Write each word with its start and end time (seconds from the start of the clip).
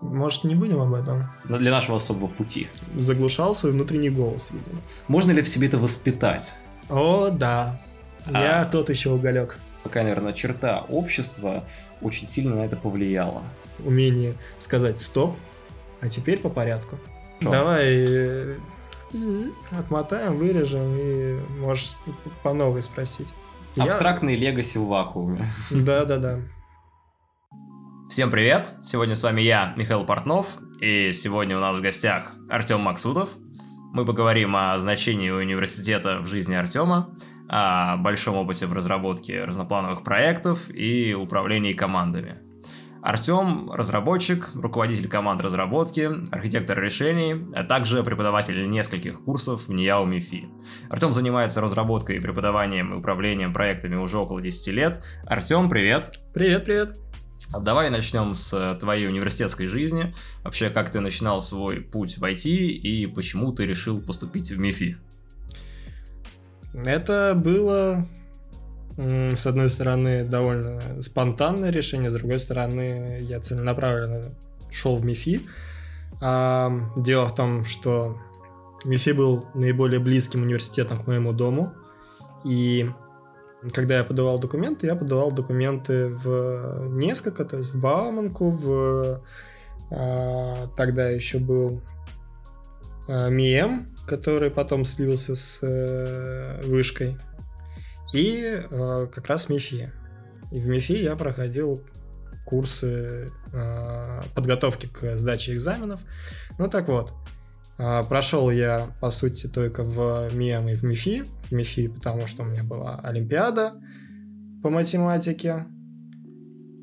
Может, 0.00 0.44
не 0.44 0.54
будем 0.54 0.80
об 0.80 0.94
этом? 0.94 1.26
Но 1.44 1.58
для 1.58 1.70
нашего 1.70 1.96
особого 1.96 2.28
пути. 2.28 2.68
Заглушал 2.94 3.54
свой 3.54 3.72
внутренний 3.72 4.10
голос, 4.10 4.50
видимо. 4.50 4.80
Можно 5.08 5.32
ли 5.32 5.42
в 5.42 5.48
себе 5.48 5.68
это 5.68 5.78
воспитать? 5.78 6.54
О, 6.88 7.30
да. 7.30 7.80
А... 8.26 8.42
Я 8.42 8.64
тот 8.66 8.90
еще 8.90 9.10
уголек. 9.10 9.58
Какая, 9.82 10.04
наверное, 10.04 10.32
черта 10.32 10.84
общества 10.88 11.64
очень 12.02 12.26
сильно 12.26 12.56
на 12.56 12.64
это 12.64 12.76
повлияла? 12.76 13.42
Умение 13.84 14.34
сказать 14.58 15.00
«стоп», 15.00 15.36
а 16.00 16.08
теперь 16.08 16.38
по 16.38 16.48
порядку. 16.48 16.98
Шо? 17.42 17.50
Давай 17.50 17.84
э, 17.86 18.56
отмотаем, 19.70 20.36
вырежем 20.36 20.96
и 20.98 21.38
можешь 21.60 21.94
по 22.42 22.52
новой 22.52 22.82
спросить. 22.82 23.28
Абстрактный 23.76 24.34
Я... 24.34 24.50
легаси 24.50 24.78
в 24.78 24.86
вакууме. 24.86 25.46
Да-да-да. 25.70 26.40
Всем 28.08 28.30
привет! 28.30 28.70
Сегодня 28.84 29.16
с 29.16 29.24
вами 29.24 29.40
я, 29.40 29.74
Михаил 29.76 30.06
Портнов, 30.06 30.46
и 30.80 31.12
сегодня 31.12 31.56
у 31.56 31.60
нас 31.60 31.76
в 31.76 31.82
гостях 31.82 32.36
Артем 32.48 32.80
Максутов. 32.80 33.30
Мы 33.92 34.06
поговорим 34.06 34.54
о 34.54 34.78
значении 34.78 35.30
университета 35.30 36.20
в 36.20 36.26
жизни 36.26 36.54
Артема, 36.54 37.10
о 37.48 37.96
большом 37.96 38.36
опыте 38.36 38.66
в 38.66 38.72
разработке 38.72 39.44
разноплановых 39.44 40.04
проектов 40.04 40.70
и 40.70 41.14
управлении 41.14 41.72
командами. 41.72 42.38
Артем– 43.02 43.72
разработчик, 43.72 44.50
руководитель 44.54 45.08
команд 45.08 45.40
разработки, 45.40 46.08
архитектор 46.30 46.80
решений, 46.80 47.44
а 47.54 47.64
также 47.64 48.04
преподаватель 48.04 48.70
нескольких 48.70 49.24
курсов 49.24 49.66
в 49.66 49.72
НИЯУ 49.72 50.06
МИФИ. 50.06 50.48
Артем 50.90 51.12
занимается 51.12 51.60
разработкой, 51.60 52.20
преподаванием 52.20 52.94
и 52.94 52.96
управлением 52.96 53.52
проектами 53.52 53.96
уже 53.96 54.18
около 54.18 54.40
10 54.40 54.74
лет. 54.74 55.04
Артем, 55.26 55.68
привет! 55.68 56.20
Привет, 56.32 56.64
привет! 56.64 57.05
Давай 57.52 57.90
начнем 57.90 58.34
с 58.34 58.76
твоей 58.80 59.08
университетской 59.08 59.66
жизни. 59.66 60.14
Вообще, 60.42 60.70
как 60.70 60.90
ты 60.90 61.00
начинал 61.00 61.40
свой 61.40 61.80
путь 61.80 62.18
в 62.18 62.24
IT 62.24 62.50
и 62.50 63.06
почему 63.06 63.52
ты 63.52 63.66
решил 63.66 64.00
поступить 64.00 64.50
в 64.50 64.58
МИФИ? 64.58 64.98
Это 66.84 67.34
было, 67.34 68.06
с 68.96 69.46
одной 69.46 69.70
стороны, 69.70 70.24
довольно 70.24 71.00
спонтанное 71.02 71.70
решение, 71.70 72.10
с 72.10 72.12
другой 72.12 72.38
стороны, 72.38 73.20
я 73.22 73.40
целенаправленно 73.40 74.24
шел 74.70 74.96
в 74.96 75.04
МИФИ. 75.04 75.40
Дело 76.20 77.28
в 77.28 77.34
том, 77.34 77.64
что 77.64 78.18
МИФИ 78.84 79.10
был 79.10 79.46
наиболее 79.54 80.00
близким 80.00 80.42
университетом 80.42 81.02
к 81.02 81.06
моему 81.06 81.32
дому, 81.32 81.72
и 82.44 82.90
когда 83.72 83.98
я 83.98 84.04
подавал 84.04 84.38
документы, 84.38 84.86
я 84.86 84.96
подавал 84.96 85.32
документы 85.32 86.08
в 86.08 86.88
несколько, 86.98 87.44
то 87.44 87.58
есть 87.58 87.74
в 87.74 87.80
Бауманку, 87.80 88.50
в 88.50 89.22
а, 89.90 90.68
тогда 90.76 91.08
еще 91.10 91.38
был 91.38 91.82
а, 93.08 93.28
который 94.06 94.50
потом 94.50 94.84
слился 94.84 95.34
с 95.36 95.60
а, 95.62 96.62
вышкой, 96.62 97.16
и 98.14 98.62
а, 98.70 99.06
как 99.06 99.26
раз 99.26 99.48
МИФИ. 99.48 99.90
И 100.52 100.60
в 100.60 100.68
МИФИ 100.68 101.02
я 101.02 101.16
проходил 101.16 101.82
курсы 102.44 103.30
а, 103.52 104.22
подготовки 104.34 104.86
к 104.86 105.16
сдаче 105.18 105.54
экзаменов. 105.54 106.00
Ну 106.58 106.68
так 106.68 106.88
вот, 106.88 107.12
прошел 107.76 108.50
я, 108.50 108.86
по 109.00 109.10
сути, 109.10 109.46
только 109.46 109.82
в 109.84 110.30
МИЭМ 110.34 110.68
и 110.68 110.74
в 110.74 110.82
МИФИ. 110.82 111.24
В 111.50 111.52
МИФИ, 111.52 111.88
потому 111.88 112.26
что 112.26 112.42
у 112.42 112.46
меня 112.46 112.64
была 112.64 113.00
Олимпиада 113.02 113.74
по 114.62 114.70
математике. 114.70 115.66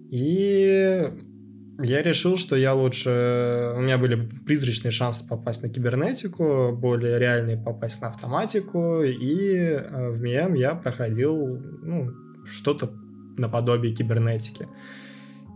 И 0.09 1.09
я 1.79 2.03
решил, 2.03 2.37
что 2.37 2.55
я 2.55 2.73
лучше... 2.73 3.73
У 3.75 3.81
меня 3.81 3.97
были 3.97 4.15
призрачные 4.45 4.91
шансы 4.91 5.27
попасть 5.27 5.63
на 5.63 5.69
кибернетику, 5.69 6.71
более 6.71 7.17
реальные 7.17 7.57
попасть 7.57 8.01
на 8.01 8.09
автоматику. 8.09 9.01
И 9.01 9.55
а, 9.57 10.11
в 10.11 10.21
МИЭМ 10.21 10.53
я 10.53 10.75
проходил 10.75 11.57
ну, 11.81 12.11
что-то 12.45 12.93
наподобие 13.37 13.93
кибернетики. 13.93 14.67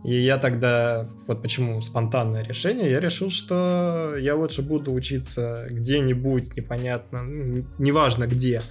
И 0.04 0.14
я 0.14 0.38
тогда, 0.38 1.08
вот 1.26 1.42
почему 1.42 1.80
спонтанное 1.82 2.44
решение, 2.44 2.90
я 2.90 3.00
решил, 3.00 3.30
что 3.30 4.14
я 4.16 4.36
лучше 4.36 4.62
буду 4.62 4.92
учиться 4.92 5.66
где-нибудь, 5.70 6.56
непонятно, 6.56 7.22
ну, 7.22 7.64
неважно 7.78 8.26
где, 8.26 8.62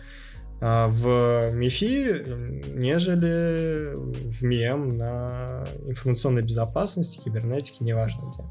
а, 0.62 0.88
в 0.88 1.52
МИФИ, 1.54 2.74
нежели 2.74 3.94
в 3.96 4.42
МИЭМ 4.42 4.98
на 4.98 5.66
информационной 5.86 6.42
безопасности, 6.42 7.22
кибернетике, 7.24 7.78
неважно 7.82 8.22
где. 8.34 8.44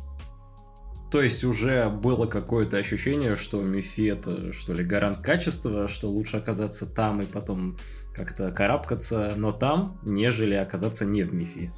То 1.10 1.22
есть 1.22 1.44
уже 1.44 1.88
было 1.88 2.26
какое-то 2.26 2.76
ощущение, 2.76 3.36
что 3.36 3.62
МИФИ 3.62 4.10
это 4.10 4.53
что 4.53 4.72
ли 4.75 4.84
гарант 4.84 5.19
качества, 5.19 5.88
что 5.88 6.09
лучше 6.09 6.36
оказаться 6.36 6.84
там 6.84 7.22
и 7.22 7.25
потом 7.25 7.78
как-то 8.15 8.50
карабкаться, 8.53 9.32
но 9.36 9.53
там, 9.53 10.00
нежели 10.04 10.54
оказаться 10.54 11.04
не 11.04 11.22
в 11.22 11.32
МИФИ. 11.32 11.72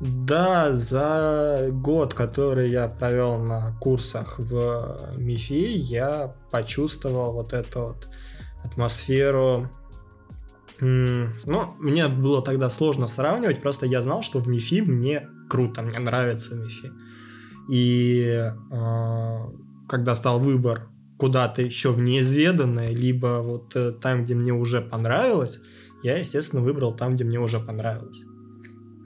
Да, 0.00 0.74
за 0.74 1.68
год, 1.70 2.12
который 2.12 2.70
я 2.70 2.86
провел 2.88 3.38
на 3.38 3.74
курсах 3.80 4.38
в 4.38 5.14
МИФИ, 5.16 5.78
я 5.78 6.34
почувствовал 6.50 7.32
вот 7.32 7.54
эту 7.54 7.80
вот 7.80 8.08
атмосферу. 8.62 9.70
Ну, 10.80 11.74
мне 11.78 12.08
было 12.08 12.42
тогда 12.42 12.68
сложно 12.68 13.06
сравнивать, 13.06 13.62
просто 13.62 13.86
я 13.86 14.02
знал, 14.02 14.22
что 14.22 14.40
в 14.40 14.48
МИФИ 14.48 14.82
мне 14.82 15.28
круто, 15.48 15.80
мне 15.80 15.98
нравится 15.98 16.54
МИФИ. 16.54 16.92
И 17.70 18.42
э, 18.70 19.36
когда 19.88 20.14
стал 20.14 20.38
выбор 20.38 20.88
куда-то 21.18 21.62
еще 21.62 21.92
в 21.92 22.00
неизведанное, 22.00 22.90
либо 22.90 23.40
вот 23.42 23.74
э, 23.74 23.92
там, 23.92 24.24
где 24.24 24.34
мне 24.34 24.52
уже 24.52 24.82
понравилось, 24.82 25.58
я, 26.02 26.18
естественно, 26.18 26.62
выбрал 26.62 26.94
там, 26.94 27.14
где 27.14 27.24
мне 27.24 27.40
уже 27.40 27.58
понравилось. 27.58 28.24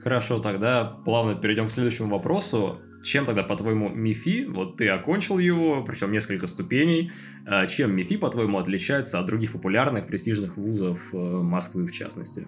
Хорошо, 0.01 0.39
тогда 0.39 0.83
плавно 0.83 1.35
перейдем 1.35 1.67
к 1.67 1.71
следующему 1.71 2.09
вопросу. 2.09 2.79
Чем 3.03 3.25
тогда, 3.25 3.43
по-твоему, 3.43 3.89
МИФИ, 3.89 4.45
вот 4.45 4.77
ты 4.77 4.89
окончил 4.89 5.37
его, 5.37 5.83
причем 5.83 6.11
несколько 6.11 6.47
ступеней, 6.47 7.11
а 7.45 7.67
чем 7.67 7.95
МИФИ, 7.95 8.17
по-твоему, 8.17 8.57
отличается 8.57 9.19
от 9.19 9.27
других 9.27 9.51
популярных 9.51 10.07
престижных 10.07 10.57
вузов 10.57 11.13
э, 11.13 11.17
Москвы 11.17 11.85
в 11.85 11.91
частности? 11.91 12.47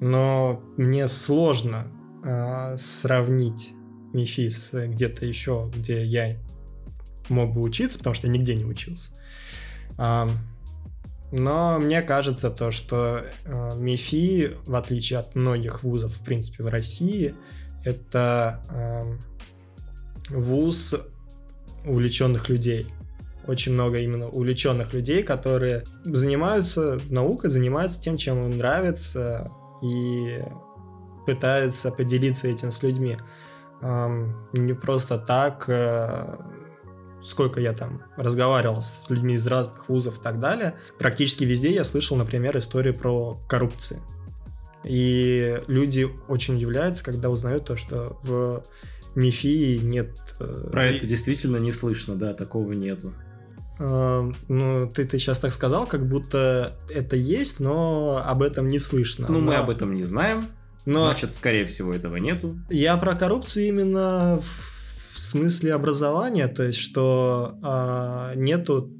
Но 0.00 0.62
мне 0.76 1.08
сложно 1.08 1.92
э, 2.24 2.76
сравнить 2.76 3.72
МИФИ 4.14 4.48
с 4.48 4.86
где-то 4.86 5.26
еще, 5.26 5.70
где 5.74 6.02
я 6.04 6.36
мог 7.28 7.52
бы 7.54 7.60
учиться, 7.60 7.98
потому 7.98 8.14
что 8.14 8.26
я 8.26 8.32
нигде 8.32 8.54
не 8.54 8.64
учился. 8.64 9.12
Но 11.30 11.78
мне 11.78 12.00
кажется 12.02 12.50
то, 12.50 12.70
что 12.70 13.24
э, 13.44 13.70
МИФИ, 13.76 14.56
в 14.66 14.74
отличие 14.74 15.18
от 15.18 15.34
многих 15.34 15.82
вузов, 15.82 16.12
в 16.12 16.24
принципе, 16.24 16.64
в 16.64 16.68
России, 16.68 17.34
это 17.84 18.62
э, 18.70 20.34
вуз 20.34 20.94
увлеченных 21.84 22.48
людей. 22.48 22.86
Очень 23.46 23.72
много 23.72 23.98
именно 23.98 24.28
увлеченных 24.28 24.92
людей, 24.92 25.22
которые 25.22 25.84
занимаются 26.04 26.98
наукой, 27.08 27.50
занимаются 27.50 28.00
тем, 28.00 28.16
чем 28.16 28.50
им 28.50 28.58
нравится, 28.58 29.50
и 29.82 30.40
пытаются 31.26 31.90
поделиться 31.90 32.48
этим 32.48 32.70
с 32.70 32.82
людьми. 32.82 33.16
Эм, 33.80 34.48
не 34.52 34.74
просто 34.74 35.18
так 35.18 35.64
э, 35.68 36.36
сколько 37.22 37.60
я 37.60 37.72
там 37.72 38.02
разговаривал 38.16 38.80
с 38.80 39.06
людьми 39.08 39.34
из 39.34 39.46
разных 39.46 39.88
вузов 39.88 40.18
и 40.18 40.22
так 40.22 40.40
далее, 40.40 40.74
практически 40.98 41.44
везде 41.44 41.72
я 41.72 41.84
слышал, 41.84 42.16
например, 42.16 42.56
истории 42.58 42.92
про 42.92 43.38
коррупцию. 43.48 44.00
И 44.84 45.60
люди 45.66 46.08
очень 46.28 46.56
удивляются, 46.56 47.04
когда 47.04 47.30
узнают 47.30 47.64
то, 47.64 47.76
что 47.76 48.18
в 48.22 48.62
МИФИ 49.14 49.80
нет... 49.82 50.16
Э, 50.40 50.68
про 50.70 50.86
это 50.86 51.06
действительно 51.06 51.56
не 51.56 51.72
слышно, 51.72 52.14
да, 52.14 52.32
такого 52.32 52.72
нету. 52.72 53.12
Uh, 53.80 54.34
ну, 54.48 54.90
ты, 54.92 55.04
ты 55.04 55.18
сейчас 55.20 55.38
так 55.38 55.52
сказал, 55.52 55.86
как 55.86 56.08
будто 56.08 56.76
это 56.90 57.14
есть, 57.14 57.60
но 57.60 58.20
об 58.24 58.42
этом 58.42 58.66
не 58.66 58.80
слышно. 58.80 59.28
Ну, 59.28 59.38
но... 59.38 59.46
мы 59.46 59.54
об 59.54 59.70
этом 59.70 59.92
не 59.94 60.02
знаем. 60.02 60.46
Но... 60.84 61.06
Значит, 61.06 61.32
скорее 61.32 61.64
всего, 61.66 61.92
этого 61.92 62.16
нету. 62.16 62.58
Я 62.70 62.96
про 62.96 63.14
коррупцию 63.14 63.66
именно 63.66 64.40
в 64.40 64.77
в 65.18 65.20
смысле 65.20 65.74
образования, 65.74 66.46
то 66.46 66.62
есть 66.62 66.78
что 66.78 67.58
э, 67.60 68.38
нету 68.38 68.94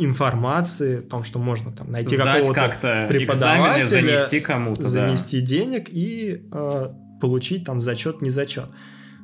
информации 0.00 0.98
о 0.98 1.02
том, 1.02 1.22
что 1.22 1.38
можно 1.38 1.72
там 1.72 1.92
найти 1.92 2.16
какого-то 2.16 2.52
как 2.52 2.80
преподавателя, 3.08 3.86
занести 3.86 4.40
кому-то, 4.40 4.86
занести 4.86 5.40
да. 5.40 5.46
денег 5.46 5.88
и 5.88 6.48
э, 6.52 6.88
получить 7.20 7.64
там 7.64 7.80
зачет, 7.80 8.22
не 8.22 8.30
зачет. 8.30 8.70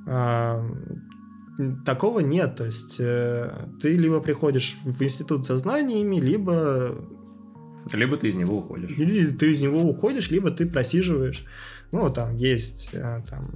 Э, 0.06 0.62
такого 1.84 2.20
нет, 2.20 2.54
то 2.54 2.66
есть 2.66 3.00
э, 3.00 3.50
ты 3.82 3.96
либо 3.96 4.20
приходишь 4.20 4.76
в 4.84 5.02
институт 5.02 5.44
со 5.44 5.58
знаниями, 5.58 6.20
либо 6.20 6.94
либо 7.92 8.16
ты 8.16 8.28
из 8.28 8.36
него 8.36 8.58
уходишь. 8.58 8.90
Или 8.96 9.26
ты 9.30 9.50
из 9.50 9.60
него 9.60 9.82
уходишь, 9.82 10.30
либо 10.30 10.52
ты 10.52 10.66
просиживаешь. 10.66 11.44
Ну, 11.90 12.10
там 12.10 12.36
есть 12.36 12.90
э, 12.92 13.22
там, 13.28 13.50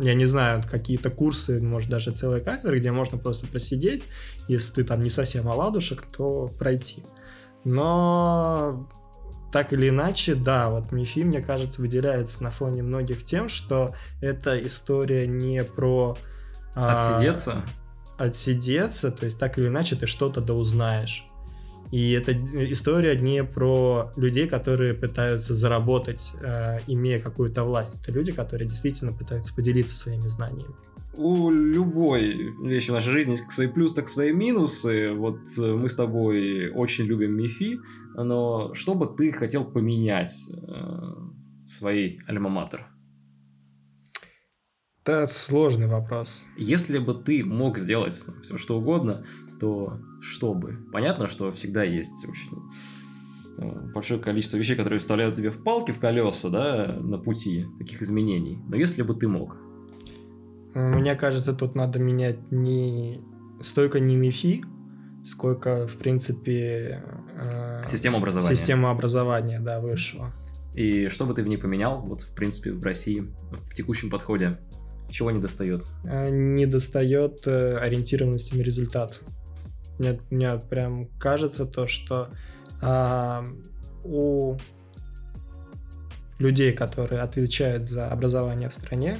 я 0.00 0.14
не 0.14 0.26
знаю, 0.26 0.62
какие-то 0.68 1.10
курсы, 1.10 1.60
может, 1.60 1.90
даже 1.90 2.12
целые 2.12 2.42
кафедры, 2.42 2.78
где 2.78 2.90
можно 2.90 3.18
просто 3.18 3.46
просидеть, 3.46 4.04
если 4.48 4.74
ты 4.74 4.84
там 4.84 5.02
не 5.02 5.10
совсем 5.10 5.48
оладушек, 5.48 6.02
то 6.02 6.48
пройти. 6.58 7.04
Но 7.64 8.88
так 9.52 9.72
или 9.72 9.88
иначе, 9.88 10.34
да, 10.34 10.70
вот 10.70 10.92
МИФИ, 10.92 11.24
мне 11.24 11.40
кажется, 11.40 11.80
выделяется 11.80 12.42
на 12.42 12.50
фоне 12.50 12.82
многих 12.82 13.24
тем, 13.24 13.48
что 13.48 13.94
это 14.20 14.58
история 14.64 15.26
не 15.26 15.64
про... 15.64 16.16
Отсидеться? 16.74 17.64
А, 18.16 18.24
отсидеться, 18.24 19.10
то 19.10 19.26
есть 19.26 19.38
так 19.38 19.58
или 19.58 19.66
иначе 19.66 19.96
ты 19.96 20.06
что-то 20.06 20.40
да 20.40 20.54
узнаешь. 20.54 21.29
И 21.90 22.12
это 22.12 22.32
история 22.72 23.16
не 23.16 23.42
про 23.42 24.12
людей, 24.16 24.46
которые 24.46 24.94
пытаются 24.94 25.54
заработать, 25.54 26.32
э, 26.40 26.78
имея 26.86 27.18
какую-то 27.18 27.64
власть. 27.64 28.00
Это 28.00 28.12
люди, 28.12 28.32
которые 28.32 28.68
действительно 28.68 29.12
пытаются 29.12 29.54
поделиться 29.54 29.96
своими 29.96 30.28
знаниями. 30.28 30.74
У 31.14 31.50
любой 31.50 32.54
вещи 32.64 32.90
в 32.90 32.94
нашей 32.94 33.10
жизни 33.10 33.32
есть 33.32 33.42
как 33.42 33.52
свои 33.52 33.66
плюсы, 33.66 33.96
так 33.96 34.04
и 34.04 34.08
свои 34.08 34.32
минусы. 34.32 35.12
Вот 35.12 35.40
э, 35.58 35.74
мы 35.74 35.88
с 35.88 35.96
тобой 35.96 36.70
очень 36.70 37.06
любим 37.06 37.32
МИФИ, 37.36 37.80
но 38.14 38.72
что 38.74 38.94
бы 38.94 39.06
ты 39.06 39.32
хотел 39.32 39.64
поменять 39.64 40.50
э, 40.52 41.12
своей 41.66 42.20
альма-матер? 42.28 42.86
Это 45.02 45.26
сложный 45.26 45.88
вопрос. 45.88 46.46
Если 46.56 46.98
бы 46.98 47.14
ты 47.14 47.42
мог 47.42 47.78
сделать 47.78 48.14
все 48.42 48.56
что 48.56 48.78
угодно, 48.78 49.24
то 49.60 50.00
что 50.20 50.54
бы? 50.54 50.78
Понятно, 50.92 51.26
что 51.26 51.50
всегда 51.52 51.84
есть 51.84 52.26
очень 52.26 52.58
э, 53.58 53.92
большое 53.92 54.20
количество 54.20 54.56
вещей, 54.56 54.76
которые 54.76 54.98
вставляют 54.98 55.36
тебе 55.36 55.50
в 55.50 55.62
палки, 55.62 55.90
в 55.92 56.00
колеса, 56.00 56.48
да, 56.48 56.98
на 57.00 57.18
пути 57.18 57.66
таких 57.78 58.02
изменений. 58.02 58.58
Но 58.68 58.76
если 58.76 59.02
бы 59.02 59.14
ты 59.14 59.28
мог? 59.28 59.56
Мне 60.74 61.14
кажется, 61.14 61.52
тут 61.52 61.74
надо 61.74 61.98
менять 61.98 62.50
не 62.50 63.20
столько 63.60 64.00
не 64.00 64.16
МИФИ, 64.16 64.64
сколько, 65.24 65.86
в 65.86 65.96
принципе... 65.96 67.04
Э, 67.36 67.82
система 67.86 68.18
образования. 68.18 68.56
Система 68.56 68.90
образования, 68.90 69.60
да, 69.60 69.80
высшего. 69.80 70.32
И 70.74 71.08
что 71.08 71.26
бы 71.26 71.34
ты 71.34 71.42
в 71.42 71.48
ней 71.48 71.58
поменял, 71.58 72.00
вот, 72.00 72.22
в 72.22 72.34
принципе, 72.34 72.72
в 72.72 72.84
России, 72.84 73.24
в 73.50 73.74
текущем 73.74 74.08
подходе? 74.10 74.58
Чего 75.10 75.30
не 75.30 75.40
достает? 75.40 75.86
Э, 76.04 76.30
не 76.30 76.66
достает 76.66 77.46
э, 77.46 77.76
ориентированности 77.76 78.54
на 78.54 78.62
результат. 78.62 79.20
Мне, 80.00 80.18
мне 80.30 80.56
прям 80.56 81.08
кажется 81.18 81.66
то, 81.66 81.86
что 81.86 82.30
а, 82.82 83.44
у 84.02 84.56
людей, 86.38 86.72
которые 86.72 87.20
отвечают 87.20 87.86
за 87.86 88.10
образование 88.10 88.70
в 88.70 88.72
стране, 88.72 89.18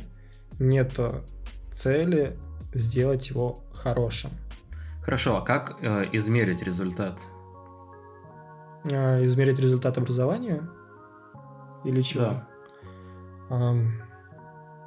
нету 0.59 1.23
цели 1.71 2.35
сделать 2.73 3.29
его 3.29 3.63
хорошим. 3.75 4.31
Хорошо, 5.03 5.37
а 5.37 5.43
как 5.43 5.77
э, 5.83 6.07
измерить 6.13 6.63
результат? 6.63 7.27
Э, 8.85 9.23
измерить 9.27 9.59
результат 9.59 9.99
образования? 9.99 10.63
Или 11.85 12.01
чего? 12.01 12.25
Да. 12.25 12.49
Эм, 13.51 14.03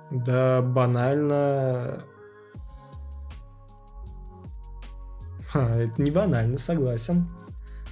да, 0.10 0.64
банально. 0.64 2.04
Ха, 5.54 5.76
это 5.76 6.02
не 6.02 6.10
банально, 6.10 6.58
согласен. 6.58 7.28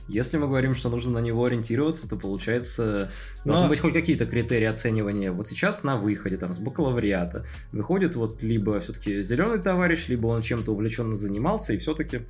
Если 0.08 0.38
мы 0.38 0.48
говорим, 0.48 0.74
что 0.74 0.90
нужно 0.90 1.12
на 1.12 1.20
него 1.20 1.46
ориентироваться, 1.46 2.10
то 2.10 2.18
получается 2.18 3.12
Но... 3.46 3.54
должны 3.54 3.70
быть 3.70 3.80
хоть 3.80 3.94
какие-то 3.94 4.26
критерии 4.26 4.66
оценивания. 4.66 5.32
Вот 5.32 5.48
сейчас 5.48 5.84
на 5.84 5.96
выходе, 5.96 6.38
там, 6.38 6.54
с 6.54 6.60
бакалавриата, 6.60 7.46
выходит 7.72 8.16
вот 8.16 8.42
либо 8.42 8.80
все-таки 8.80 9.22
зеленый 9.22 9.60
товарищ, 9.60 10.08
либо 10.08 10.26
он 10.26 10.42
чем-то 10.42 10.72
увлеченно 10.72 11.16
занимался, 11.16 11.74
и 11.74 11.78
все-таки 11.78 12.22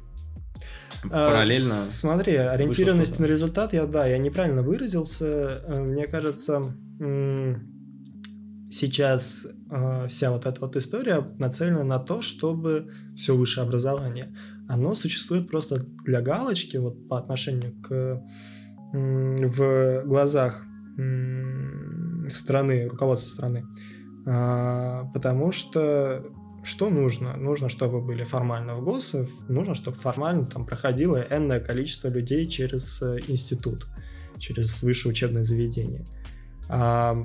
а, 1.09 1.29
параллельно. 1.29 1.73
А, 1.73 1.91
смотри, 1.91 2.35
ориентированность 2.35 3.17
на 3.19 3.25
результат, 3.25 3.71
я 3.71 3.85
да, 3.85 4.05
я 4.05 4.17
неправильно 4.17 4.63
выразился. 4.63 5.61
Э, 5.65 5.79
мне 5.79 6.07
кажется, 6.07 6.61
сейчас 8.69 9.47
э, 9.69 10.07
вся 10.09 10.31
вот 10.31 10.45
эта 10.45 10.59
вот 10.59 10.75
история 10.75 11.25
нацелена 11.39 11.85
на 11.85 11.99
то, 11.99 12.21
чтобы 12.21 12.89
все 13.15 13.35
высшее 13.35 13.65
образование, 13.65 14.27
оно 14.71 14.95
существует 14.95 15.49
просто 15.49 15.85
для 16.05 16.21
галочки 16.21 16.77
вот 16.77 17.07
по 17.09 17.17
отношению 17.17 17.73
к 17.81 18.23
в 18.93 20.03
глазах 20.03 20.65
страны, 22.29 22.87
руководства 22.87 23.29
страны, 23.29 23.65
э, 24.25 25.03
потому 25.13 25.51
что 25.51 26.23
что 26.63 26.89
нужно? 26.89 27.35
Нужно, 27.37 27.69
чтобы 27.69 28.01
были 28.01 28.23
формально 28.23 28.75
в 28.75 28.83
ГОСов, 28.83 29.29
нужно, 29.49 29.75
чтобы 29.75 29.97
формально 29.97 30.45
там 30.45 30.65
проходило 30.65 31.25
энное 31.29 31.59
количество 31.59 32.09
людей 32.09 32.47
через 32.47 33.01
э, 33.01 33.19
институт, 33.27 33.87
через 34.37 34.83
высшее 34.83 35.11
учебное 35.11 35.43
заведение. 35.43 36.05
А 36.69 37.15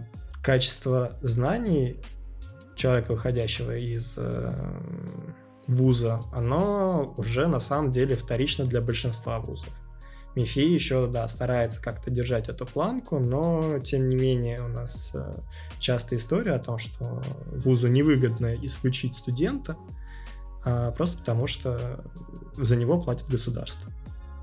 качество 0.43 1.19
знаний 1.21 1.97
человека, 2.77 3.13
выходящего 3.13 3.77
из 3.77 4.15
э, 4.17 4.53
вуза, 5.67 6.21
оно 6.33 7.15
уже 7.17 7.47
на 7.47 7.61
самом 7.61 7.93
деле 7.93 8.17
вторично 8.17 8.65
для 8.65 8.81
большинства 8.81 9.41
вузов. 9.41 9.73
МИФИ 10.37 10.61
еще, 10.61 11.07
да, 11.07 11.27
старается 11.29 11.81
как-то 11.81 12.11
держать 12.11 12.51
эту 12.51 12.67
планку, 12.67 13.19
но, 13.19 13.79
тем 13.79 14.09
не 14.11 14.17
менее, 14.17 14.61
у 14.61 14.69
нас 14.69 15.13
э, 15.15 15.41
часто 15.79 16.17
история 16.17 16.53
о 16.53 16.59
том, 16.59 16.77
что 16.77 17.23
вузу 17.47 17.89
невыгодно 17.89 18.55
исключить 18.63 19.15
студента, 19.15 19.77
э, 20.67 20.93
просто 20.95 21.19
потому 21.19 21.47
что 21.47 22.05
за 22.55 22.77
него 22.77 23.01
платит 23.01 23.29
государство. 23.29 23.91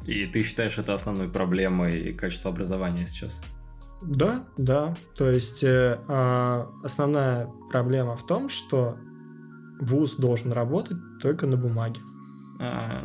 И 0.06 0.26
ты 0.26 0.42
считаешь 0.42 0.80
это 0.80 0.96
основной 0.96 1.30
проблемой 1.30 2.14
качества 2.14 2.50
образования 2.50 3.06
сейчас? 3.06 3.42
Да, 4.02 4.46
да. 4.58 4.96
То 5.16 5.30
есть 5.30 5.64
э, 5.64 6.00
а, 6.08 6.70
основная 6.84 7.48
проблема 7.70 8.18
в 8.18 8.26
том, 8.26 8.50
что 8.50 8.98
вуз 9.80 10.16
должен 10.16 10.52
работать 10.52 10.98
только 11.24 11.48
на 11.48 11.56
бумаге. 11.58 12.02
А, 12.60 13.02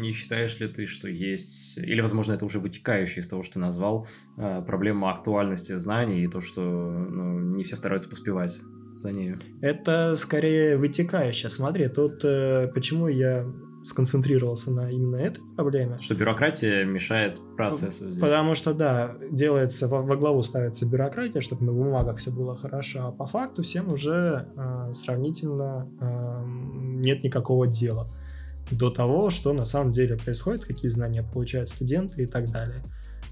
не 0.00 0.12
считаешь 0.12 0.60
ли 0.60 0.68
ты, 0.68 0.86
что 0.86 1.08
есть, 1.08 1.78
или, 1.78 2.00
возможно, 2.00 2.34
это 2.34 2.44
уже 2.44 2.60
вытекающее 2.60 3.20
из 3.22 3.28
того, 3.28 3.42
что 3.42 3.54
ты 3.54 3.58
назвал, 3.58 4.06
а, 4.36 4.60
проблема 4.60 5.10
актуальности 5.10 5.76
знаний 5.78 6.24
и 6.24 6.28
то, 6.28 6.40
что 6.40 6.60
ну, 6.60 7.40
не 7.40 7.64
все 7.64 7.74
стараются 7.74 8.08
поспевать 8.08 8.60
за 8.92 9.10
нею? 9.10 9.38
Это 9.62 10.14
скорее 10.16 10.76
вытекающее. 10.76 11.48
Смотри, 11.48 11.88
тут 11.88 12.22
э, 12.24 12.70
почему 12.74 13.08
я 13.08 13.46
сконцентрировался 13.82 14.70
на 14.70 14.90
именно 14.90 15.16
этой 15.16 15.42
проблеме. 15.56 15.96
Что 15.96 16.14
бюрократия 16.14 16.84
мешает 16.84 17.40
процессу 17.56 18.10
здесь. 18.10 18.20
Потому 18.20 18.54
что, 18.54 18.74
да, 18.74 19.16
делается, 19.30 19.88
во, 19.88 20.02
во 20.02 20.16
главу 20.16 20.42
ставится 20.42 20.86
бюрократия, 20.86 21.40
чтобы 21.40 21.64
на 21.64 21.72
бумагах 21.72 22.18
все 22.18 22.30
было 22.30 22.56
хорошо, 22.56 23.06
а 23.06 23.12
по 23.12 23.26
факту 23.26 23.62
всем 23.62 23.92
уже 23.92 24.46
э, 24.56 24.92
сравнительно 24.92 25.88
э, 26.00 26.91
нет 27.02 27.22
никакого 27.24 27.66
дела 27.66 28.08
до 28.70 28.90
того, 28.90 29.30
что 29.30 29.52
на 29.52 29.64
самом 29.64 29.92
деле 29.92 30.16
происходит, 30.16 30.64
какие 30.64 30.90
знания 30.90 31.22
получают 31.22 31.68
студенты 31.68 32.22
и 32.22 32.26
так 32.26 32.50
далее. 32.50 32.82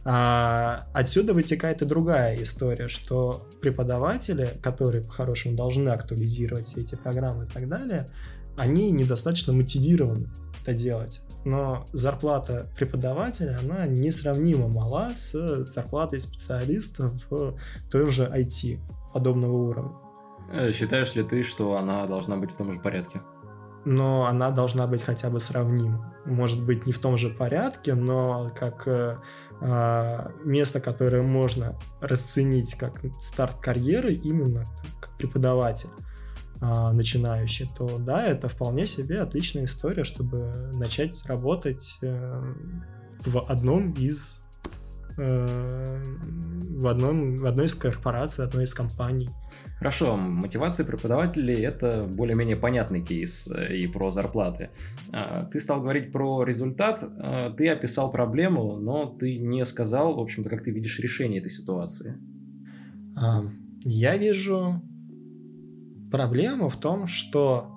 А 0.04 0.86
отсюда 0.94 1.34
вытекает 1.34 1.82
и 1.82 1.84
другая 1.84 2.42
история, 2.42 2.88
что 2.88 3.46
преподаватели, 3.60 4.50
которые 4.62 5.02
по-хорошему 5.02 5.56
должны 5.56 5.90
актуализировать 5.90 6.66
все 6.66 6.80
эти 6.80 6.94
программы 6.94 7.44
и 7.44 7.48
так 7.48 7.68
далее, 7.68 8.10
они 8.56 8.90
недостаточно 8.90 9.52
мотивированы 9.52 10.28
это 10.62 10.74
делать. 10.74 11.20
Но 11.44 11.86
зарплата 11.92 12.66
преподавателя, 12.76 13.58
она 13.62 13.86
несравнимо 13.86 14.68
мала 14.68 15.12
с 15.14 15.64
зарплатой 15.64 16.20
специалиста 16.20 17.12
в 17.28 17.56
той 17.90 18.10
же 18.10 18.24
IT 18.24 18.78
подобного 19.12 19.56
уровня. 19.56 19.92
Э, 20.52 20.72
считаешь 20.72 21.14
ли 21.14 21.22
ты, 21.22 21.42
что 21.42 21.76
она 21.76 22.06
должна 22.06 22.36
быть 22.36 22.52
в 22.52 22.56
том 22.56 22.72
же 22.72 22.80
порядке? 22.80 23.20
Но 23.84 24.26
она 24.26 24.50
должна 24.50 24.86
быть 24.86 25.02
хотя 25.02 25.30
бы 25.30 25.40
сравнима. 25.40 26.14
Может 26.26 26.64
быть, 26.64 26.86
не 26.86 26.92
в 26.92 26.98
том 26.98 27.16
же 27.16 27.30
порядке, 27.30 27.94
но 27.94 28.52
как 28.54 28.86
э, 28.86 29.16
а, 29.62 30.32
место, 30.44 30.80
которое 30.80 31.22
можно 31.22 31.78
расценить 32.00 32.74
как 32.74 33.00
старт 33.20 33.60
карьеры 33.60 34.12
именно 34.12 34.66
как 35.00 35.16
преподаватель 35.16 35.90
а, 36.62 36.92
начинающий, 36.92 37.70
то 37.76 37.98
да, 37.98 38.26
это 38.26 38.48
вполне 38.48 38.86
себе 38.86 39.20
отличная 39.20 39.64
история, 39.64 40.04
чтобы 40.04 40.70
начать 40.74 41.24
работать 41.26 41.98
э, 42.02 42.54
в 43.24 43.38
одном 43.50 43.92
из 43.92 44.40
э, 45.16 46.02
в, 46.80 46.86
одном, 46.86 47.36
в 47.36 47.46
одной 47.46 47.66
из 47.66 47.74
корпораций, 47.74 48.44
одной 48.44 48.64
из 48.64 48.74
компаний. 48.74 49.30
Хорошо, 49.80 50.14
мотивация 50.14 50.84
преподавателей– 50.84 51.54
это 51.64 52.06
более-менее 52.06 52.56
понятный 52.56 53.02
кейс 53.02 53.48
э, 53.50 53.76
и 53.78 53.86
про 53.86 54.10
зарплаты. 54.10 54.68
А, 55.10 55.46
ты 55.46 55.58
стал 55.58 55.80
говорить 55.80 56.12
про 56.12 56.44
результат, 56.44 57.02
а, 57.02 57.48
ты 57.48 57.66
описал 57.70 58.10
проблему, 58.10 58.76
но 58.76 59.06
ты 59.06 59.38
не 59.38 59.64
сказал, 59.64 60.16
в 60.16 60.20
общем-то, 60.20 60.50
как 60.50 60.62
ты 60.62 60.70
видишь 60.70 61.00
решение 61.00 61.40
этой 61.40 61.50
ситуации. 61.50 62.18
Я 63.82 64.18
вижу 64.18 64.82
проблема 66.12 66.68
в 66.68 66.76
том, 66.78 67.06
что 67.06 67.70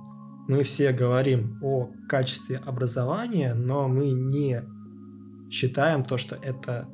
мы 0.49 0.63
все 0.63 0.91
говорим 0.91 1.57
о 1.63 1.89
качестве 2.09 2.57
образования, 2.57 3.53
но 3.53 3.87
мы 3.87 4.11
не 4.11 4.61
считаем 5.49 6.03
то, 6.03 6.17
что 6.17 6.35
это 6.35 6.89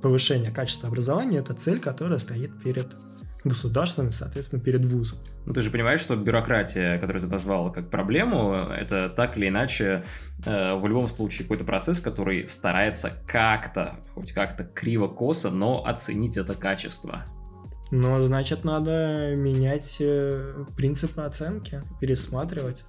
повышение 0.00 0.52
качества 0.52 0.88
образования, 0.88 1.38
это 1.38 1.54
цель, 1.54 1.80
которая 1.80 2.18
стоит 2.18 2.62
перед 2.62 2.94
государством 3.44 4.08
и, 4.08 4.10
соответственно, 4.10 4.62
перед 4.62 4.84
вузом. 4.84 5.18
Ну, 5.46 5.52
ты 5.52 5.60
же 5.60 5.70
понимаешь, 5.70 6.00
что 6.00 6.16
бюрократия, 6.16 6.98
которую 6.98 7.22
ты 7.22 7.30
назвал 7.30 7.70
как 7.70 7.90
проблему, 7.90 8.54
это 8.54 9.08
так 9.08 9.36
или 9.36 9.48
иначе 9.48 10.04
э, 10.44 10.74
в 10.74 10.86
любом 10.86 11.08
случае 11.08 11.44
какой-то 11.44 11.64
процесс, 11.64 12.00
который 12.00 12.48
старается 12.48 13.12
как-то, 13.26 14.00
хоть 14.14 14.32
как-то 14.32 14.64
криво-косо, 14.64 15.50
но 15.50 15.84
оценить 15.84 16.36
это 16.36 16.54
качество. 16.54 17.24
Но, 17.90 18.20
значит, 18.22 18.64
надо 18.64 19.34
менять 19.36 19.98
э, 20.00 20.64
принципы 20.76 21.22
оценки, 21.22 21.82
пересматривать. 22.00 22.84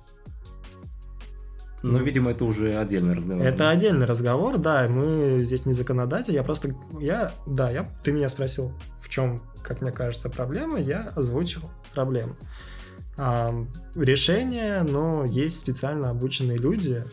Ну, 1.91 2.03
видимо, 2.03 2.31
это 2.31 2.45
уже 2.45 2.75
отдельный 2.75 3.15
разговор. 3.15 3.45
Это 3.45 3.69
отдельный 3.69 4.05
разговор, 4.05 4.57
да. 4.57 4.87
Мы 4.89 5.41
здесь 5.43 5.65
не 5.65 5.73
законодатель. 5.73 6.33
Я 6.33 6.43
просто, 6.43 6.75
я, 6.99 7.31
да, 7.45 7.69
я, 7.69 7.87
ты 8.03 8.11
меня 8.11 8.29
спросил, 8.29 8.73
в 8.99 9.09
чем, 9.09 9.43
как 9.61 9.81
мне 9.81 9.91
кажется, 9.91 10.29
проблема. 10.29 10.79
Я 10.79 11.09
озвучил 11.15 11.61
проблему. 11.93 12.35
А, 13.17 13.49
решение, 13.95 14.81
но 14.83 15.25
есть 15.25 15.59
специально 15.59 16.09
обученные 16.09 16.57
люди, 16.57 17.03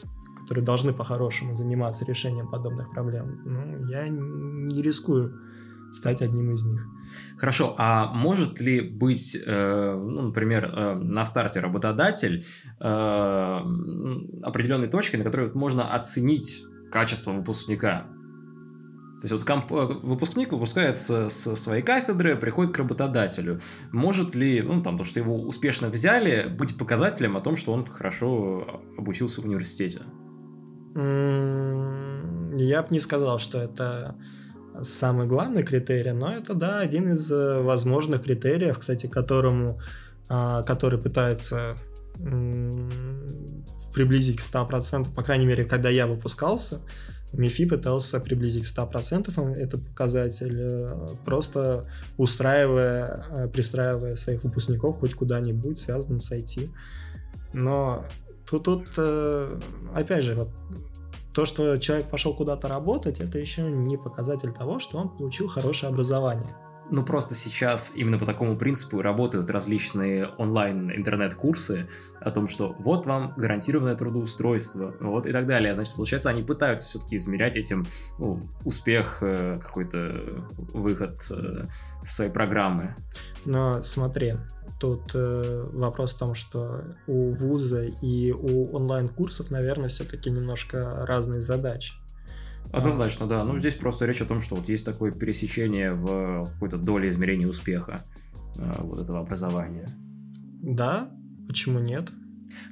которые 0.40 0.64
должны 0.64 0.92
по-хорошему 0.92 1.54
заниматься 1.54 2.04
решением 2.04 2.48
подобных 2.50 2.90
проблем. 2.90 3.42
Ну, 3.44 3.86
я 3.88 4.08
не 4.08 4.82
рискую 4.82 5.34
стать 5.92 6.22
одним 6.22 6.52
из 6.52 6.64
них. 6.64 6.84
Хорошо, 7.36 7.74
а 7.78 8.12
может 8.12 8.60
ли 8.60 8.80
быть, 8.80 9.36
э, 9.36 9.94
ну, 9.94 10.22
например, 10.22 10.72
э, 10.72 10.94
на 10.94 11.24
старте 11.24 11.60
работодатель 11.60 12.44
э, 12.80 13.60
определенной 14.42 14.88
точкой, 14.88 15.16
на 15.16 15.24
которой 15.24 15.52
можно 15.54 15.92
оценить 15.92 16.64
качество 16.90 17.32
выпускника? 17.32 18.06
То 19.22 19.26
есть 19.26 19.32
вот 19.32 19.44
комп- 19.44 19.72
э, 19.72 19.86
выпускник 20.02 20.52
выпускается 20.52 21.28
с 21.28 21.54
своей 21.54 21.82
кафедры, 21.82 22.34
приходит 22.36 22.74
к 22.74 22.78
работодателю. 22.78 23.60
Может 23.92 24.34
ли, 24.34 24.60
ну 24.62 24.82
там, 24.82 24.98
то, 24.98 25.04
что 25.04 25.20
его 25.20 25.40
успешно 25.40 25.88
взяли, 25.90 26.48
быть 26.48 26.76
показателем 26.76 27.36
о 27.36 27.40
том, 27.40 27.54
что 27.54 27.72
он 27.72 27.86
хорошо 27.86 28.82
обучился 28.98 29.40
в 29.40 29.44
университете? 29.44 30.02
Я 30.94 32.82
бы 32.82 32.88
не 32.90 32.98
сказал, 32.98 33.38
что 33.38 33.58
это 33.58 34.16
самый 34.82 35.26
главный 35.26 35.62
критерий, 35.62 36.12
но 36.12 36.30
это, 36.30 36.54
да, 36.54 36.80
один 36.80 37.12
из 37.12 37.30
э, 37.30 37.60
возможных 37.60 38.22
критериев, 38.22 38.78
кстати, 38.78 39.06
которому, 39.06 39.80
а, 40.28 40.62
который 40.62 40.98
пытается 40.98 41.76
приблизить 43.94 44.36
к 44.36 44.40
100%, 44.40 45.14
по 45.14 45.22
крайней 45.22 45.46
мере, 45.46 45.64
когда 45.64 45.88
я 45.88 46.06
выпускался, 46.06 46.80
МИФИ 47.32 47.66
пытался 47.66 48.20
приблизить 48.20 48.64
к 48.64 48.78
100% 48.78 49.56
этот 49.56 49.86
показатель, 49.88 50.58
э, 50.60 51.08
просто 51.24 51.88
устраивая, 52.18 53.24
э, 53.30 53.48
пристраивая 53.48 54.16
своих 54.16 54.44
выпускников 54.44 54.98
хоть 54.98 55.14
куда-нибудь, 55.14 55.78
связанным 55.78 56.20
с 56.20 56.30
IT. 56.32 56.70
Но 57.54 58.04
тут, 58.46 58.64
тут 58.64 58.88
опять 59.94 60.24
же, 60.24 60.34
вот 60.34 60.48
то, 61.34 61.46
что 61.46 61.78
человек 61.78 62.10
пошел 62.10 62.34
куда-то 62.34 62.68
работать, 62.68 63.20
это 63.20 63.38
еще 63.38 63.62
не 63.62 63.96
показатель 63.96 64.52
того, 64.52 64.78
что 64.78 64.98
он 64.98 65.08
получил 65.08 65.48
хорошее 65.48 65.90
образование. 65.90 66.54
Ну, 66.90 67.02
просто 67.04 67.34
сейчас 67.34 67.94
именно 67.96 68.18
по 68.18 68.26
такому 68.26 68.54
принципу 68.58 69.00
работают 69.00 69.48
различные 69.50 70.26
онлайн-интернет-курсы 70.26 71.88
о 72.20 72.30
том, 72.30 72.48
что 72.48 72.76
вот 72.80 73.06
вам 73.06 73.32
гарантированное 73.36 73.94
трудоустройство, 73.94 74.94
вот 75.00 75.26
и 75.26 75.32
так 75.32 75.46
далее. 75.46 75.72
Значит, 75.72 75.94
получается, 75.94 76.28
они 76.28 76.42
пытаются 76.42 76.86
все-таки 76.86 77.16
измерять 77.16 77.56
этим 77.56 77.86
ну, 78.18 78.42
успех, 78.64 79.18
э, 79.22 79.58
какой-то 79.62 80.12
выход 80.58 81.26
э, 81.30 81.66
своей 82.02 82.30
программы. 82.30 82.94
Но 83.46 83.82
смотри, 83.82 84.34
Тут 84.82 85.12
э, 85.14 85.68
вопрос 85.74 86.12
в 86.12 86.18
том, 86.18 86.34
что 86.34 86.82
у 87.06 87.30
вуза 87.30 87.84
и 87.84 88.32
у 88.32 88.74
онлайн-курсов, 88.74 89.48
наверное, 89.48 89.88
все-таки 89.88 90.28
немножко 90.28 91.06
разные 91.06 91.40
задачи. 91.40 91.94
Однозначно, 92.72 93.28
да. 93.28 93.44
Ну, 93.44 93.56
здесь 93.60 93.76
просто 93.76 94.06
речь 94.06 94.20
о 94.22 94.24
том, 94.24 94.40
что 94.40 94.56
вот 94.56 94.68
есть 94.68 94.84
такое 94.84 95.12
пересечение 95.12 95.94
в 95.94 96.48
какой-то 96.54 96.78
доле 96.78 97.08
измерения 97.10 97.46
успеха 97.46 98.02
э, 98.58 98.74
вот 98.80 98.98
этого 98.98 99.20
образования. 99.20 99.88
Да, 100.62 101.12
почему 101.46 101.78
нет? 101.78 102.10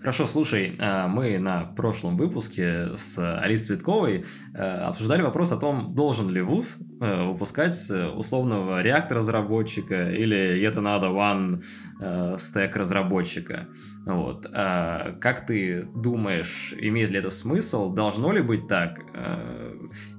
Хорошо, 0.00 0.26
слушай, 0.26 0.76
э, 0.78 1.06
мы 1.08 1.38
на 1.38 1.64
прошлом 1.64 2.16
выпуске 2.16 2.96
с 2.96 3.18
Алисой 3.18 3.76
Цветковой 3.76 4.24
э, 4.54 4.58
обсуждали 4.58 5.22
вопрос 5.22 5.52
о 5.52 5.58
том, 5.58 5.94
должен 5.94 6.30
ли 6.30 6.40
ВУЗ 6.40 6.78
э, 7.00 7.24
выпускать 7.26 7.76
условного 8.16 8.82
реактор-разработчика 8.82 10.10
или 10.10 10.62
это 10.62 10.80
надо 10.80 11.08
one 11.08 11.62
stack 12.00 12.72
разработчика. 12.76 13.68
Вот. 14.06 14.46
Как 14.50 15.44
ты 15.46 15.86
думаешь, 15.94 16.74
имеет 16.78 17.10
ли 17.10 17.18
это 17.18 17.28
смысл? 17.28 17.92
Должно 17.92 18.32
ли 18.32 18.40
быть 18.40 18.68
так? 18.68 19.00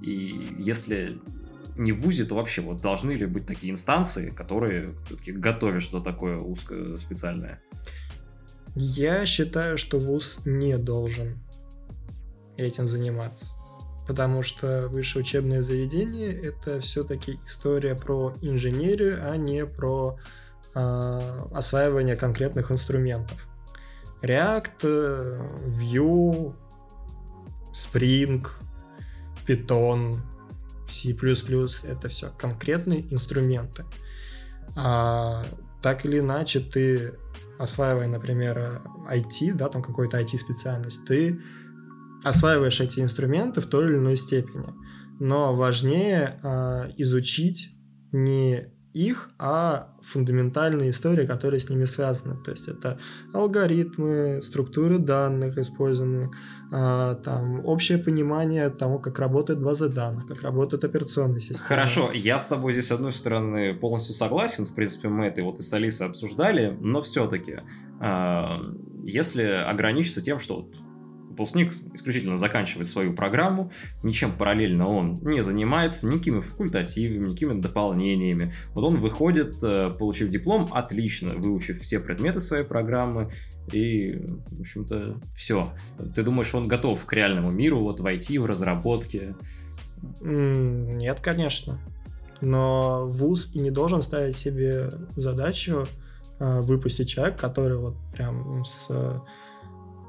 И 0.02 0.48
если 0.60 1.20
не 1.76 1.92
в 1.92 2.02
ВУЗе, 2.02 2.26
то 2.26 2.36
вообще 2.36 2.62
вот 2.62 2.82
должны 2.82 3.12
ли 3.12 3.26
быть 3.26 3.46
такие 3.46 3.72
инстанции, 3.72 4.30
которые 4.30 4.94
все-таки 5.06 5.32
готовят 5.32 5.82
что-то 5.82 6.12
такое 6.12 6.38
узкое 6.38 6.98
специальное? 6.98 7.62
Я 8.76 9.26
считаю, 9.26 9.78
что 9.78 10.00
ВУЗ 10.00 10.42
не 10.46 10.78
должен 10.78 11.40
этим 12.58 12.88
заниматься. 12.88 13.56
Потому 14.08 14.44
что 14.44 14.88
высшее 14.90 15.24
учебное 15.24 15.62
заведение 15.62 16.34
это 16.34 16.82
все-таки 16.82 17.40
история 17.46 17.96
про 17.96 18.34
инженерию, 18.42 19.20
а 19.24 19.38
не 19.38 19.66
про 19.66 20.18
э, 20.76 21.46
осваивание 21.54 22.16
конкретных 22.16 22.72
инструментов. 22.72 23.48
React, 24.22 24.82
Vue, 25.68 26.56
Spring, 27.74 28.46
Python, 29.48 30.18
C++ 30.90 31.16
это 31.88 32.10
все 32.10 32.32
конкретные 32.38 33.12
инструменты. 33.14 33.86
А, 34.76 35.44
так 35.82 36.06
или 36.06 36.20
иначе 36.20 36.60
ты 36.60 37.14
осваивая, 37.62 38.08
например, 38.08 38.82
IT, 39.10 39.54
да, 39.54 39.70
там 39.70 39.82
какую-то 39.82 40.20
IT-специальность, 40.20 41.06
ты 41.06 41.40
осваиваешь 42.24 42.82
эти 42.82 43.00
инструменты 43.00 43.62
в 43.62 43.66
той 43.68 43.86
или 43.86 43.96
иной 43.96 44.16
степени. 44.16 44.68
Но 45.20 45.56
важнее 45.56 46.40
э, 46.44 46.92
изучить 46.98 47.72
не 48.12 48.72
их, 48.94 49.30
а 49.40 49.96
фундаментальные 50.02 50.92
истории, 50.92 51.26
которые 51.26 51.60
с 51.60 51.70
ними 51.70 51.86
связаны. 51.86 52.42
То 52.44 52.52
есть 52.52 52.68
это 52.68 53.00
алгоритмы, 53.34 54.42
структуры 54.42 54.98
данных 54.98 55.58
использованные, 55.58 56.28
а, 56.28 56.32
там 56.72 57.66
общее 57.66 57.98
понимание 57.98 58.70
того, 58.70 58.98
как 58.98 59.20
работает 59.20 59.62
база 59.62 59.90
данных, 59.90 60.28
как 60.28 60.42
работают 60.42 60.86
операционные 60.86 61.42
системы. 61.42 61.68
Хорошо, 61.68 62.12
я 62.14 62.40
с 62.40 62.46
тобой 62.46 62.72
здесь, 62.72 62.88
с 62.88 62.92
одной 62.92 63.12
стороны, 63.12 63.74
полностью 63.74 64.16
согласен. 64.16 64.64
В 64.64 64.74
принципе, 64.74 65.10
мы 65.10 65.26
это 65.26 65.44
вот 65.44 65.60
и 65.60 65.62
с 65.62 65.74
Алисой 65.74 66.08
обсуждали, 66.08 66.78
но 66.80 67.02
все-таки, 67.02 67.60
а, 68.00 68.62
если 69.04 69.44
ограничиться 69.44 70.22
тем, 70.22 70.40
что 70.40 70.70
Выпускник 71.32 71.72
исключительно 71.94 72.36
заканчивает 72.36 72.88
свою 72.88 73.14
программу, 73.14 73.72
ничем 74.04 74.34
параллельно 74.34 74.88
он 74.88 75.22
не 75.24 75.42
занимается, 75.42 76.06
никакими 76.08 76.42
факультативами, 76.42 77.30
никакими 77.30 77.62
дополнениями. 77.62 78.54
Вот 78.74 78.84
он 78.84 78.96
выходит, 78.96 79.64
э, 79.64 79.92
получив 79.98 80.28
диплом, 80.28 80.68
отлично, 80.72 81.36
выучив 81.36 81.80
все 81.80 82.02
предметы 82.02 82.42
своей 82.42 82.66
программы, 82.66 83.32
и, 83.72 84.20
в 84.52 84.60
общем-то, 84.60 85.22
все. 85.34 85.74
Ты 86.14 86.24
думаешь, 86.24 86.54
он 86.54 86.68
готов 86.68 87.06
к 87.06 87.14
реальному 87.14 87.50
миру, 87.50 87.80
вот 87.80 88.02
войти 88.02 88.38
в 88.38 88.46
разработке? 88.46 89.36
Нет, 90.20 91.22
конечно. 91.22 91.80
Но 92.42 93.08
вуз 93.08 93.52
и 93.54 93.60
не 93.60 93.72
должен 93.72 94.02
ставить 94.02 94.36
себе 94.36 94.92
задачу 95.16 95.88
э, 96.40 96.62
выпустить 96.62 97.08
человека, 97.08 97.38
который 97.38 97.78
вот 97.78 97.96
прям 98.14 98.66
с 98.66 98.92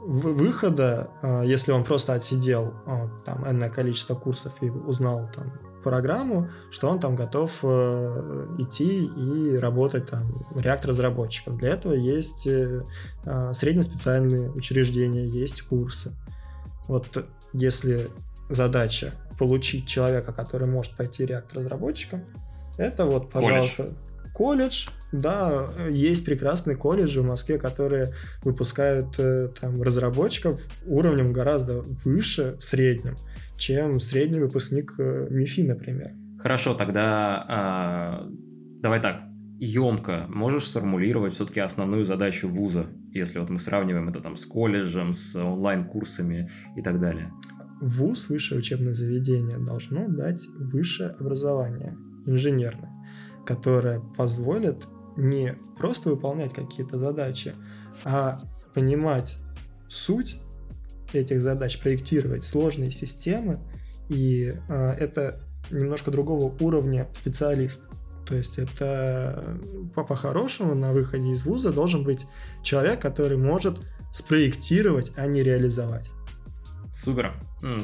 выхода, 0.04 1.10
а, 1.22 1.42
если 1.42 1.72
он 1.72 1.84
просто 1.84 2.14
отсидел 2.14 2.74
а, 2.86 3.08
там 3.24 3.48
энное 3.48 3.70
количество 3.70 4.14
курсов 4.14 4.52
и 4.60 4.68
узнал 4.68 5.28
там 5.34 5.52
программу, 5.82 6.48
что 6.70 6.88
он 6.88 7.00
там 7.00 7.16
готов 7.16 7.58
э, 7.62 8.46
идти 8.58 9.04
и 9.04 9.56
работать 9.56 10.08
там 10.08 10.32
реактор-разработчиком. 10.56 11.58
Для 11.58 11.70
этого 11.70 11.92
есть 11.92 12.46
э, 12.46 12.82
а, 13.24 13.52
среднеспециальные 13.52 14.50
учреждения, 14.50 15.26
есть 15.26 15.62
курсы. 15.62 16.12
Вот 16.88 17.26
если 17.52 18.08
задача 18.48 19.12
получить 19.38 19.86
человека, 19.86 20.32
который 20.32 20.68
может 20.68 20.96
пойти 20.96 21.26
реактор-разработчиком, 21.26 22.24
это 22.78 23.04
вот, 23.04 23.30
пожалуйста, 23.30 23.90
колледж, 24.32 24.86
колледж 24.86 24.88
Да, 25.12 25.68
есть 25.90 26.24
прекрасные 26.24 26.76
колледжи 26.76 27.20
в 27.20 27.26
Москве, 27.26 27.58
которые 27.58 28.14
выпускают 28.42 29.18
э, 29.18 29.48
там 29.60 29.82
разработчиков 29.82 30.60
уровнем 30.86 31.32
гораздо 31.32 31.82
выше 32.04 32.56
в 32.58 32.64
среднем, 32.64 33.16
чем 33.58 34.00
средний 34.00 34.40
выпускник 34.40 34.94
э, 34.98 35.28
МИФИ, 35.30 35.62
например. 35.62 36.12
Хорошо, 36.38 36.74
тогда 36.74 37.44
а, 37.48 38.28
давай 38.80 39.00
так, 39.00 39.22
емко 39.60 40.26
можешь 40.28 40.64
сформулировать 40.64 41.34
все-таки 41.34 41.60
основную 41.60 42.04
задачу 42.04 42.48
вуза, 42.48 42.86
если 43.12 43.38
вот 43.38 43.48
мы 43.48 43.60
сравниваем 43.60 44.08
это 44.08 44.20
там 44.20 44.36
с 44.36 44.44
колледжем, 44.44 45.12
с 45.12 45.36
онлайн-курсами 45.36 46.50
и 46.76 46.82
так 46.82 47.00
далее? 47.00 47.30
ВУЗ, 47.80 48.28
высшее 48.30 48.58
учебное 48.58 48.92
заведение, 48.92 49.58
должно 49.58 50.08
дать 50.08 50.46
высшее 50.56 51.10
образование, 51.10 51.96
инженерное, 52.26 52.90
которое 53.46 54.00
позволит 54.00 54.84
не 55.16 55.54
просто 55.78 56.10
выполнять 56.10 56.52
какие-то 56.52 56.98
задачи, 56.98 57.54
а 58.04 58.40
понимать 58.74 59.38
суть 59.88 60.36
этих 61.12 61.40
задач, 61.40 61.78
проектировать 61.78 62.44
сложные 62.44 62.90
системы, 62.90 63.60
и 64.08 64.54
э, 64.68 64.90
это 64.98 65.40
немножко 65.70 66.10
другого 66.10 66.54
уровня 66.60 67.08
специалист. 67.12 67.88
То 68.26 68.36
есть 68.36 68.58
это 68.58 69.58
по-хорошему 69.94 70.74
на 70.74 70.92
выходе 70.92 71.32
из 71.32 71.44
вуза 71.44 71.72
должен 71.72 72.04
быть 72.04 72.26
человек, 72.62 73.00
который 73.00 73.36
может 73.36 73.80
спроектировать, 74.12 75.12
а 75.16 75.26
не 75.26 75.42
реализовать. 75.42 76.10
Супер, 76.92 77.34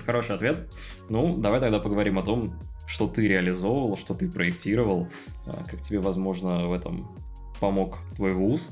хороший 0.04 0.37
ответ. 0.37 0.70
Ну, 1.08 1.38
давай 1.38 1.61
тогда 1.61 1.78
поговорим 1.80 2.18
о 2.18 2.23
том, 2.23 2.61
что 2.88 3.07
ты 3.07 3.28
реализовывал, 3.28 3.97
что 3.97 4.14
ты 4.14 4.28
проектировал, 4.28 5.09
а, 5.47 5.62
как 5.71 5.83
тебе, 5.83 6.00
возможно, 6.00 6.66
в 6.68 6.73
этом 6.73 7.14
помог 7.61 7.99
твой 8.16 8.33
вуз. 8.33 8.71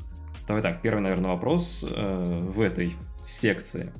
Давай 0.48 0.62
так, 0.62 0.80
первый, 0.80 1.00
наверное, 1.00 1.32
вопрос 1.32 1.84
э, 1.88 2.48
в 2.48 2.60
этой 2.60 2.94
секции. 3.22 3.92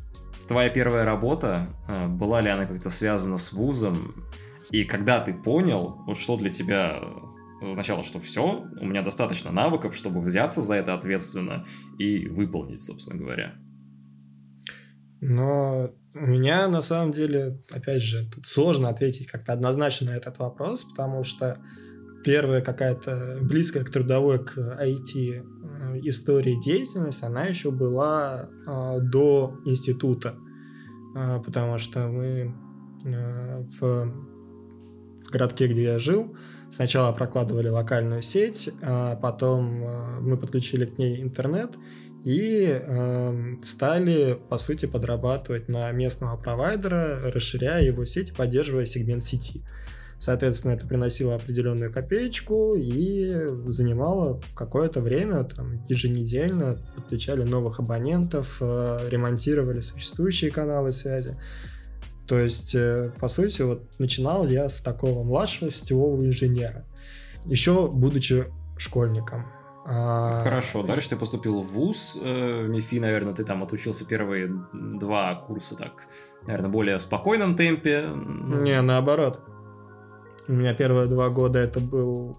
Твоя 0.48 0.70
первая 0.70 1.04
работа, 1.04 1.68
э, 1.88 2.06
была 2.06 2.40
ли 2.40 2.48
она 2.48 2.66
как-то 2.66 2.88
связана 2.88 3.36
с 3.36 3.52
вузом? 3.52 4.14
И 4.70 4.84
когда 4.84 5.20
ты 5.20 5.34
понял, 5.34 5.98
вот 6.06 6.16
что 6.16 6.36
для 6.36 6.50
тебя 6.50 7.00
означало, 7.60 8.04
что 8.04 8.20
все, 8.20 8.64
у 8.80 8.84
меня 8.86 9.02
достаточно 9.02 9.50
навыков, 9.50 9.94
чтобы 9.94 10.20
взяться 10.20 10.62
за 10.62 10.74
это 10.74 10.94
ответственно 10.94 11.64
и 11.98 12.28
выполнить, 12.28 12.80
собственно 12.80 13.18
говоря. 13.18 13.54
Но 15.20 15.90
у 16.14 16.26
меня 16.26 16.68
на 16.68 16.82
самом 16.82 17.12
деле, 17.12 17.58
опять 17.70 18.02
же, 18.02 18.28
тут 18.34 18.46
сложно 18.46 18.88
ответить 18.88 19.26
как-то 19.26 19.52
однозначно 19.52 20.10
на 20.10 20.16
этот 20.16 20.38
вопрос, 20.38 20.84
потому 20.84 21.24
что 21.24 21.58
первая 22.24 22.60
какая-то 22.60 23.38
близкая 23.40 23.84
к 23.84 23.90
трудовой, 23.90 24.44
к 24.44 24.58
IT 24.58 25.44
истории 26.02 26.58
деятельность, 26.60 27.22
она 27.22 27.44
еще 27.44 27.70
была 27.70 28.48
э, 28.66 29.00
до 29.00 29.58
института, 29.64 30.34
э, 31.14 31.40
потому 31.44 31.78
что 31.78 32.08
мы 32.08 32.54
э, 33.04 33.64
в, 33.80 34.12
городке, 35.30 35.68
где 35.68 35.84
я 35.84 35.98
жил, 35.98 36.36
сначала 36.70 37.12
прокладывали 37.12 37.68
локальную 37.68 38.22
сеть, 38.22 38.70
а 38.82 39.16
потом 39.16 39.84
мы 40.20 40.36
подключили 40.36 40.84
к 40.84 40.98
ней 40.98 41.20
интернет 41.20 41.76
и 42.26 42.80
э, 42.82 43.54
стали, 43.62 44.36
по 44.48 44.58
сути, 44.58 44.86
подрабатывать 44.86 45.68
на 45.68 45.92
местного 45.92 46.36
провайдера, 46.36 47.20
расширяя 47.32 47.80
его 47.84 48.04
сеть, 48.04 48.34
поддерживая 48.34 48.84
сегмент 48.84 49.22
сети. 49.22 49.62
Соответственно, 50.18 50.72
это 50.72 50.88
приносило 50.88 51.36
определенную 51.36 51.92
копеечку 51.92 52.74
и 52.74 53.30
занимало 53.68 54.40
какое-то 54.56 55.02
время, 55.02 55.44
там, 55.44 55.86
еженедельно 55.86 56.84
подключали 56.96 57.44
новых 57.44 57.78
абонентов, 57.78 58.56
э, 58.60 59.08
ремонтировали 59.08 59.80
существующие 59.80 60.50
каналы 60.50 60.90
связи. 60.90 61.36
То 62.26 62.40
есть, 62.40 62.74
э, 62.74 63.12
по 63.20 63.28
сути, 63.28 63.62
вот 63.62 63.84
начинал 64.00 64.48
я 64.48 64.68
с 64.68 64.80
такого 64.80 65.22
младшего 65.22 65.70
сетевого 65.70 66.26
инженера, 66.26 66.84
еще 67.44 67.88
будучи 67.88 68.46
школьником. 68.78 69.46
А, 69.88 70.42
Хорошо, 70.42 70.82
дальше 70.82 71.10
ты 71.10 71.16
поступил 71.16 71.60
в 71.60 71.66
ВУЗ, 71.66 72.18
э, 72.20 72.64
в 72.64 72.68
МИФИ, 72.68 72.98
наверное, 72.98 73.34
ты 73.34 73.44
там 73.44 73.62
отучился 73.62 74.04
первые 74.04 74.50
два 74.72 75.34
курса 75.36 75.76
так, 75.76 76.08
наверное, 76.42 76.70
более 76.70 76.98
в 76.98 77.02
спокойном 77.02 77.54
темпе. 77.54 78.10
Не, 78.12 78.80
наоборот. 78.82 79.42
У 80.48 80.52
меня 80.52 80.74
первые 80.74 81.06
два 81.06 81.28
года 81.28 81.60
это 81.60 81.78
был 81.78 82.36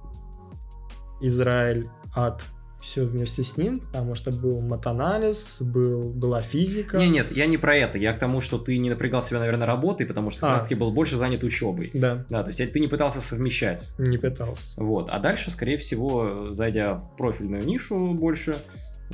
Израиль 1.22 1.90
от 2.14 2.46
все 2.88 3.04
вместе 3.04 3.44
с 3.44 3.58
ним, 3.58 3.82
потому 3.82 4.16
что 4.16 4.32
был 4.32 4.62
матанализ, 4.62 5.62
был, 5.62 6.10
была 6.10 6.42
физика. 6.42 6.98
Не, 6.98 7.10
нет, 7.10 7.32
я 7.32 7.46
не 7.46 7.58
про 7.58 7.76
это. 7.76 7.98
Я 7.98 8.14
к 8.14 8.20
тому, 8.20 8.40
что 8.40 8.58
ты 8.58 8.78
не 8.78 8.90
напрягал 8.90 9.22
себя, 9.22 9.40
наверное, 9.40 9.68
работой, 9.68 10.08
потому 10.08 10.30
что 10.30 10.42
как 10.42 10.50
а. 10.50 10.54
раз 10.54 10.64
таки 10.64 10.76
был 10.76 10.92
больше 10.92 11.18
занят 11.18 11.44
учебой. 11.44 11.92
Да. 11.94 12.26
Да, 12.30 12.44
то 12.44 12.50
есть 12.50 12.72
ты 12.72 12.80
не 12.80 12.88
пытался 12.88 13.20
совмещать. 13.20 13.90
Не 13.98 14.18
пытался. 14.18 14.82
Вот. 14.82 15.10
А 15.10 15.20
дальше, 15.20 15.52
скорее 15.52 15.78
всего, 15.78 16.48
зайдя 16.50 16.96
в 16.96 17.18
профильную 17.18 17.66
нишу 17.66 18.14
больше, 18.14 18.58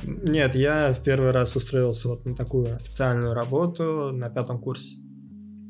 нет, 0.04 0.56
я 0.56 0.92
в 0.92 1.02
первый 1.04 1.30
раз 1.30 1.54
устроился 1.54 2.08
вот 2.08 2.26
на 2.26 2.34
такую 2.34 2.74
официальную 2.74 3.32
работу 3.32 4.10
на 4.12 4.28
пятом 4.28 4.60
курсе. 4.60 4.96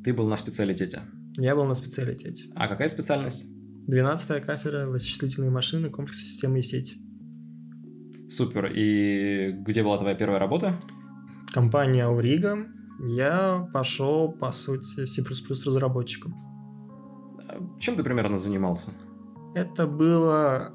Ты 0.02 0.14
был 0.14 0.26
на 0.28 0.36
специалитете? 0.36 1.02
Я 1.36 1.54
был 1.54 1.64
на 1.64 1.74
специалитете. 1.74 2.46
А 2.54 2.68
какая 2.68 2.88
специальность? 2.88 3.48
Двенадцатая 3.86 4.40
кафедра 4.40 4.86
вычислительные 4.86 5.50
машины, 5.50 5.90
комплекс 5.90 6.18
системы 6.18 6.60
и 6.60 6.62
сети. 6.62 6.96
Супер. 8.34 8.72
И 8.74 9.52
где 9.52 9.82
была 9.82 9.98
твоя 9.98 10.14
первая 10.16 10.38
работа? 10.38 10.74
Компания 11.52 12.04
Auriga. 12.04 12.66
Я 13.06 13.68
пошел, 13.72 14.32
по 14.32 14.50
сути, 14.52 15.06
C++ 15.06 15.22
разработчиком. 15.66 16.34
А 17.48 17.78
чем 17.78 17.96
ты 17.96 18.02
примерно 18.02 18.38
занимался? 18.38 18.90
Это 19.54 19.86
было 19.86 20.72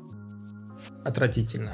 отвратительно. 1.04 1.74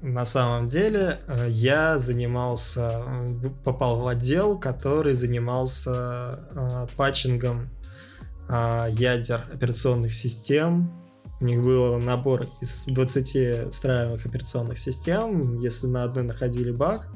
На 0.00 0.24
самом 0.24 0.68
деле 0.68 1.18
э, 1.28 1.48
я 1.50 1.98
занимался, 1.98 3.02
э, 3.06 3.48
попал 3.64 4.00
в 4.00 4.06
отдел, 4.06 4.58
который 4.58 5.14
занимался 5.14 6.38
э, 6.50 6.86
патчингом 6.96 7.68
ядер 8.46 9.40
операционных 9.54 10.12
систем 10.12 11.03
у 11.44 11.46
них 11.46 11.62
был 11.62 11.98
набор 11.98 12.48
из 12.62 12.86
20 12.86 13.70
встраиваемых 13.70 14.24
операционных 14.24 14.78
систем. 14.78 15.58
Если 15.58 15.86
на 15.86 16.04
одной 16.04 16.24
находили 16.24 16.70
баг, 16.70 17.06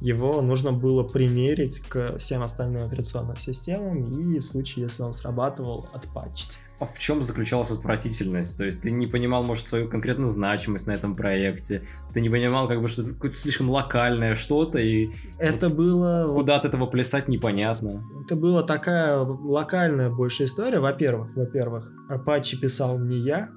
его 0.00 0.40
нужно 0.40 0.72
было 0.72 1.02
примерить 1.02 1.80
к 1.80 2.16
всем 2.18 2.42
остальным 2.42 2.86
операционным 2.86 3.36
системам 3.36 4.10
и 4.10 4.38
в 4.38 4.42
случае, 4.42 4.84
если 4.84 5.02
он 5.02 5.12
срабатывал, 5.12 5.86
отпатчить. 5.92 6.60
А 6.80 6.86
в 6.86 6.98
чем 6.98 7.22
заключалась 7.22 7.70
отвратительность? 7.70 8.56
То 8.56 8.64
есть 8.64 8.80
ты 8.80 8.90
не 8.90 9.06
понимал, 9.06 9.44
может, 9.44 9.66
свою 9.66 9.90
конкретную 9.90 10.30
значимость 10.30 10.86
на 10.86 10.92
этом 10.92 11.14
проекте, 11.14 11.82
ты 12.14 12.22
не 12.22 12.30
понимал, 12.30 12.68
как 12.68 12.80
бы, 12.80 12.88
что 12.88 13.02
это 13.02 13.12
какое-то 13.12 13.36
слишком 13.36 13.68
локальное 13.68 14.34
что-то, 14.34 14.78
и 14.78 15.10
это 15.38 15.68
вот 15.68 15.76
было... 15.76 16.32
Куда 16.32 16.56
от 16.56 16.64
этого 16.64 16.86
плясать, 16.86 17.28
непонятно. 17.28 18.02
Это 18.24 18.34
была 18.36 18.62
такая 18.62 19.18
локальная 19.18 20.08
больше 20.08 20.44
история. 20.44 20.78
Во-первых, 20.78 21.36
во-первых, 21.36 21.92
патчи 22.24 22.56
писал 22.58 22.98
не 22.98 23.18
я, 23.18 23.50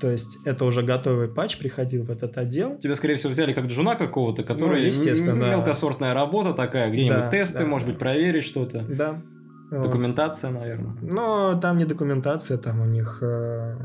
то 0.00 0.10
есть 0.10 0.38
это 0.46 0.64
уже 0.64 0.82
готовый 0.82 1.28
патч 1.28 1.58
приходил 1.58 2.04
в 2.04 2.10
этот 2.10 2.38
отдел. 2.38 2.78
Тебя, 2.78 2.94
скорее 2.94 3.16
всего, 3.16 3.30
взяли 3.30 3.52
как 3.52 3.66
джуна 3.66 3.96
какого-то, 3.96 4.42
который 4.42 4.80
ну, 4.80 4.86
естественно, 4.86 5.50
мелкосортная 5.50 6.14
да. 6.14 6.20
работа 6.20 6.54
такая, 6.54 6.90
где-нибудь 6.90 7.18
да, 7.18 7.30
тесты, 7.30 7.60
да, 7.60 7.66
может 7.66 7.86
да. 7.86 7.92
быть, 7.92 7.98
проверить 7.98 8.44
что-то. 8.44 8.80
Да. 8.88 9.22
Документация, 9.70 10.50
наверное. 10.50 10.96
Но 11.00 11.58
там 11.60 11.78
не 11.78 11.84
документация, 11.84 12.58
там 12.58 12.80
у 12.80 12.86
них 12.86 13.22
э, 13.22 13.76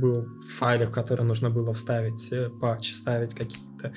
был 0.00 0.26
файлик, 0.58 0.88
в 0.88 0.92
который 0.92 1.26
нужно 1.26 1.50
было 1.50 1.74
вставить 1.74 2.32
э, 2.32 2.48
патч, 2.48 2.92
вставить 2.92 3.34
какие-то 3.34 3.92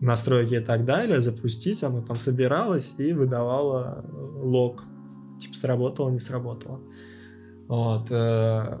настройки 0.00 0.54
и 0.54 0.60
так 0.60 0.84
далее, 0.84 1.20
запустить, 1.20 1.82
оно 1.82 2.02
там 2.02 2.16
собиралось 2.16 2.94
и 2.98 3.12
выдавало 3.12 4.04
лог. 4.12 4.84
Типа 5.40 5.54
сработало, 5.54 6.10
не 6.10 6.20
сработало. 6.20 6.80
Вот. 7.66 8.08
Э, 8.12 8.78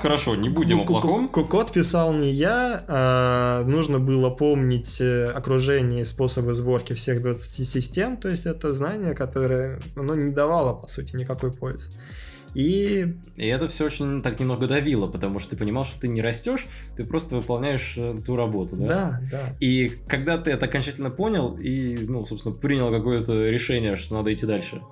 Хорошо, 0.00 0.34
не 0.34 0.48
будем 0.48 0.80
о 0.80 0.84
плохом. 0.84 1.28
Код 1.28 1.72
писал 1.72 2.12
не 2.12 2.30
я, 2.30 2.84
а 2.88 3.64
нужно 3.64 3.98
было 3.98 4.30
помнить 4.30 5.00
э, 5.00 5.26
окружение 5.30 6.02
и 6.02 6.04
способы 6.04 6.54
сборки 6.54 6.94
всех 6.94 7.22
20 7.22 7.68
систем, 7.68 8.16
то 8.16 8.28
есть 8.28 8.46
это 8.46 8.72
знание, 8.72 9.14
которое 9.14 9.80
оно 9.94 10.14
не 10.14 10.30
давало, 10.30 10.74
по 10.74 10.86
сути, 10.86 11.16
никакой 11.16 11.52
пользы. 11.52 11.90
И... 12.54 13.16
и 13.36 13.46
это 13.46 13.68
все 13.68 13.86
очень 13.86 14.22
так 14.22 14.38
немного 14.38 14.66
давило, 14.66 15.06
потому 15.06 15.38
что 15.38 15.50
ты 15.50 15.56
понимал, 15.56 15.84
что 15.84 16.00
ты 16.00 16.08
не 16.08 16.20
растешь, 16.20 16.66
ты 16.96 17.04
просто 17.04 17.36
выполняешь 17.36 17.94
э, 17.96 18.18
ту 18.24 18.36
работу, 18.36 18.76
да? 18.76 18.88
Да, 18.88 19.20
да. 19.30 19.56
И 19.60 20.00
когда 20.06 20.36
ты 20.36 20.50
это 20.50 20.66
окончательно 20.66 21.10
понял 21.10 21.56
и, 21.56 22.06
ну, 22.06 22.24
собственно, 22.24 22.54
принял 22.54 22.90
какое-то 22.90 23.48
решение, 23.48 23.96
что 23.96 24.16
надо 24.16 24.32
идти 24.34 24.46
дальше? 24.46 24.82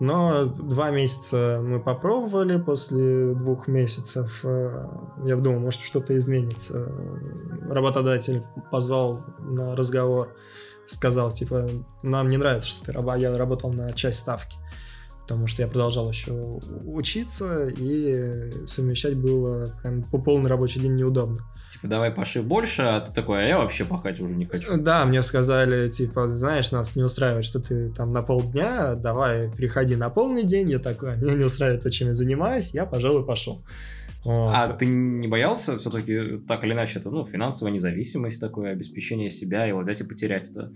Но 0.00 0.46
два 0.46 0.90
месяца 0.90 1.60
мы 1.62 1.80
попробовали, 1.80 2.60
после 2.60 3.34
двух 3.34 3.68
месяцев 3.68 4.40
э, 4.44 4.86
я 5.24 5.36
думал, 5.36 5.60
может 5.60 5.82
что-то 5.82 6.16
изменится. 6.18 6.92
Работодатель 7.68 8.42
позвал 8.70 9.24
на 9.38 9.76
разговор, 9.76 10.34
сказал, 10.86 11.32
типа, 11.32 11.68
нам 12.02 12.28
не 12.28 12.36
нравится, 12.36 12.68
что 12.68 12.84
ты 12.86 12.92
работал, 12.92 13.20
я 13.20 13.38
работал 13.38 13.72
на 13.72 13.92
часть 13.92 14.18
ставки 14.18 14.56
потому 15.26 15.46
что 15.46 15.62
я 15.62 15.68
продолжал 15.68 16.10
еще 16.10 16.60
учиться, 16.84 17.68
и 17.68 18.66
совмещать 18.66 19.16
было 19.16 19.74
прям 19.80 20.02
по 20.02 20.18
полный 20.18 20.50
рабочий 20.50 20.80
день 20.80 20.94
неудобно. 20.94 21.46
Типа, 21.70 21.88
давай 21.88 22.10
паши 22.10 22.40
больше, 22.42 22.82
а 22.82 23.00
ты 23.00 23.12
такой, 23.12 23.44
а 23.44 23.48
я 23.48 23.58
вообще 23.58 23.84
пахать 23.84 24.20
уже 24.20 24.34
не 24.34 24.46
хочу. 24.46 24.76
Да, 24.76 25.04
мне 25.04 25.22
сказали, 25.22 25.88
типа, 25.90 26.32
знаешь, 26.32 26.70
нас 26.70 26.94
не 26.94 27.02
устраивает, 27.02 27.44
что 27.44 27.60
ты 27.60 27.90
там 27.90 28.12
на 28.12 28.22
полдня, 28.22 28.94
давай 28.94 29.50
приходи 29.50 29.96
на 29.96 30.08
полный 30.08 30.44
день. 30.44 30.70
Я 30.70 30.78
такой, 30.78 31.16
меня 31.16 31.34
не 31.34 31.44
устраивает 31.44 31.82
то, 31.82 31.90
чем 31.90 32.08
я 32.08 32.14
занимаюсь, 32.14 32.74
я, 32.74 32.86
пожалуй, 32.86 33.26
пошел. 33.26 33.64
Вот. 34.24 34.52
А 34.54 34.68
ты 34.68 34.86
не 34.86 35.28
боялся 35.28 35.76
все-таки 35.76 36.38
так 36.48 36.64
или 36.64 36.72
иначе 36.72 36.98
это, 36.98 37.10
ну, 37.10 37.26
финансовая 37.26 37.72
независимость 37.72 38.40
такое, 38.40 38.72
обеспечение 38.72 39.28
себя, 39.28 39.66
и 39.66 39.72
вот 39.72 39.82
взять 39.82 40.00
и 40.00 40.04
потерять 40.04 40.50
это? 40.50 40.72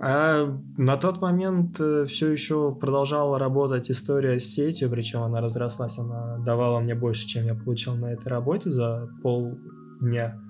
А 0.00 0.56
на 0.76 0.96
тот 0.96 1.20
момент 1.20 1.80
э, 1.80 2.06
все 2.06 2.30
еще 2.30 2.72
продолжала 2.72 3.38
работать 3.38 3.90
история 3.90 4.38
с 4.38 4.44
сетью, 4.44 4.90
причем 4.90 5.22
она 5.22 5.40
разрослась, 5.40 5.98
она 5.98 6.38
давала 6.38 6.78
мне 6.78 6.94
больше, 6.94 7.26
чем 7.26 7.46
я 7.46 7.54
получил 7.54 7.96
на 7.96 8.12
этой 8.12 8.28
работе 8.28 8.70
за 8.70 9.10
полдня. 9.22 10.40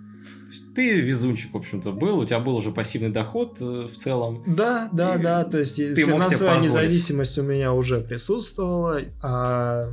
Ты 0.74 1.00
везунчик, 1.00 1.54
в 1.54 1.56
общем-то, 1.56 1.92
был, 1.92 2.18
у 2.18 2.24
тебя 2.24 2.40
был 2.40 2.56
уже 2.56 2.72
пассивный 2.72 3.10
доход 3.10 3.58
э, 3.62 3.86
в 3.86 3.94
целом. 3.94 4.44
Да, 4.46 4.90
да, 4.92 5.14
и 5.14 5.22
да, 5.22 5.44
то 5.44 5.58
есть 5.58 5.76
ты 5.76 5.94
финансовая 5.94 6.60
независимость 6.60 7.38
у 7.38 7.42
меня 7.42 7.72
уже 7.72 8.00
присутствовала, 8.00 9.00
а 9.22 9.88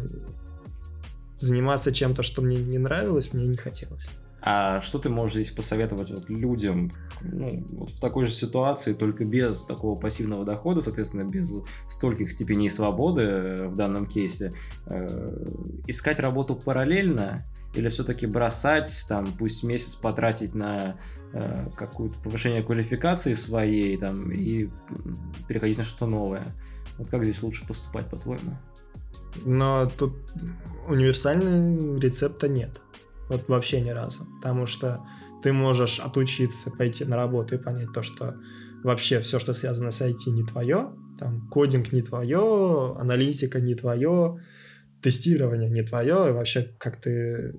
заниматься 1.39 1.94
чем-то, 1.94 2.24
что 2.24 2.41
мне 2.41 2.58
не 2.58 2.78
нравилось, 2.78 3.32
мне 3.34 3.48
не 3.48 3.58
хотелось. 3.58 4.10
А 4.48 4.80
что 4.82 5.00
ты 5.00 5.10
можешь 5.10 5.36
здесь 5.36 5.50
посоветовать 5.50 6.12
вот 6.12 6.30
людям 6.30 6.92
ну, 7.22 7.66
вот 7.72 7.90
в 7.90 8.00
такой 8.00 8.28
же 8.28 8.32
ситуации, 8.32 8.94
только 8.94 9.26
без 9.26 9.66
такого 9.66 10.00
пассивного 10.00 10.46
дохода, 10.46 10.82
соответственно, 10.82 11.24
без 11.24 11.64
стольких 11.88 12.30
степеней 12.30 12.70
свободы 12.70 13.24
э, 13.24 13.68
в 13.68 13.76
данном 13.76 14.06
кейсе, 14.06 14.54
э, 14.86 15.48
искать 15.88 16.20
работу 16.20 16.56
параллельно 16.56 17.44
или 17.74 17.90
все-таки 17.90 18.28
бросать, 18.28 19.06
там, 19.10 19.34
пусть 19.38 19.64
месяц 19.64 19.96
потратить 19.96 20.54
на 20.54 20.98
э, 21.34 21.68
какое-то 21.76 22.20
повышение 22.20 22.62
квалификации 22.62 23.34
своей, 23.34 23.98
там, 23.98 24.32
и 24.32 24.70
переходить 25.48 25.80
на 25.80 25.84
что-то 25.84 26.06
новое? 26.06 26.56
Вот 27.00 27.10
как 27.10 27.24
здесь 27.24 27.42
лучше 27.42 27.66
поступать, 27.66 28.12
по-твоему? 28.12 28.56
Но 29.44 29.90
тут 29.98 30.14
универсального 30.88 32.00
рецепта 32.00 32.48
нет. 32.48 32.82
Вот 33.30 33.48
вообще 33.48 33.82
ни 33.82 33.90
разу. 33.90 34.26
Потому 34.38 34.66
что 34.66 35.02
ты 35.42 35.54
можешь 35.54 36.00
отучиться, 36.00 36.72
пойти 36.72 37.06
на 37.06 37.16
работу 37.16 37.56
и 37.56 37.58
понять 37.58 37.94
то, 37.94 38.04
что 38.04 38.36
вообще 38.84 39.20
все, 39.20 39.40
что 39.40 39.54
связано 39.54 39.92
с 39.92 40.02
IT, 40.02 40.30
не 40.30 40.44
твое. 40.44 40.90
Там 41.20 41.48
кодинг 41.50 41.92
не 41.92 42.02
твое, 42.02 42.96
аналитика 43.00 43.60
не 43.60 43.74
твое, 43.76 44.38
тестирование 45.02 45.70
не 45.70 45.84
твое, 45.84 46.30
и 46.30 46.32
вообще 46.34 46.76
как 46.78 47.00
ты 47.00 47.56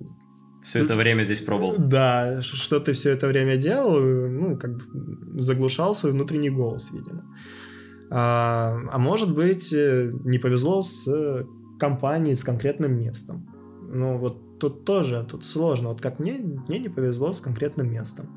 все 0.61 0.83
это 0.83 0.95
время 0.95 1.23
здесь 1.23 1.41
пробовал. 1.41 1.75
Да, 1.77 2.41
что 2.41 2.79
ты 2.79 2.93
все 2.93 3.11
это 3.11 3.27
время 3.27 3.57
делал, 3.57 3.99
ну, 3.99 4.57
как 4.57 4.75
бы 4.75 5.39
заглушал 5.39 5.93
свой 5.95 6.11
внутренний 6.11 6.49
голос, 6.49 6.91
видимо. 6.91 7.23
А, 8.09 8.77
а 8.91 8.97
может 8.97 9.33
быть, 9.33 9.71
э, 9.73 10.11
не 10.25 10.39
повезло 10.39 10.81
с 10.81 11.07
компанией, 11.79 12.35
с 12.35 12.43
конкретным 12.43 12.97
местом. 12.97 13.45
Ну, 13.89 14.17
вот 14.17 14.41
тут 14.59 14.85
тоже, 14.85 15.25
тут 15.29 15.45
сложно. 15.45 15.89
Вот 15.89 16.01
как 16.01 16.19
мне, 16.19 16.33
мне 16.33 16.79
не 16.79 16.89
повезло 16.89 17.33
с 17.33 17.41
конкретным 17.41 17.91
местом. 17.91 18.29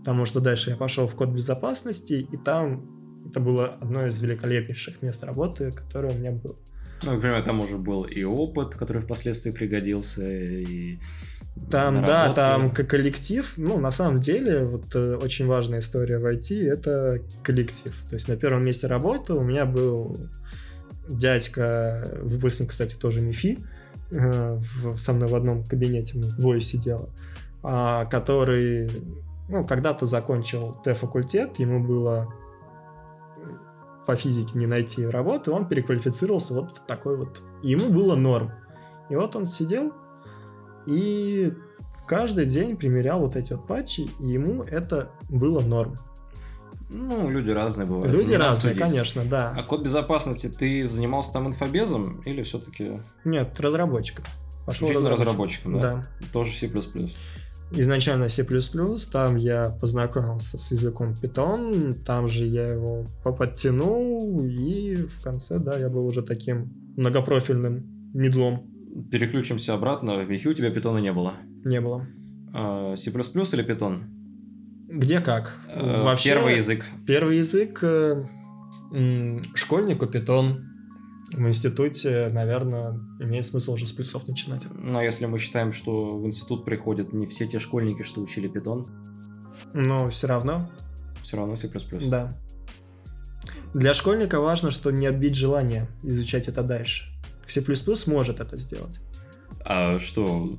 Потому 0.00 0.26
что 0.26 0.40
дальше 0.40 0.70
я 0.70 0.76
пошел 0.76 1.08
в 1.08 1.14
код 1.14 1.30
безопасности, 1.30 2.26
и 2.30 2.36
там 2.36 3.26
это 3.28 3.40
было 3.40 3.66
одно 3.66 4.06
из 4.06 4.20
великолепнейших 4.20 5.02
мест 5.02 5.24
работы, 5.24 5.72
которое 5.72 6.12
у 6.14 6.18
меня 6.18 6.32
было. 6.32 6.56
Ну, 7.02 7.14
например, 7.14 7.42
там 7.42 7.60
уже 7.60 7.78
был 7.78 8.04
и 8.04 8.22
опыт, 8.22 8.76
который 8.76 9.02
впоследствии 9.02 9.50
пригодился, 9.50 10.26
и 10.26 10.98
там, 11.70 12.04
да, 12.04 12.32
там 12.32 12.70
коллектив. 12.72 13.52
Ну, 13.56 13.78
на 13.78 13.90
самом 13.90 14.20
деле, 14.20 14.64
вот 14.64 14.94
э, 14.94 15.16
очень 15.16 15.46
важная 15.46 15.80
история 15.80 16.18
в 16.18 16.26
IT— 16.26 16.66
это 16.68 17.20
коллектив. 17.42 17.94
То 18.08 18.14
есть 18.14 18.28
на 18.28 18.36
первом 18.36 18.64
месте 18.64 18.86
работы 18.86 19.34
у 19.34 19.42
меня 19.42 19.64
был 19.64 20.18
дядька, 21.08 22.18
выпускник, 22.22 22.70
кстати, 22.70 22.94
тоже 22.96 23.20
МИФИ, 23.20 23.58
в, 24.10 24.96
со 24.96 25.12
мной 25.12 25.28
в 25.28 25.34
одном 25.34 25.64
кабинете, 25.64 26.16
у 26.16 26.20
нас 26.20 26.34
двое 26.34 26.60
сидело, 26.60 27.08
а, 27.62 28.04
который, 28.06 28.90
ну, 29.48 29.66
когда-то 29.66 30.06
закончил 30.06 30.74
Т-факультет, 30.84 31.58
ему 31.58 31.82
было 31.82 32.32
по 34.06 34.16
физике 34.16 34.58
не 34.58 34.66
найти 34.66 35.06
работу, 35.06 35.52
он 35.52 35.66
переквалифицировался 35.66 36.54
вот 36.54 36.78
в 36.78 36.86
такой 36.86 37.16
вот... 37.16 37.42
ему 37.62 37.88
было 37.90 38.16
норм. 38.16 38.52
И 39.08 39.16
вот 39.16 39.34
он 39.36 39.46
сидел 39.46 39.92
и 40.86 41.52
каждый 42.06 42.46
день 42.46 42.76
примерял 42.76 43.20
вот 43.20 43.36
эти 43.36 43.52
вот 43.52 43.66
патчи, 43.66 44.10
и 44.20 44.26
ему 44.26 44.62
это 44.62 45.10
было 45.28 45.60
норм. 45.60 45.96
Ну, 46.94 47.28
люди 47.28 47.50
разные 47.50 47.86
бывают. 47.86 48.14
Люди 48.14 48.30
не 48.30 48.36
разные, 48.36 48.76
конечно, 48.76 49.24
да. 49.24 49.52
А 49.56 49.62
код 49.64 49.82
безопасности 49.82 50.46
ты 50.46 50.84
занимался 50.84 51.32
там 51.32 51.48
инфобезом 51.48 52.20
или 52.20 52.42
все-таки? 52.42 53.00
Нет, 53.24 53.58
разработчиком. 53.60 54.24
Пошел 54.64 54.88
разработчиком. 54.88 55.26
разработчиком, 55.26 55.80
да? 55.80 55.94
Да. 56.20 56.26
Тоже 56.32 56.52
C++. 56.52 56.70
Изначально 57.72 58.28
C++, 58.28 58.46
там 59.10 59.36
я 59.36 59.70
познакомился 59.80 60.56
с 60.58 60.70
языком 60.70 61.14
Python, 61.20 61.94
там 62.04 62.28
же 62.28 62.44
я 62.44 62.68
его 62.68 63.08
поподтянул, 63.24 64.40
и 64.44 64.96
в 64.96 65.22
конце, 65.22 65.58
да, 65.58 65.76
я 65.76 65.88
был 65.88 66.06
уже 66.06 66.22
таким 66.22 66.72
многопрофильным 66.96 68.12
медлом. 68.14 68.70
Переключимся 69.10 69.74
обратно. 69.74 70.14
В 70.18 70.30
MIFI 70.30 70.48
у 70.48 70.52
тебя 70.52 70.70
питона 70.70 70.98
не 70.98 71.12
было? 71.12 71.34
Не 71.64 71.80
было. 71.80 72.06
А, 72.52 72.94
C++ 72.94 73.10
или 73.10 73.66
Python? 73.66 74.04
Где 74.94 75.20
как? 75.20 75.52
Э, 75.68 76.04
Вообще, 76.04 76.30
первый 76.30 76.56
язык. 76.56 76.84
Первый 77.06 77.38
язык 77.38 77.80
э, 77.82 78.24
школьнику 79.54 80.06
питон. 80.06 80.70
В 81.32 81.48
институте, 81.48 82.28
наверное, 82.32 82.92
имеет 83.18 83.44
смысл 83.44 83.72
уже 83.72 83.88
с 83.88 83.92
плюсов 83.92 84.28
начинать. 84.28 84.62
Но 84.72 85.02
если 85.02 85.26
мы 85.26 85.40
считаем, 85.40 85.72
что 85.72 86.16
в 86.16 86.24
институт 86.26 86.64
приходят 86.64 87.12
не 87.12 87.26
все 87.26 87.46
те 87.46 87.58
школьники, 87.58 88.02
что 88.02 88.20
учили 88.20 88.46
питон. 88.46 88.86
Но 89.72 90.08
все 90.10 90.28
равно. 90.28 90.70
Все 91.22 91.36
равно 91.38 91.56
C++. 91.56 91.68
Да. 92.08 92.38
Для 93.72 93.94
школьника 93.94 94.38
важно, 94.38 94.70
что 94.70 94.92
не 94.92 95.06
отбить 95.06 95.34
желание 95.34 95.88
изучать 96.04 96.46
это 96.46 96.62
дальше. 96.62 97.06
C++ 97.48 97.64
может 98.06 98.38
это 98.38 98.58
сделать. 98.58 99.00
А 99.64 99.98
что, 99.98 100.56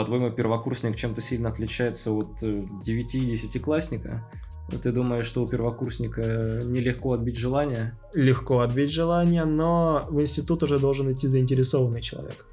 по-твоему, 0.00 0.30
первокурсник 0.30 0.96
чем-то 0.96 1.20
сильно 1.20 1.50
отличается 1.50 2.10
от 2.12 2.42
9-10-классника? 2.42 4.24
Э, 4.72 4.78
Ты 4.78 4.92
думаешь, 4.92 5.26
что 5.26 5.42
у 5.42 5.46
первокурсника 5.46 6.62
нелегко 6.64 7.12
отбить 7.12 7.36
желание? 7.36 7.98
Легко 8.14 8.60
отбить 8.60 8.90
желание, 8.90 9.44
но 9.44 10.06
в 10.08 10.18
институт 10.18 10.62
уже 10.62 10.78
должен 10.78 11.12
идти 11.12 11.26
заинтересованный 11.26 12.00
человек. 12.00 12.46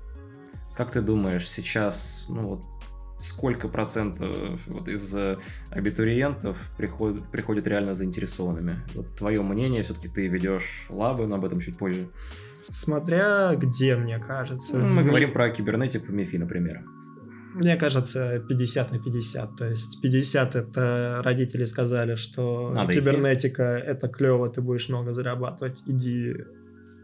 Как 0.75 0.91
ты 0.91 0.99
думаешь, 0.99 1.47
сейчас, 1.47 2.25
ну 2.27 2.49
вот, 2.49 2.63
сколько 3.17 3.69
процентов 3.69 4.67
вот 4.67 4.89
из 4.89 5.15
э, 5.15 5.37
абитуриентов 5.69 6.71
приходят, 6.77 7.31
приходят 7.31 7.65
реально 7.65 7.93
заинтересованными? 7.93 8.75
Вот 8.93 9.15
твое 9.15 9.41
мнение, 9.41 9.83
все-таки 9.83 10.09
ты 10.09 10.27
ведешь 10.27 10.87
лабы, 10.89 11.27
но 11.27 11.35
об 11.35 11.45
этом 11.45 11.61
чуть 11.61 11.77
позже. 11.77 12.09
Смотря 12.69 13.55
где, 13.55 13.95
мне 13.95 14.19
кажется. 14.19 14.77
Ну, 14.77 14.85
мы 14.85 15.03
в... 15.03 15.05
говорим 15.05 15.31
про 15.31 15.49
кибернетику 15.49 16.07
в 16.07 16.13
МИФИ, 16.13 16.35
например. 16.35 16.83
Мне 17.57 17.75
кажется, 17.75 18.39
50 18.47 18.91
на 18.91 18.99
50. 18.99 19.55
То 19.55 19.65
есть 19.65 20.01
50 20.01 20.55
это 20.55 21.21
родители 21.23 21.65
сказали, 21.65 22.15
что 22.15 22.71
Надо 22.73 22.93
кибернетика 22.93 23.79
идти. 23.79 23.87
это 23.87 24.07
клево, 24.07 24.47
ты 24.49 24.61
будешь 24.61 24.89
много 24.89 25.13
зарабатывать. 25.13 25.81
Иди, 25.87 26.35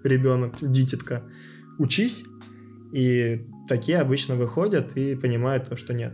ребенок, 0.04 0.56
дитятка, 0.62 1.24
учись. 1.80 2.24
И 2.94 3.48
такие 3.68 3.98
обычно 3.98 4.36
выходят 4.36 4.96
и 4.96 5.16
понимают, 5.16 5.68
что 5.80 5.94
нет, 5.94 6.14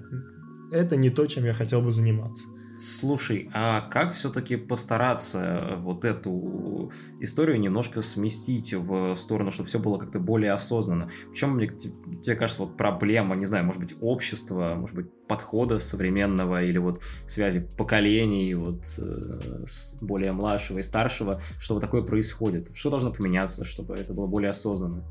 это 0.71 0.95
не 0.95 1.09
то, 1.09 1.25
чем 1.25 1.43
я 1.43 1.53
хотел 1.53 1.81
бы 1.81 1.91
заниматься. 1.91 2.47
Слушай, 2.79 3.49
а 3.53 3.81
как 3.81 4.13
все-таки 4.13 4.55
постараться 4.55 5.75
вот 5.79 6.05
эту 6.05 6.89
историю 7.19 7.59
немножко 7.59 8.01
сместить 8.01 8.73
в 8.73 9.15
сторону, 9.15 9.51
чтобы 9.51 9.67
все 9.67 9.79
было 9.79 9.97
как-то 9.97 10.21
более 10.21 10.53
осознанно? 10.53 11.09
В 11.29 11.33
чем, 11.33 11.57
мне, 11.57 11.67
тебе 11.67 12.35
кажется, 12.35 12.63
вот 12.63 12.77
проблема, 12.77 13.35
не 13.35 13.45
знаю, 13.45 13.65
может 13.65 13.81
быть, 13.81 13.95
общества, 13.99 14.75
может 14.77 14.95
быть, 14.95 15.07
подхода 15.27 15.77
современного 15.79 16.63
или 16.63 16.77
вот 16.77 17.03
связи 17.27 17.67
поколений, 17.77 18.53
вот 18.53 18.85
э, 18.97 19.65
более 19.99 20.31
младшего 20.31 20.79
и 20.79 20.81
старшего, 20.81 21.41
что 21.59 21.73
вот 21.73 21.81
такое 21.81 22.03
происходит? 22.03 22.71
Что 22.73 22.91
должно 22.91 23.11
поменяться, 23.11 23.65
чтобы 23.65 23.95
это 23.95 24.13
было 24.13 24.27
более 24.27 24.51
осознанно? 24.51 25.03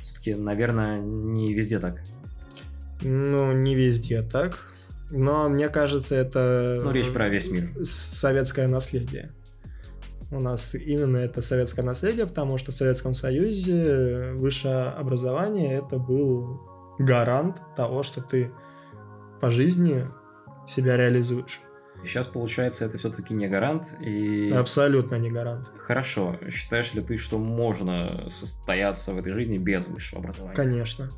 Все-таки, 0.00 0.36
наверное, 0.36 1.00
не 1.00 1.54
везде 1.54 1.80
так. 1.80 2.04
Ну, 3.02 3.52
не 3.52 3.74
везде 3.74 4.22
так 4.22 4.75
но 5.10 5.48
мне 5.48 5.68
кажется, 5.68 6.14
это... 6.14 6.80
Ну, 6.82 6.90
речь 6.90 7.12
про 7.12 7.28
весь 7.28 7.50
мир. 7.50 7.70
Советское 7.84 8.66
наследие. 8.66 9.32
У 10.30 10.40
нас 10.40 10.74
именно 10.74 11.18
это 11.18 11.40
советское 11.40 11.82
наследие, 11.82 12.26
потому 12.26 12.58
что 12.58 12.72
в 12.72 12.74
Советском 12.74 13.14
Союзе 13.14 14.32
высшее 14.34 14.86
образование 14.90 15.74
это 15.74 15.98
был 15.98 16.60
гарант 16.98 17.60
того, 17.76 18.02
что 18.02 18.20
ты 18.20 18.50
по 19.40 19.50
жизни 19.50 20.06
себя 20.66 20.96
реализуешь. 20.96 21.60
Сейчас, 22.02 22.26
получается, 22.26 22.84
это 22.84 22.98
все-таки 22.98 23.34
не 23.34 23.48
гарант 23.48 23.94
и... 24.00 24.50
Абсолютно 24.52 25.16
не 25.16 25.30
гарант. 25.30 25.72
Хорошо. 25.78 26.38
Считаешь 26.50 26.92
ли 26.94 27.02
ты, 27.02 27.16
что 27.16 27.38
можно 27.38 28.28
состояться 28.28 29.12
в 29.12 29.18
этой 29.18 29.32
жизни 29.32 29.58
без 29.58 29.88
высшего 29.88 30.20
образования? 30.20 30.54
Конечно. 30.54 31.08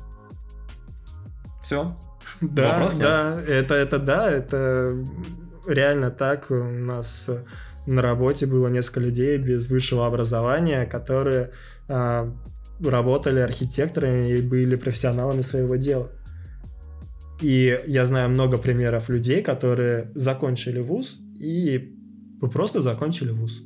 Все? 1.61 1.95
Да, 2.41 2.71
Вопрос 2.73 2.97
да, 2.97 3.41
это, 3.47 3.73
это 3.73 3.99
да, 3.99 4.31
это 4.31 4.95
реально 5.67 6.11
так. 6.11 6.51
У 6.51 6.63
нас 6.63 7.29
на 7.85 8.01
работе 8.01 8.45
было 8.45 8.67
несколько 8.67 8.99
людей 8.99 9.37
без 9.37 9.69
высшего 9.69 10.05
образования, 10.05 10.85
которые 10.85 11.51
а, 11.87 12.33
работали 12.79 13.39
архитекторами 13.39 14.31
и 14.31 14.41
были 14.41 14.75
профессионалами 14.75 15.41
своего 15.41 15.75
дела. 15.75 16.11
И 17.41 17.79
я 17.87 18.05
знаю 18.05 18.29
много 18.29 18.57
примеров 18.57 19.09
людей, 19.09 19.41
которые 19.41 20.11
закончили 20.13 20.79
вуз 20.79 21.19
и 21.39 21.95
просто 22.51 22.81
закончили 22.81 23.31
вуз. 23.31 23.61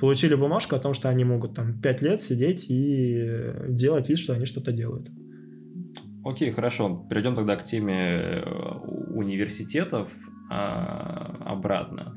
Получили 0.00 0.34
бумажку 0.34 0.74
о 0.74 0.80
том, 0.80 0.92
что 0.92 1.08
они 1.08 1.24
могут 1.24 1.54
там 1.54 1.80
5 1.80 2.02
лет 2.02 2.22
сидеть 2.22 2.66
и 2.68 3.52
делать 3.68 4.08
вид, 4.08 4.18
что 4.18 4.32
они 4.32 4.44
что-то 4.44 4.72
делают. 4.72 5.08
Окей, 6.24 6.50
хорошо. 6.52 7.06
Перейдем 7.10 7.36
тогда 7.36 7.54
к 7.56 7.62
теме 7.62 7.94
э, 7.94 8.42
университетов 9.14 10.08
а, 10.50 11.36
обратно. 11.44 12.16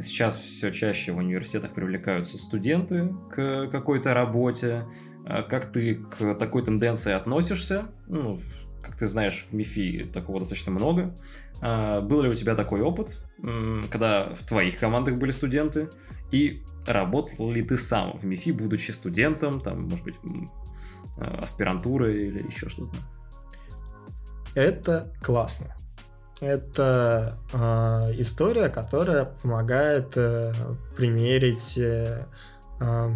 Сейчас 0.00 0.38
все 0.38 0.70
чаще 0.70 1.12
в 1.12 1.16
университетах 1.16 1.72
привлекаются 1.72 2.38
студенты 2.38 3.12
к 3.30 3.66
какой-то 3.66 4.14
работе. 4.14 4.86
А 5.26 5.42
как 5.42 5.72
ты 5.72 5.96
к 5.96 6.34
такой 6.34 6.62
тенденции 6.62 7.12
относишься? 7.12 7.88
Ну, 8.06 8.38
как 8.82 8.96
ты 8.96 9.06
знаешь, 9.06 9.46
в 9.50 9.52
МИФИ 9.52 10.10
такого 10.12 10.38
достаточно 10.38 10.70
много. 10.70 11.16
А, 11.60 12.00
был 12.02 12.22
ли 12.22 12.28
у 12.28 12.34
тебя 12.34 12.54
такой 12.54 12.82
опыт, 12.82 13.18
когда 13.90 14.32
в 14.32 14.46
твоих 14.46 14.78
командах 14.78 15.16
были 15.16 15.32
студенты? 15.32 15.88
И 16.30 16.62
работал 16.86 17.50
ли 17.50 17.62
ты 17.62 17.76
сам 17.76 18.16
в 18.16 18.24
МИФИ, 18.24 18.52
будучи 18.52 18.92
студентом, 18.92 19.60
там, 19.60 19.88
может 19.88 20.04
быть, 20.04 20.14
аспирантурой 21.18 22.28
или 22.28 22.46
еще 22.46 22.68
что-то? 22.68 22.96
Это 24.60 25.10
классно. 25.22 25.74
Это 26.42 27.38
э, 27.52 28.20
история, 28.20 28.68
которая 28.68 29.24
помогает 29.24 30.16
э, 30.16 30.52
примерить 30.96 31.78
э, 31.78 32.26
э, 32.78 33.08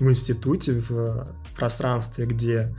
в 0.00 0.10
институте, 0.10 0.80
в 0.88 1.26
пространстве, 1.54 2.24
где 2.24 2.74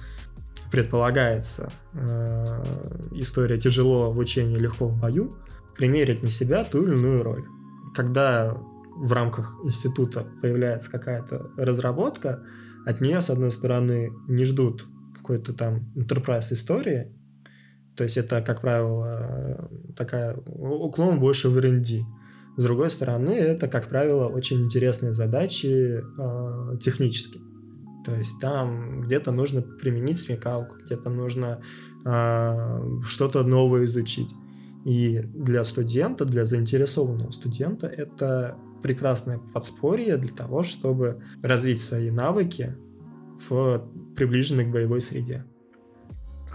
предполагается 0.71 1.71
э, 1.93 2.63
история 3.11 3.59
тяжело 3.59 4.11
в 4.11 4.17
учении, 4.17 4.55
легко 4.55 4.87
в 4.87 4.99
бою, 4.99 5.37
примерить 5.75 6.23
на 6.23 6.31
себя 6.31 6.63
ту 6.63 6.83
или 6.83 6.93
иную 6.93 7.21
роль. 7.21 7.45
Когда 7.95 8.57
в 8.95 9.13
рамках 9.13 9.59
института 9.63 10.25
появляется 10.41 10.89
какая-то 10.89 11.51
разработка, 11.55 12.43
от 12.83 12.99
нее, 12.99 13.21
с 13.21 13.29
одной 13.29 13.51
стороны, 13.51 14.11
не 14.27 14.43
ждут 14.43 14.87
какой-то 15.15 15.53
там 15.53 15.91
enterprise 15.95 16.51
истории, 16.51 17.11
то 17.97 18.03
есть 18.03 18.15
это, 18.17 18.41
как 18.41 18.61
правило, 18.61 19.69
такая 19.95 20.37
уклон 20.45 21.19
больше 21.19 21.49
в 21.49 21.57
R&D. 21.57 22.05
С 22.55 22.63
другой 22.63 22.91
стороны, 22.91 23.31
это, 23.31 23.67
как 23.67 23.87
правило, 23.87 24.27
очень 24.27 24.61
интересные 24.63 25.13
задачи 25.13 26.01
э, 26.01 26.77
технические. 26.79 27.41
То 28.05 28.15
есть 28.15 28.39
там 28.39 29.01
где-то 29.01 29.31
нужно 29.31 29.61
применить 29.61 30.19
смекалку, 30.19 30.77
где-то 30.85 31.09
нужно 31.09 31.61
э, 32.05 32.99
что-то 33.01 33.43
новое 33.43 33.85
изучить. 33.85 34.29
И 34.85 35.19
для 35.33 35.63
студента, 35.63 36.23
для 36.23 36.45
заинтересованного 36.45 37.31
студента 37.31 37.87
это 37.87 38.57
прекрасное 38.83 39.39
подспорье 39.53 40.17
для 40.17 40.33
того, 40.33 40.61
чтобы 40.63 41.21
развить 41.41 41.81
свои 41.81 42.11
навыки 42.11 42.75
в 43.49 43.83
приближенной 44.15 44.65
к 44.65 44.71
боевой 44.71 45.01
среде. 45.01 45.45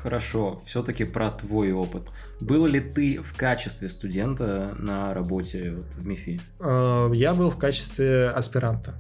Хорошо, 0.02 0.60
все-таки 0.64 1.04
про 1.04 1.30
твой 1.30 1.72
опыт. 1.72 2.08
Был 2.40 2.66
ли 2.66 2.80
ты 2.80 3.22
в 3.22 3.36
качестве 3.36 3.88
студента 3.88 4.74
на 4.76 5.14
работе 5.14 5.74
вот, 5.76 5.94
в 5.94 6.04
МИФИ? 6.04 6.40
А, 6.58 7.08
я 7.12 7.34
был 7.34 7.50
в 7.50 7.56
качестве 7.56 8.28
аспиранта. 8.28 8.94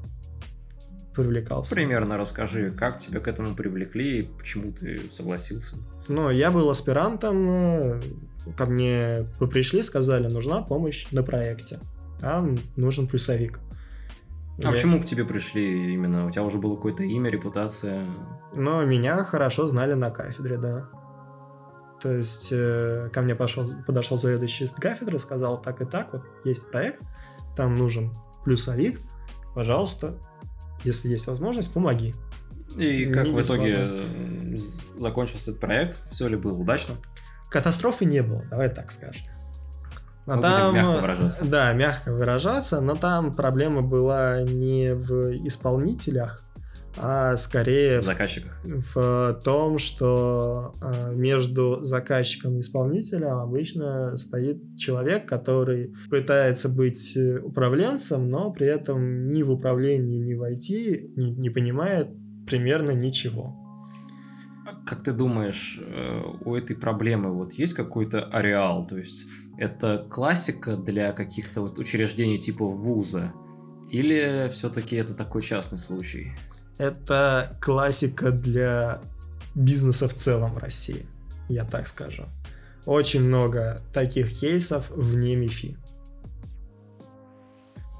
Привлекался. 1.12 1.74
Примерно 1.74 2.16
расскажи, 2.16 2.70
как 2.70 2.98
тебя 2.98 3.18
к 3.20 3.26
этому 3.26 3.54
привлекли 3.54 4.20
и 4.20 4.22
почему 4.22 4.72
ты 4.72 5.00
согласился? 5.10 5.76
Ну, 6.08 6.30
я 6.30 6.50
был 6.50 6.70
аспирантом, 6.70 7.50
э, 7.50 8.00
ко 8.56 8.66
мне 8.66 9.26
вы 9.40 9.48
пришли, 9.48 9.82
сказали, 9.82 10.28
нужна 10.28 10.62
помощь 10.62 11.06
на 11.10 11.22
проекте. 11.22 11.80
Там 12.20 12.56
нужен 12.76 13.08
плюсовик. 13.08 13.58
А 14.58 14.66
я... 14.66 14.72
почему 14.72 15.00
к 15.00 15.04
тебе 15.04 15.24
пришли 15.24 15.94
именно? 15.94 16.26
У 16.26 16.30
тебя 16.30 16.42
уже 16.42 16.58
было 16.58 16.76
какое-то 16.76 17.02
имя, 17.02 17.30
репутация? 17.30 18.06
Но 18.54 18.84
меня 18.84 19.24
хорошо 19.24 19.66
знали 19.66 19.94
на 19.94 20.10
кафедре, 20.10 20.58
да. 20.58 20.88
То 22.00 22.10
есть 22.10 22.48
э, 22.50 23.08
ко 23.12 23.22
мне 23.22 23.34
пошел, 23.34 23.66
подошел 23.86 24.18
заведующий 24.18 24.66
кафедры, 24.66 25.18
сказал 25.18 25.62
так 25.62 25.80
и 25.80 25.84
так, 25.84 26.12
вот 26.12 26.22
есть 26.44 26.68
проект, 26.68 27.00
там 27.56 27.76
нужен 27.76 28.12
плюсовик, 28.44 29.00
пожалуйста, 29.54 30.18
если 30.82 31.08
есть 31.08 31.28
возможность, 31.28 31.72
помоги. 31.72 32.14
И 32.76 33.06
как 33.06 33.26
не 33.26 33.32
в 33.32 33.40
итоге 33.40 34.04
бесплатно. 34.42 35.00
закончился 35.00 35.50
этот 35.50 35.60
проект? 35.60 36.00
Все 36.10 36.26
ли 36.26 36.36
было 36.36 36.54
удачно? 36.54 36.96
Катастрофы 37.48 38.04
не 38.04 38.22
было, 38.22 38.44
давай 38.50 38.68
так 38.68 38.90
скажем. 38.90 39.22
Но 40.26 40.36
ну, 40.36 40.42
там, 40.42 40.74
мягко 40.74 41.00
выражаться. 41.00 41.44
Да, 41.44 41.72
мягко 41.72 42.12
выражаться, 42.14 42.80
но 42.80 42.94
там 42.94 43.34
проблема 43.34 43.82
была 43.82 44.42
не 44.42 44.94
в 44.94 45.32
исполнителях, 45.46 46.44
а 46.96 47.36
скорее 47.36 48.00
в 48.00 48.04
заказчиках. 48.04 48.52
В 48.64 49.40
том, 49.44 49.78
что 49.78 50.74
а, 50.80 51.10
между 51.12 51.82
заказчиком 51.82 52.56
и 52.56 52.60
исполнителем 52.60 53.38
обычно 53.38 54.16
стоит 54.16 54.62
человек, 54.78 55.26
который 55.26 55.92
пытается 56.08 56.68
быть 56.68 57.16
управленцем, 57.42 58.30
но 58.30 58.52
при 58.52 58.66
этом 58.66 59.28
ни 59.30 59.42
в 59.42 59.50
управлении, 59.50 60.18
ни 60.18 60.34
в 60.34 60.42
IT 60.42 61.14
не, 61.16 61.30
не 61.30 61.50
понимает 61.50 62.08
примерно 62.46 62.92
ничего. 62.92 63.61
Как 64.86 65.04
ты 65.04 65.12
думаешь, 65.12 65.78
э, 65.80 66.22
у 66.44 66.54
этой 66.54 66.76
проблемы 66.76 67.32
вот 67.32 67.52
есть 67.52 67.74
какой-то 67.74 68.24
ареал? 68.24 68.84
То 68.84 68.98
есть 68.98 69.26
это 69.58 70.06
классика 70.10 70.76
для 70.76 71.12
каких-то 71.12 71.60
вот 71.60 71.78
учреждений 71.78 72.38
типа 72.38 72.66
вуза? 72.66 73.32
Или 73.90 74.48
все-таки 74.50 74.96
это 74.96 75.14
такой 75.14 75.42
частный 75.42 75.78
случай? 75.78 76.32
Это 76.78 77.56
классика 77.60 78.30
для 78.30 79.02
бизнеса 79.54 80.08
в 80.08 80.14
целом 80.14 80.54
в 80.54 80.58
России, 80.58 81.06
я 81.48 81.64
так 81.64 81.86
скажу. 81.86 82.24
Очень 82.86 83.22
много 83.22 83.82
таких 83.92 84.32
кейсов 84.32 84.90
вне 84.90 85.36
МИФИ. 85.36 85.76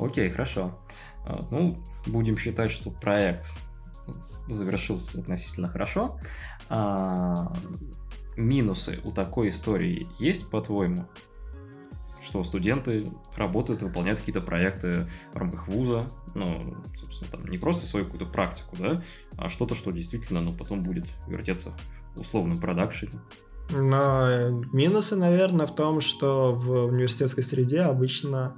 Окей, 0.01 0.31
хорошо. 0.31 0.79
А, 1.27 1.47
ну, 1.51 1.85
будем 2.07 2.37
считать, 2.37 2.71
что 2.71 2.90
проект 2.90 3.53
завершился 4.49 5.21
относительно 5.21 5.68
хорошо. 5.68 6.18
А, 6.74 7.52
минусы 8.35 8.98
у 9.04 9.12
такой 9.12 9.50
истории 9.50 10.06
есть, 10.18 10.48
по-твоему? 10.50 11.06
Что 12.22 12.42
студенты 12.44 13.12
работают, 13.37 13.82
выполняют 13.82 14.20
какие-то 14.20 14.40
проекты 14.40 15.06
в 15.35 15.37
рамках 15.37 15.68
вуза, 15.68 16.08
ну, 16.35 16.74
собственно, 16.96 17.30
там 17.30 17.44
не 17.44 17.58
просто 17.58 17.85
свою 17.85 18.06
какую-то 18.06 18.24
практику, 18.24 18.76
да, 18.78 19.02
а 19.37 19.50
что-то, 19.50 19.74
что 19.74 19.90
действительно, 19.90 20.40
ну, 20.40 20.56
потом 20.56 20.82
будет 20.82 21.04
вертеться 21.28 21.72
в 22.16 22.20
условном 22.20 22.58
продакшене. 22.58 23.20
Но 23.70 24.48
минусы, 24.72 25.14
наверное, 25.16 25.66
в 25.66 25.74
том, 25.74 26.00
что 26.00 26.54
в 26.54 26.87
университетской 26.87 27.44
среде 27.44 27.80
обычно 27.80 28.56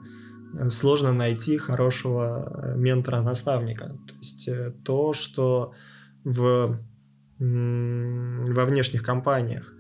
э, 0.57 0.71
сложно 0.71 1.13
найти 1.13 1.57
хорошего 1.57 2.77
ментора-наставника. 2.77 3.89
То 4.07 4.15
есть 4.19 4.49
то, 4.85 5.13
что 5.13 5.73
в, 6.23 6.79
во 7.39 8.65
внешних 8.65 9.03
компаниях, 9.03 9.75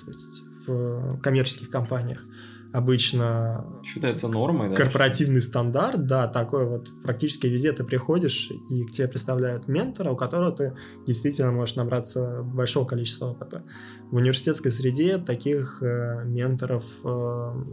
то 0.00 0.10
есть 0.10 0.42
в 0.66 1.18
коммерческих 1.20 1.70
компаниях 1.70 2.24
обычно 2.72 3.80
считается 3.82 4.28
нормой, 4.28 4.68
да? 4.68 4.76
Корпоративный 4.76 5.40
стандарт, 5.40 6.06
да, 6.06 6.28
такой 6.28 6.66
вот 6.66 6.90
практически 7.02 7.46
везде 7.46 7.72
ты 7.72 7.84
приходишь 7.84 8.50
и 8.70 8.84
к 8.84 8.92
тебе 8.92 9.08
представляют 9.08 9.68
ментора, 9.68 10.10
у 10.10 10.16
которого 10.16 10.52
ты 10.52 10.76
действительно 11.06 11.50
можешь 11.50 11.76
набраться 11.76 12.42
большого 12.42 12.86
количества 12.86 13.26
опыта. 13.26 13.64
В 14.10 14.16
университетской 14.16 14.70
среде 14.70 15.18
таких 15.18 15.82
э, 15.82 16.24
менторов 16.26 16.84
э, 17.04 17.64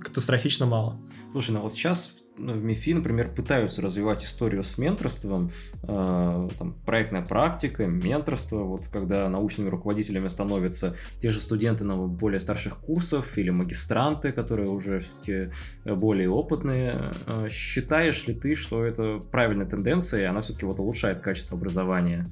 катастрофично 0.00 0.66
мало. 0.66 1.00
Слушай, 1.32 1.52
ну 1.52 1.60
вот 1.60 1.72
сейчас 1.72 2.12
в 2.36 2.64
МИФИ, 2.64 2.94
например, 2.94 3.32
пытаются 3.32 3.80
развивать 3.80 4.24
историю 4.24 4.64
с 4.64 4.76
менторством, 4.78 5.50
э, 5.82 6.48
там, 6.58 6.74
проектная 6.84 7.22
практика, 7.22 7.86
менторство, 7.86 8.64
вот 8.64 8.88
когда 8.88 9.28
научными 9.28 9.68
руководителями 9.68 10.28
становятся 10.28 10.96
те 11.18 11.30
же 11.30 11.40
студенты 11.40 11.84
на 11.84 11.96
более 11.96 12.40
старших 12.40 12.78
курсов 12.78 13.38
или 13.38 13.50
магистранты, 13.50 14.32
которые 14.32 14.68
уже 14.68 14.98
все-таки 14.98 15.50
более 15.84 16.28
опытные. 16.30 17.12
Э, 17.26 17.48
считаешь 17.48 18.26
ли 18.26 18.34
ты, 18.34 18.54
что 18.54 18.84
это 18.84 19.18
правильная 19.18 19.66
тенденция, 19.66 20.22
и 20.22 20.24
она 20.24 20.40
все-таки 20.40 20.66
вот 20.66 20.80
улучшает 20.80 21.20
качество 21.20 21.56
образования? 21.56 22.30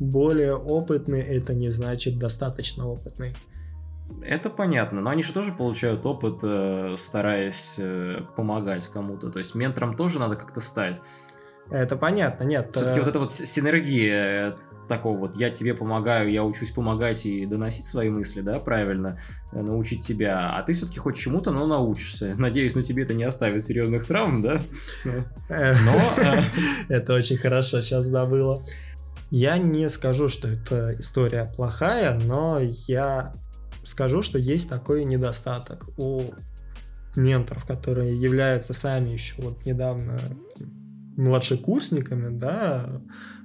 Более 0.00 0.56
опытный 0.56 1.20
это 1.20 1.54
не 1.54 1.70
значит 1.70 2.18
достаточно 2.18 2.86
опытный. 2.86 3.34
Это 4.22 4.50
понятно, 4.50 5.00
но 5.00 5.10
они 5.10 5.22
же 5.22 5.32
тоже 5.32 5.52
получают 5.52 6.04
опыт, 6.06 6.40
э, 6.42 6.94
стараясь 6.96 7.76
э, 7.78 8.20
помогать 8.36 8.88
кому-то. 8.88 9.30
То 9.30 9.38
есть 9.38 9.54
ментором 9.54 9.96
тоже 9.96 10.18
надо 10.18 10.36
как-то 10.36 10.60
стать. 10.60 11.00
Это 11.70 11.96
понятно, 11.96 12.44
нет. 12.44 12.74
Все-таки 12.74 12.98
э, 12.98 13.00
вот 13.00 13.08
эта 13.08 13.18
вот 13.18 13.30
синергия 13.30 14.56
такого 14.88 15.16
вот 15.18 15.36
я 15.36 15.50
тебе 15.50 15.74
помогаю, 15.74 16.30
я 16.30 16.44
учусь 16.44 16.70
помогать 16.70 17.26
и 17.26 17.46
доносить 17.46 17.84
свои 17.84 18.10
мысли, 18.10 18.40
да, 18.40 18.58
правильно, 18.58 19.18
научить 19.52 20.04
тебя, 20.04 20.56
а 20.56 20.62
ты 20.62 20.74
все-таки 20.74 20.98
хоть 20.98 21.16
чему-то, 21.16 21.52
но 21.52 21.66
научишься. 21.66 22.34
Надеюсь, 22.36 22.74
на 22.74 22.82
тебе 22.82 23.04
это 23.04 23.14
не 23.14 23.24
оставит 23.24 23.62
серьезных 23.62 24.04
травм, 24.04 24.42
да? 24.42 24.62
Но... 25.04 26.00
Это 26.88 27.14
очень 27.14 27.38
хорошо 27.38 27.80
сейчас 27.80 28.06
забыла. 28.06 28.62
Я 29.30 29.58
не 29.58 29.88
скажу, 29.88 30.28
что 30.28 30.48
эта 30.48 30.94
история 30.98 31.50
плохая, 31.56 32.14
но 32.14 32.60
я 32.60 33.34
скажу, 33.84 34.22
что 34.22 34.38
есть 34.38 34.68
такой 34.68 35.04
недостаток 35.04 35.88
у 35.98 36.22
менторов, 37.16 37.64
которые 37.64 38.18
являются 38.20 38.72
сами 38.72 39.10
еще 39.10 39.34
вот 39.38 39.64
недавно 39.64 40.18
младшекурсниками, 41.16 42.36
да, 42.36 43.00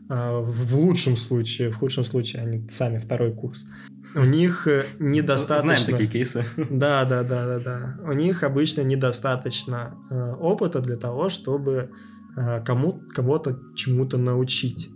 а, 0.10 0.42
в 0.42 0.76
лучшем 0.76 1.18
случае, 1.18 1.70
в 1.70 1.78
худшем 1.78 2.04
случае 2.04 2.42
они 2.42 2.68
сами 2.70 2.98
второй 2.98 3.32
курс. 3.32 3.68
У 4.16 4.24
них 4.24 4.68
э, 4.68 4.84
недостаточно... 4.98 5.78
Знаем 5.78 5.86
такие 5.86 6.10
кейсы. 6.10 6.44
Да, 6.70 7.06
да, 7.06 7.22
да, 7.22 7.46
да, 7.46 7.60
да. 7.60 7.96
У 8.04 8.14
них 8.14 8.42
обычно 8.42 8.82
недостаточно 8.82 9.98
э, 10.10 10.34
опыта 10.40 10.80
для 10.80 10.98
того, 10.98 11.30
чтобы 11.30 11.92
э, 12.36 12.64
кому, 12.64 13.00
кого-то 13.14 13.60
чему-то 13.76 14.18
научить. 14.18 14.90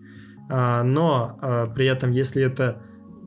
А, 0.49 0.83
но 0.83 1.71
при 1.75 1.85
этом, 1.85 2.11
если 2.11 2.41
это 2.41 2.81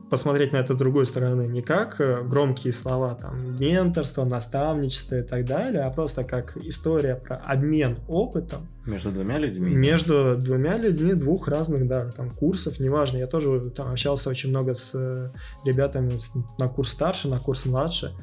посмотреть 0.09 0.53
на 0.53 0.57
это 0.57 0.73
с 0.73 0.77
другой 0.77 1.05
стороны, 1.05 1.47
не 1.47 1.61
как 1.61 1.99
э, 1.99 2.23
громкие 2.23 2.73
слова, 2.73 3.15
там, 3.15 3.55
менторство, 3.59 4.23
наставничество 4.23 5.15
и 5.15 5.23
так 5.23 5.45
далее, 5.45 5.81
а 5.81 5.91
просто 5.91 6.23
как 6.23 6.57
история 6.57 7.15
про 7.15 7.37
обмен 7.37 7.97
опытом. 8.07 8.67
Между 8.85 9.11
двумя 9.11 9.37
людьми? 9.37 9.73
Между 9.73 10.37
двумя 10.37 10.77
людьми 10.77 11.13
двух 11.13 11.47
разных, 11.47 11.87
да, 11.87 12.09
там, 12.09 12.29
курсов, 12.31 12.79
неважно. 12.79 13.17
Я 13.17 13.27
тоже 13.27 13.69
там 13.71 13.91
общался 13.91 14.29
очень 14.29 14.49
много 14.49 14.73
с 14.73 14.95
э, 14.95 15.31
ребятами 15.65 16.13
на 16.59 16.67
курс 16.69 16.91
старше, 16.91 17.27
на 17.27 17.39
курс 17.39 17.65
младше, 17.65 18.13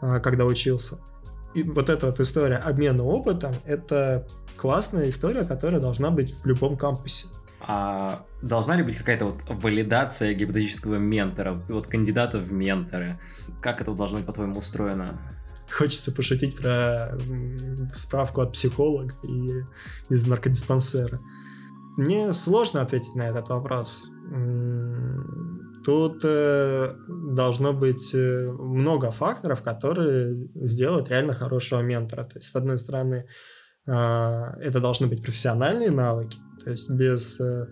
э, 0.00 0.20
когда 0.20 0.44
учился. 0.44 0.98
И 1.54 1.62
вот 1.62 1.90
эта 1.90 2.06
вот 2.06 2.20
история 2.20 2.56
обмена 2.56 3.04
опытом, 3.04 3.54
это 3.66 4.26
классная 4.56 5.08
история, 5.10 5.44
которая 5.44 5.80
должна 5.80 6.10
быть 6.10 6.34
в 6.34 6.46
любом 6.46 6.76
кампусе. 6.78 7.26
А 7.64 8.26
должна 8.42 8.76
ли 8.76 8.82
быть 8.82 8.96
какая-то 8.96 9.26
вот 9.26 9.42
валидация 9.48 10.34
гипотетического 10.34 10.96
ментора, 10.96 11.62
вот 11.68 11.86
кандидата 11.86 12.38
в 12.38 12.52
менторы? 12.52 13.20
Как 13.60 13.80
это 13.80 13.92
должно 13.94 14.18
быть, 14.18 14.26
по-твоему, 14.26 14.58
устроено? 14.58 15.20
Хочется 15.70 16.12
пошутить 16.12 16.56
про 16.56 17.12
справку 17.92 18.40
от 18.40 18.52
психолога 18.52 19.14
и 19.22 19.62
из 20.12 20.26
наркодиспансера. 20.26 21.20
Мне 21.96 22.32
сложно 22.32 22.82
ответить 22.82 23.14
на 23.14 23.22
этот 23.22 23.48
вопрос. 23.48 24.04
Тут 25.84 26.22
э, 26.24 26.94
должно 27.08 27.72
быть 27.72 28.14
э, 28.14 28.52
много 28.52 29.10
факторов, 29.10 29.62
которые 29.62 30.48
сделают 30.54 31.08
реально 31.10 31.34
хорошего 31.34 31.80
ментора. 31.80 32.22
То 32.24 32.36
есть, 32.36 32.48
с 32.48 32.56
одной 32.56 32.78
стороны, 32.78 33.26
э, 33.86 33.90
это 33.90 34.80
должны 34.80 35.08
быть 35.08 35.22
профессиональные 35.22 35.90
навыки, 35.90 36.38
то 36.64 36.70
есть 36.70 36.90
без 36.90 37.40
э, 37.40 37.68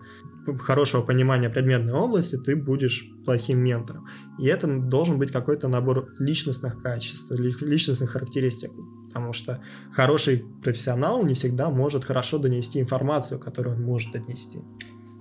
хорошего 0.59 1.01
понимания 1.01 1.49
предметной 1.49 1.93
области 1.93 2.37
ты 2.37 2.55
будешь 2.55 3.07
плохим 3.25 3.59
ментором. 3.59 4.07
И 4.39 4.47
это 4.47 4.67
должен 4.67 5.19
быть 5.19 5.31
какой-то 5.31 5.67
набор 5.67 6.09
личностных 6.19 6.81
качеств, 6.81 7.31
личностных 7.31 8.11
характеристик. 8.11 8.71
Потому 9.07 9.33
что 9.33 9.61
хороший 9.91 10.45
профессионал 10.63 11.23
не 11.25 11.33
всегда 11.33 11.69
может 11.69 12.05
хорошо 12.05 12.37
донести 12.37 12.79
информацию, 12.79 13.39
которую 13.39 13.75
он 13.75 13.83
может 13.83 14.13
донести. 14.13 14.59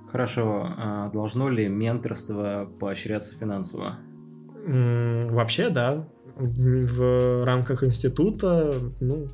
Хорошо. 0.08 0.68
А 0.76 1.10
должно 1.10 1.48
ли 1.48 1.68
менторство 1.68 2.70
поощряться 2.78 3.36
финансово? 3.36 3.98
Вообще, 4.66 5.70
да. 5.70 6.08
В 6.36 7.44
рамках 7.44 7.84
института, 7.84 8.74
ну, 9.00 9.28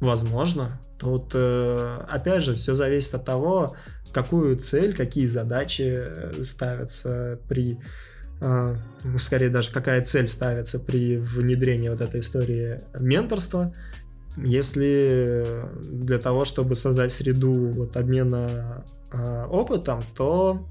возможно. 0.00 0.80
Тут, 1.02 1.32
э, 1.34 1.98
опять 2.08 2.44
же, 2.44 2.54
все 2.54 2.74
зависит 2.74 3.12
от 3.14 3.24
того, 3.24 3.74
какую 4.12 4.56
цель, 4.56 4.94
какие 4.94 5.26
задачи 5.26 5.96
э, 5.96 6.42
ставятся 6.44 7.40
при 7.48 7.80
э, 8.40 8.76
ну, 9.02 9.18
скорее 9.18 9.48
даже 9.48 9.72
какая 9.72 10.04
цель 10.04 10.28
ставится 10.28 10.78
при 10.78 11.16
внедрении 11.16 11.88
вот 11.88 12.00
этой 12.00 12.20
истории 12.20 12.82
менторства. 12.96 13.74
Если 14.36 15.44
для 15.82 16.18
того, 16.18 16.44
чтобы 16.44 16.76
создать 16.76 17.10
среду 17.10 17.52
вот 17.52 17.96
обмена 17.96 18.84
опытом, 19.50 20.00
то, 20.16 20.66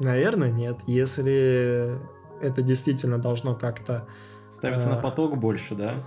наверное, 0.00 0.50
нет. 0.50 0.78
Если 0.88 1.92
это 2.40 2.62
действительно 2.62 3.18
должно 3.18 3.54
как-то... 3.54 4.08
Ставиться 4.50 4.88
на 4.88 4.96
поток 4.96 5.38
больше, 5.38 5.76
да? 5.76 6.02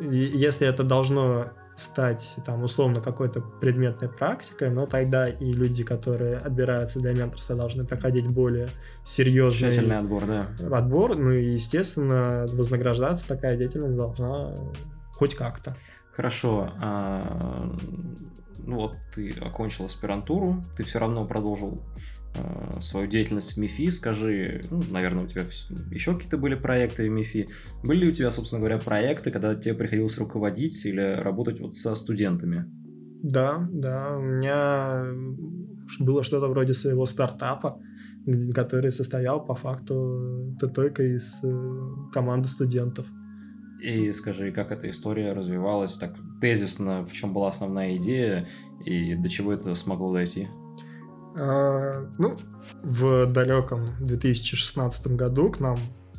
Если 0.00 0.66
это 0.66 0.82
должно 0.82 1.46
стать 1.78 2.36
там 2.44 2.62
условно 2.64 3.00
какой-то 3.00 3.40
предметной 3.40 4.08
практикой, 4.08 4.70
но 4.70 4.86
тогда 4.86 5.28
и 5.28 5.52
люди, 5.52 5.84
которые 5.84 6.36
отбираются 6.36 6.98
для 6.98 7.12
менторства, 7.12 7.56
должны 7.56 7.84
проходить 7.84 8.26
более 8.26 8.68
серьезный 9.04 9.70
Тщательный 9.70 9.98
отбор, 9.98 10.24
да. 10.26 10.48
Отбор, 10.76 11.16
ну 11.16 11.30
и 11.30 11.44
естественно 11.44 12.46
вознаграждаться 12.52 13.28
такая 13.28 13.56
деятельность 13.56 13.96
должна 13.96 14.54
хоть 15.12 15.34
как-то. 15.34 15.74
Хорошо. 16.12 16.72
А, 16.80 17.72
ну 18.58 18.76
вот 18.76 18.96
ты 19.14 19.32
окончил 19.40 19.84
аспирантуру, 19.84 20.64
ты 20.76 20.82
все 20.82 20.98
равно 20.98 21.26
продолжил 21.26 21.80
свою 22.80 23.06
деятельность 23.06 23.54
в 23.54 23.56
МИФИ, 23.58 23.90
скажи, 23.90 24.62
ну, 24.70 24.82
наверное, 24.90 25.24
у 25.24 25.26
тебя 25.26 25.44
еще 25.90 26.14
какие-то 26.14 26.38
были 26.38 26.54
проекты 26.54 27.08
в 27.08 27.12
МИФИ. 27.12 27.48
Были 27.82 28.04
ли 28.04 28.10
у 28.10 28.12
тебя, 28.12 28.30
собственно 28.30 28.60
говоря, 28.60 28.78
проекты, 28.78 29.30
когда 29.30 29.54
тебе 29.54 29.74
приходилось 29.74 30.18
руководить 30.18 30.84
или 30.86 31.00
работать 31.00 31.60
вот 31.60 31.74
со 31.74 31.94
студентами? 31.94 32.66
Да, 33.22 33.68
да, 33.72 34.16
у 34.16 34.22
меня 34.22 35.06
было 35.98 36.22
что-то 36.22 36.48
вроде 36.48 36.74
своего 36.74 37.06
стартапа, 37.06 37.80
который 38.54 38.90
состоял 38.90 39.44
по 39.44 39.54
факту 39.54 40.56
только 40.74 41.02
из 41.02 41.40
э, 41.42 42.10
команды 42.12 42.48
студентов. 42.48 43.06
И 43.82 44.10
скажи, 44.12 44.50
как 44.52 44.72
эта 44.72 44.90
история 44.90 45.32
развивалась 45.32 45.98
так 45.98 46.14
тезисно, 46.40 47.04
в 47.04 47.12
чем 47.12 47.32
была 47.32 47.48
основная 47.48 47.96
идея 47.96 48.46
и 48.84 49.14
до 49.14 49.28
чего 49.28 49.52
это 49.52 49.74
смогло 49.74 50.12
дойти? 50.12 50.48
А, 51.36 52.06
ну, 52.18 52.36
в 52.82 53.26
далеком 53.26 53.86
2016 54.00 55.08
году 55.08 55.50
к 55.50 55.60
нам 55.60 55.78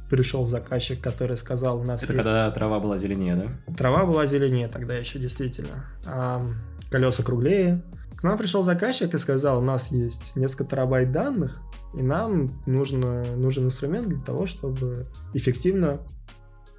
пришел 0.10 0.48
заказчик, 0.48 1.02
который 1.02 1.38
сказал, 1.38 1.79
у 1.79 1.84
нас 1.84 2.04
Это 2.04 2.13
есть... 2.13 2.25
когда 2.25 2.50
трава 2.52 2.79
была 2.79 2.98
зеленее, 2.98 3.36
да? 3.36 3.73
Трава 3.75 4.06
была 4.06 4.25
зеленее 4.25 4.67
тогда 4.67 4.96
еще, 4.96 5.19
действительно. 5.19 5.86
А 6.06 6.46
колеса 6.90 7.23
круглее. 7.23 7.84
К 8.15 8.23
нам 8.23 8.38
пришел 8.38 8.63
заказчик 8.63 9.13
и 9.13 9.17
сказал, 9.17 9.60
у 9.60 9.63
нас 9.63 9.92
есть 9.92 10.36
несколько 10.36 10.65
терабайт 10.65 11.12
данных, 11.12 11.62
и 11.94 12.02
нам 12.02 12.62
нужно, 12.65 13.23
нужен 13.38 13.65
инструмент 13.65 14.10
для 14.10 14.21
того, 14.21 14.46
чтобы 14.46 15.08
эффективно 15.34 16.00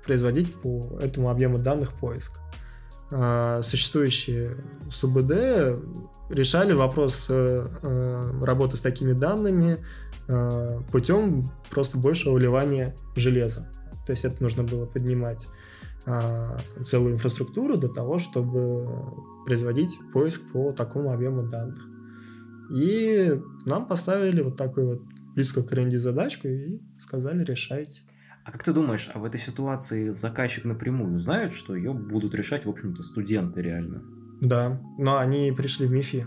производить 0.04 0.54
по 0.54 0.98
этому 1.00 1.30
объему 1.30 1.58
данных 1.58 1.92
поиск. 1.94 2.38
Э, 3.10 3.62
существующие 3.62 4.56
СУБД 4.90 5.78
решали 6.30 6.72
вопрос 6.72 7.26
э, 7.28 7.66
э, 7.82 8.44
работы 8.44 8.76
с 8.76 8.80
такими 8.80 9.12
данными 9.12 9.78
путем 10.92 11.50
просто 11.70 11.98
большего 11.98 12.34
вливания 12.34 12.94
железа. 13.16 13.68
То 14.06 14.12
есть 14.12 14.24
это 14.24 14.40
нужно 14.40 14.62
было 14.62 14.86
поднимать 14.86 15.48
целую 16.86 17.14
инфраструктуру 17.14 17.76
для 17.76 17.88
того, 17.88 18.20
чтобы 18.20 18.86
производить 19.44 19.98
поиск 20.12 20.40
по 20.52 20.70
такому 20.70 21.12
объему 21.12 21.42
данных. 21.42 21.84
И 22.72 23.40
нам 23.66 23.88
поставили 23.88 24.40
вот 24.40 24.56
такую 24.56 24.88
вот 24.88 25.02
близкую 25.34 25.66
к 25.66 25.72
R&D 25.72 25.98
задачку 25.98 26.46
и 26.46 26.80
сказали 27.00 27.42
решайте. 27.44 28.02
А 28.50 28.52
как 28.52 28.64
ты 28.64 28.72
думаешь, 28.72 29.08
а 29.14 29.20
в 29.20 29.24
этой 29.24 29.38
ситуации 29.38 30.08
заказчик 30.08 30.64
напрямую 30.64 31.20
знает, 31.20 31.52
что 31.52 31.76
ее 31.76 31.94
будут 31.94 32.34
решать, 32.34 32.66
в 32.66 32.68
общем-то, 32.68 33.00
студенты 33.00 33.62
реально? 33.62 34.02
Да, 34.40 34.82
но 34.98 35.18
они 35.18 35.52
пришли 35.56 35.86
в 35.86 35.92
МИФИ. 35.92 36.26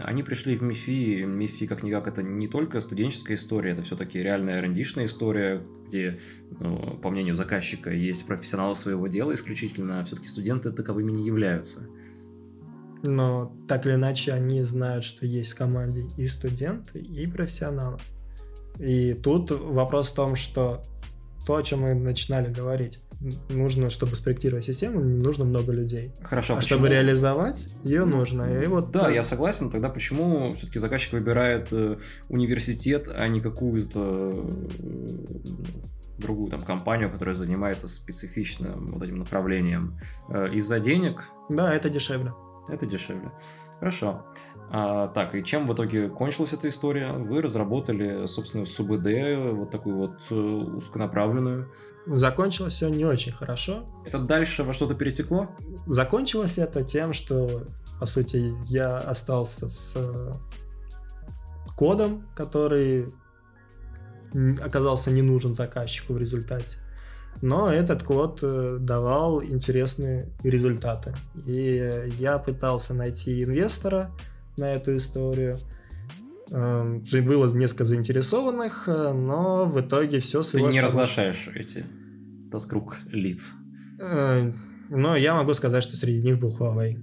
Они 0.00 0.24
пришли 0.24 0.56
в 0.56 0.62
МИФИ. 0.62 1.22
МИФИ, 1.22 1.68
как-никак, 1.68 2.08
это 2.08 2.24
не 2.24 2.48
только 2.48 2.80
студенческая 2.80 3.36
история, 3.36 3.70
это 3.70 3.82
все-таки 3.82 4.18
реальная 4.18 4.60
рендишная 4.60 5.04
история, 5.04 5.64
где, 5.86 6.18
ну, 6.58 6.98
по 6.98 7.10
мнению 7.10 7.36
заказчика, 7.36 7.92
есть 7.92 8.26
профессионалы 8.26 8.74
своего 8.74 9.06
дела, 9.06 9.34
исключительно 9.34 10.02
все-таки 10.02 10.26
студенты 10.26 10.72
таковыми 10.72 11.12
не 11.12 11.24
являются. 11.24 11.86
Но 13.04 13.56
так 13.68 13.86
или 13.86 13.94
иначе 13.94 14.32
они 14.32 14.62
знают, 14.62 15.04
что 15.04 15.26
есть 15.26 15.52
в 15.52 15.56
команде 15.58 16.06
и 16.16 16.26
студенты, 16.26 16.98
и 16.98 17.30
профессионалы. 17.30 17.98
И 18.80 19.14
тут 19.14 19.52
вопрос 19.52 20.10
в 20.10 20.14
том, 20.16 20.34
что 20.34 20.82
то, 21.44 21.56
о 21.56 21.62
чем 21.62 21.80
мы 21.80 21.94
начинали 21.94 22.52
говорить, 22.52 23.00
нужно, 23.48 23.90
чтобы 23.90 24.16
спроектировать 24.16 24.64
систему, 24.64 25.00
не 25.00 25.22
нужно 25.22 25.44
много 25.44 25.72
людей. 25.72 26.12
Хорошо. 26.22 26.54
А 26.54 26.56
почему? 26.56 26.78
чтобы 26.78 26.88
реализовать, 26.88 27.68
ее 27.82 28.04
нужно. 28.04 28.62
И 28.62 28.66
вот 28.66 28.90
да, 28.90 29.04
так... 29.04 29.14
я 29.14 29.22
согласен. 29.22 29.70
Тогда 29.70 29.88
почему 29.88 30.52
все-таки 30.54 30.78
заказчик 30.78 31.12
выбирает 31.12 31.68
э, 31.72 31.96
университет, 32.28 33.08
а 33.14 33.26
не 33.28 33.40
какую-то 33.40 34.46
э, 34.78 34.98
другую 36.18 36.50
там 36.50 36.60
компанию, 36.60 37.10
которая 37.10 37.34
занимается 37.34 37.88
специфичным 37.88 38.92
вот 38.92 39.02
этим 39.02 39.16
направлением? 39.16 39.98
Э, 40.28 40.48
из-за 40.52 40.78
денег? 40.78 41.24
Да, 41.48 41.74
это 41.74 41.88
дешевле. 41.88 42.32
Это 42.68 42.86
дешевле. 42.86 43.30
Хорошо. 43.78 44.24
А, 44.76 45.06
так, 45.06 45.36
и 45.36 45.44
чем 45.44 45.68
в 45.68 45.72
итоге 45.72 46.08
кончилась 46.08 46.52
эта 46.52 46.68
история? 46.68 47.12
Вы 47.12 47.42
разработали, 47.42 48.26
собственно, 48.26 48.64
СУБД, 48.64 49.52
вот 49.52 49.70
такую 49.70 49.96
вот 49.96 50.18
э, 50.32 50.34
узконаправленную. 50.34 51.72
Закончилось 52.06 52.72
все 52.72 52.88
не 52.88 53.04
очень 53.04 53.30
хорошо. 53.30 53.84
Это 54.04 54.18
дальше 54.18 54.64
во 54.64 54.72
что-то 54.72 54.96
перетекло? 54.96 55.46
Закончилось 55.86 56.58
это 56.58 56.82
тем, 56.82 57.12
что, 57.12 57.68
по 58.00 58.06
сути, 58.06 58.52
я 58.66 58.98
остался 58.98 59.68
с 59.68 59.94
э, 59.94 60.32
кодом, 61.76 62.26
который 62.34 63.14
оказался 64.60 65.12
не 65.12 65.22
нужен 65.22 65.54
заказчику 65.54 66.14
в 66.14 66.18
результате. 66.18 66.78
Но 67.42 67.70
этот 67.70 68.02
код 68.02 68.40
э, 68.42 68.78
давал 68.80 69.40
интересные 69.40 70.32
результаты. 70.42 71.14
И 71.46 72.10
я 72.18 72.38
пытался 72.38 72.92
найти 72.92 73.44
инвестора, 73.44 74.10
на 74.56 74.72
эту 74.72 74.96
историю. 74.96 75.58
Эм, 76.50 77.02
было 77.24 77.52
несколько 77.54 77.84
заинтересованных, 77.84 78.88
э, 78.88 79.12
но 79.12 79.66
в 79.66 79.80
итоге 79.80 80.20
все 80.20 80.42
свелось... 80.42 80.74
Ты 80.74 80.80
не 80.80 80.84
разглашаешь 80.84 81.48
эти 81.54 81.86
тот 82.50 82.64
круг 82.66 82.98
лиц. 83.06 83.54
Э, 84.00 84.52
но 84.90 85.16
я 85.16 85.34
могу 85.34 85.54
сказать, 85.54 85.82
что 85.82 85.96
среди 85.96 86.22
них 86.22 86.38
был 86.38 86.56
Huawei. 86.56 86.98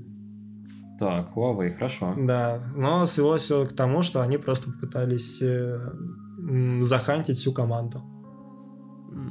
Так, 1.00 1.32
Huawei, 1.36 1.72
хорошо. 1.72 2.14
Да, 2.18 2.72
но 2.76 3.06
свелось 3.08 3.42
все 3.42 3.66
к 3.66 3.74
тому, 3.74 4.04
что 4.04 4.22
они 4.22 4.38
просто 4.38 4.72
пытались 4.72 5.42
э, 5.42 5.80
захантить 6.82 7.38
всю 7.38 7.52
команду. 7.52 8.04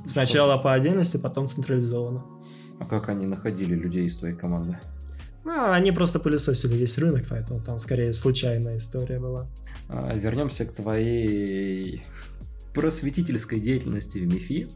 Сначала 0.07 0.55
что? 0.55 0.63
по 0.63 0.73
отдельности, 0.73 1.17
потом 1.17 1.47
централизованно. 1.47 2.25
А 2.81 2.87
как 2.87 3.09
они 3.09 3.27
находили 3.27 3.75
людей 3.75 4.07
из 4.07 4.17
твоей 4.17 4.35
команды? 4.35 4.79
Ну, 5.45 5.71
они 5.71 5.93
просто 5.93 6.19
пылесосили 6.19 6.75
весь 6.75 6.99
рынок, 6.99 7.25
поэтому 7.29 7.61
там 7.61 7.79
скорее 7.79 8.13
случайная 8.13 8.77
история 8.77 9.19
была. 9.19 9.49
А, 9.89 10.15
вернемся 10.15 10.67
к 10.67 10.73
твоей 10.73 12.03
просветительской 12.75 13.59
деятельности 13.59 14.19
в 14.19 14.27
МИФИ. 14.27 14.69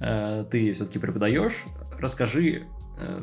А, 0.00 0.44
ты 0.44 0.72
все-таки 0.72 0.98
преподаешь. 0.98 1.64
Расскажи, 1.98 2.64
а, 2.98 3.22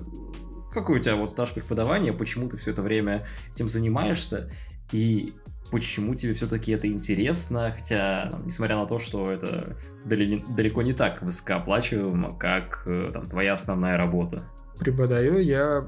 какой 0.71 0.99
у 0.99 1.01
тебя 1.01 1.15
вот 1.15 1.29
стаж 1.29 1.51
преподавания, 1.51 2.13
почему 2.13 2.49
ты 2.49 2.57
все 2.57 2.71
это 2.71 2.81
время 2.81 3.25
этим 3.53 3.67
занимаешься, 3.67 4.49
и 4.91 5.33
почему 5.71 6.15
тебе 6.15 6.33
все-таки 6.33 6.71
это 6.71 6.87
интересно, 6.87 7.73
хотя, 7.75 8.29
там, 8.31 8.45
несмотря 8.45 8.77
на 8.77 8.85
то, 8.85 8.99
что 8.99 9.31
это 9.31 9.75
далеко 10.05 10.81
не 10.81 10.93
так 10.93 11.21
высокооплачиваемо, 11.21 12.37
как 12.37 12.83
э, 12.85 13.11
там, 13.13 13.27
твоя 13.29 13.53
основная 13.53 13.97
работа. 13.97 14.43
Преподаю 14.79 15.39
я 15.39 15.87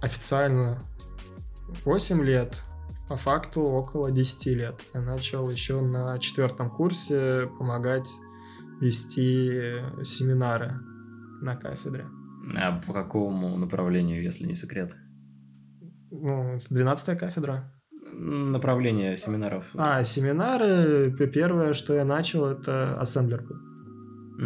официально 0.00 0.78
8 1.84 2.22
лет, 2.22 2.62
по 3.08 3.16
факту 3.16 3.62
около 3.62 4.10
10 4.10 4.46
лет. 4.56 4.82
Я 4.94 5.00
начал 5.00 5.48
еще 5.50 5.80
на 5.80 6.18
четвертом 6.18 6.70
курсе 6.70 7.48
помогать 7.58 8.08
вести 8.80 9.80
семинары 10.02 10.72
на 11.40 11.56
кафедре. 11.56 12.06
А 12.56 12.80
по 12.80 12.92
какому 12.92 13.56
направлению, 13.56 14.22
если 14.22 14.46
не 14.46 14.54
секрет? 14.54 14.94
Ну, 16.10 16.60
12 16.70 17.18
кафедра. 17.18 17.72
Направление 18.12 19.16
семинаров. 19.16 19.70
А, 19.74 20.04
семинары, 20.04 21.12
первое, 21.32 21.74
что 21.74 21.94
я 21.94 22.04
начал, 22.04 22.46
это 22.46 22.98
ассемблер 23.00 23.42
был. 23.42 23.56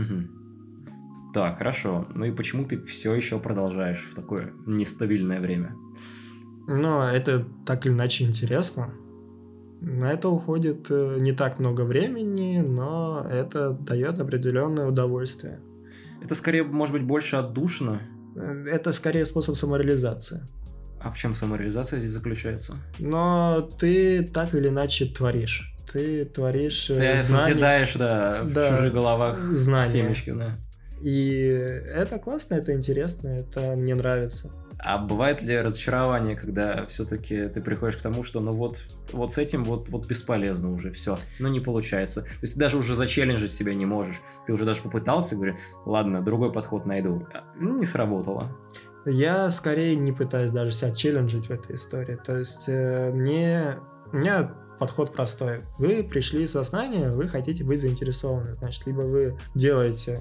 Угу. 0.01 0.40
Так, 1.33 1.59
хорошо. 1.59 2.07
Ну 2.15 2.25
и 2.25 2.31
почему 2.33 2.65
ты 2.65 2.81
все 2.81 3.15
еще 3.15 3.39
продолжаешь 3.39 4.01
в 4.11 4.15
такое 4.15 4.53
нестабильное 4.67 5.41
время? 5.41 5.75
Ну, 6.67 7.01
это 7.01 7.47
так 7.67 7.87
или 7.87 7.93
иначе 7.93 8.25
интересно. 8.25 8.93
На 9.81 10.13
это 10.13 10.29
уходит 10.29 10.91
э, 10.91 11.17
не 11.21 11.33
так 11.33 11.59
много 11.59 11.83
времени, 11.83 12.61
но 12.61 13.27
это 13.31 13.73
дает 13.73 14.21
определенное 14.21 14.87
удовольствие. 14.87 15.61
Это 16.23 16.35
скорее, 16.35 16.65
может 16.65 16.93
быть, 16.95 17.05
больше 17.05 17.37
отдушно? 17.37 18.01
Э, 18.37 18.65
это 18.67 18.93
скорее 18.93 19.25
способ 19.25 19.57
самореализации. 19.57 20.43
А 21.03 21.11
в 21.11 21.17
чем 21.17 21.33
самореализация 21.33 21.99
здесь 21.99 22.11
заключается? 22.13 22.75
Но 22.99 23.69
ты 23.79 24.23
так 24.23 24.55
или 24.55 24.69
иначе 24.69 25.07
творишь. 25.07 25.75
Ты 25.91 26.27
творишь 26.27 26.91
э, 26.91 26.99
Ты 26.99 27.23
знания, 27.23 27.45
созидаешь, 27.47 27.95
да, 27.95 28.43
в 28.43 28.69
чужих 28.69 28.93
головах 28.93 29.39
знания. 29.39 29.89
семечки, 29.89 30.31
да. 30.31 30.57
И 31.01 31.39
это 31.95 32.19
классно, 32.19 32.55
это 32.55 32.73
интересно, 32.75 33.29
это 33.29 33.75
мне 33.77 33.95
нравится. 33.95 34.53
А 34.83 34.99
бывает 34.99 35.43
ли 35.43 35.61
разочарование, 35.61 36.37
когда 36.37 36.87
все-таки 36.87 37.49
ты 37.49 37.61
приходишь 37.61 37.99
к 37.99 38.03
тому, 38.03 38.23
что 38.23 38.41
ну 38.41 38.53
вот, 38.53 38.85
вот 39.13 39.33
с 39.33 39.39
этим 39.39 39.65
вот, 39.65 39.91
вот 39.91 40.07
бесполезно 40.07 40.73
уже 40.73 40.91
все, 40.91 41.19
ну 41.39 41.49
не 41.49 41.61
получается. 41.61 42.23
То 42.23 42.29
есть 42.43 42.55
ты 42.55 42.61
даже 42.61 42.79
уже 42.79 42.95
зачелленджить 42.95 43.53
себя 43.53 43.75
не 43.75 43.85
можешь. 43.85 44.23
Ты 44.47 44.55
уже 44.55 44.65
даже 44.65 44.83
попытался, 44.83 45.37
говорю, 45.37 45.57
ладно, 45.85 46.23
другой 46.23 46.51
подход 46.51 46.87
найду. 46.87 47.27
Ну, 47.57 47.79
не 47.79 47.85
сработало. 47.85 48.57
Я 49.05 49.51
скорее 49.51 49.97
не 49.97 50.13
пытаюсь 50.13 50.53
даже 50.53 50.73
себя 50.73 50.93
челленджить 50.93 51.47
в 51.47 51.51
этой 51.51 51.77
истории. 51.77 52.17
То 52.17 52.39
есть 52.39 52.69
э, 52.69 53.11
мне... 53.13 53.77
У 54.13 54.17
меня 54.17 54.55
подход 54.79 55.13
простой. 55.13 55.61
Вы 55.79 56.03
пришли 56.03 56.47
со 56.47 56.65
знания, 56.65 57.11
вы 57.11 57.29
хотите 57.29 57.65
быть 57.65 57.81
заинтересованы. 57.81 58.57
Значит, 58.57 58.87
либо 58.87 59.03
вы 59.03 59.39
делаете 59.55 60.21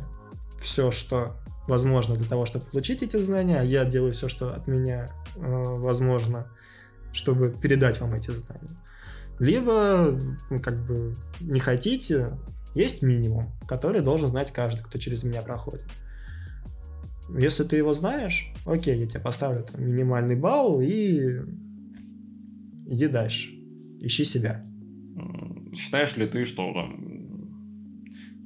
все, 0.60 0.92
что 0.92 1.36
возможно 1.68 2.16
для 2.16 2.28
того, 2.28 2.46
чтобы 2.46 2.66
получить 2.66 3.04
эти 3.04 3.22
знания, 3.22 3.60
а 3.60 3.64
я 3.64 3.86
делаю 3.86 4.14
все, 4.14 4.28
что 4.28 4.54
от 4.54 4.68
меня 4.68 5.12
э, 5.36 5.40
возможно, 5.42 6.52
чтобы 7.14 7.52
передать 7.52 8.02
вам 8.02 8.14
эти 8.14 8.32
знания. 8.32 8.78
Либо, 9.40 10.20
ну, 10.50 10.60
как 10.60 10.86
бы, 10.86 11.16
не 11.40 11.60
хотите, 11.60 12.38
есть 12.76 13.02
минимум, 13.02 13.52
который 13.68 14.02
должен 14.02 14.30
знать 14.30 14.52
каждый, 14.52 14.84
кто 14.84 15.00
через 15.00 15.24
меня 15.24 15.42
проходит. 15.42 15.88
Если 17.38 17.64
ты 17.64 17.78
его 17.78 17.94
знаешь, 17.94 18.52
окей, 18.66 19.00
я 19.00 19.08
тебе 19.08 19.22
поставлю 19.22 19.64
там 19.64 19.86
минимальный 19.86 20.36
балл 20.36 20.82
и 20.82 21.42
иди 22.88 23.08
дальше. 23.08 23.52
Ищи 24.02 24.26
себя. 24.26 24.64
Считаешь 25.74 26.18
ли 26.18 26.26
ты, 26.26 26.46
что 26.46 26.74
там, 26.74 27.09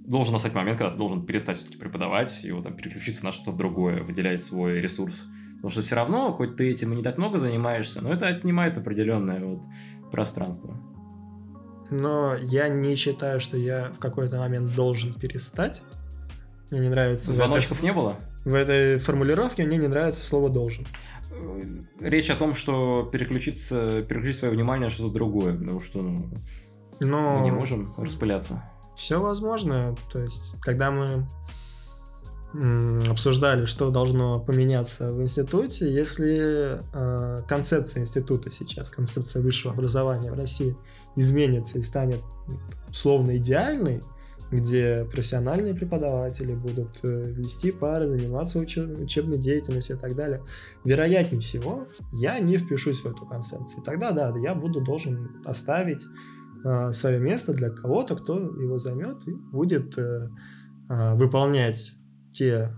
должен 0.05 0.33
настать 0.33 0.53
момент, 0.53 0.77
когда 0.77 0.91
ты 0.91 0.97
должен 0.97 1.25
перестать 1.25 1.57
все-таки 1.57 1.77
преподавать 1.77 2.43
и 2.43 2.51
вот, 2.51 2.63
там, 2.63 2.75
переключиться 2.75 3.25
на 3.25 3.31
что-то 3.31 3.57
другое, 3.57 4.03
выделять 4.03 4.41
свой 4.41 4.81
ресурс. 4.81 5.25
Потому 5.55 5.69
что 5.69 5.81
все 5.81 5.95
равно, 5.95 6.31
хоть 6.31 6.57
ты 6.57 6.69
этим 6.69 6.93
и 6.93 6.95
не 6.97 7.03
так 7.03 7.17
много 7.17 7.39
занимаешься, 7.39 8.01
но 8.01 8.11
это 8.11 8.27
отнимает 8.27 8.77
определенное 8.77 9.43
вот 9.45 9.63
пространство. 10.11 10.77
Но 11.89 12.35
я 12.35 12.69
не 12.69 12.95
считаю, 12.95 13.39
что 13.39 13.55
я 13.55 13.91
в 13.95 13.99
какой-то 13.99 14.39
момент 14.39 14.75
должен 14.75 15.13
перестать. 15.13 15.83
Мне 16.69 16.81
не 16.81 16.89
нравится... 16.89 17.31
Звоночков 17.31 17.83
не 17.83 17.93
было? 17.93 18.17
этой- 18.43 18.51
В 18.51 18.53
этой 18.55 18.97
формулировке 18.97 19.65
мне 19.65 19.77
не 19.77 19.87
нравится 19.87 20.23
слово 20.23 20.49
«должен». 20.49 20.85
Речь 21.99 22.29
о 22.29 22.35
том, 22.35 22.53
что 22.53 23.09
переключиться, 23.11 24.01
переключить 24.03 24.37
свое 24.37 24.53
внимание 24.53 24.85
на 24.87 24.89
что-то 24.89 25.13
другое, 25.13 25.57
потому 25.57 25.79
что 25.79 26.01
ну, 26.01 26.29
Но 26.99 27.37
мы 27.37 27.43
не 27.45 27.51
можем 27.51 27.89
распыляться. 27.97 28.63
Все 28.95 29.19
возможно. 29.19 29.95
То 30.11 30.19
есть, 30.19 30.55
когда 30.61 30.91
мы 30.91 31.27
обсуждали, 33.09 33.65
что 33.65 33.89
должно 33.89 34.39
поменяться 34.39 35.11
в 35.11 35.21
институте, 35.23 35.91
если 35.91 36.81
э, 36.93 37.41
концепция 37.47 38.01
института 38.01 38.51
сейчас, 38.51 38.91
концепция 38.91 39.41
высшего 39.41 39.73
образования 39.73 40.31
в 40.31 40.35
России 40.35 40.77
изменится 41.15 41.79
и 41.79 41.81
станет 41.81 42.21
м, 42.47 42.59
словно 42.91 43.37
идеальной, 43.37 44.03
где 44.51 45.07
профессиональные 45.11 45.73
преподаватели 45.73 46.53
будут 46.53 46.99
э, 47.01 47.31
вести 47.31 47.71
пары, 47.71 48.07
заниматься 48.07 48.59
уче- 48.59 49.01
учебной 49.01 49.39
деятельностью 49.39 49.97
и 49.97 49.99
так 49.99 50.15
далее, 50.15 50.43
вероятнее 50.83 51.41
всего, 51.41 51.87
я 52.11 52.37
не 52.37 52.57
впишусь 52.57 53.01
в 53.01 53.07
эту 53.07 53.25
концепцию. 53.25 53.81
Тогда, 53.81 54.11
да, 54.11 54.31
я 54.37 54.53
буду 54.53 54.79
должен 54.79 55.41
оставить 55.43 56.05
свое 56.91 57.19
место 57.19 57.53
для 57.53 57.69
кого-то, 57.69 58.15
кто 58.15 58.37
его 58.39 58.79
займет 58.79 59.27
и 59.27 59.33
будет 59.33 59.97
э, 59.97 60.29
э, 60.89 61.15
выполнять 61.15 61.93
те 62.31 62.69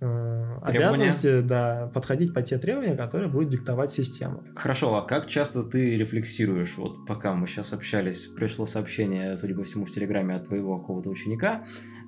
э, 0.00 0.54
обязанности, 0.62 1.40
да, 1.40 1.90
подходить 1.92 2.32
по 2.34 2.42
те 2.42 2.58
требования, 2.58 2.96
которые 2.96 3.30
будет 3.30 3.50
диктовать 3.50 3.90
система. 3.90 4.42
Хорошо, 4.56 4.96
а 4.96 5.02
как 5.02 5.26
часто 5.26 5.62
ты 5.62 5.96
рефлексируешь? 5.96 6.76
Вот 6.78 7.06
пока 7.06 7.34
мы 7.34 7.46
сейчас 7.46 7.72
общались, 7.72 8.26
пришло 8.26 8.66
сообщение, 8.66 9.36
судя 9.36 9.54
по 9.54 9.62
всему, 9.62 9.84
в 9.84 9.90
Телеграме 9.90 10.34
от 10.34 10.46
твоего 10.46 10.78
какого-то 10.78 11.10
ученика, 11.10 11.62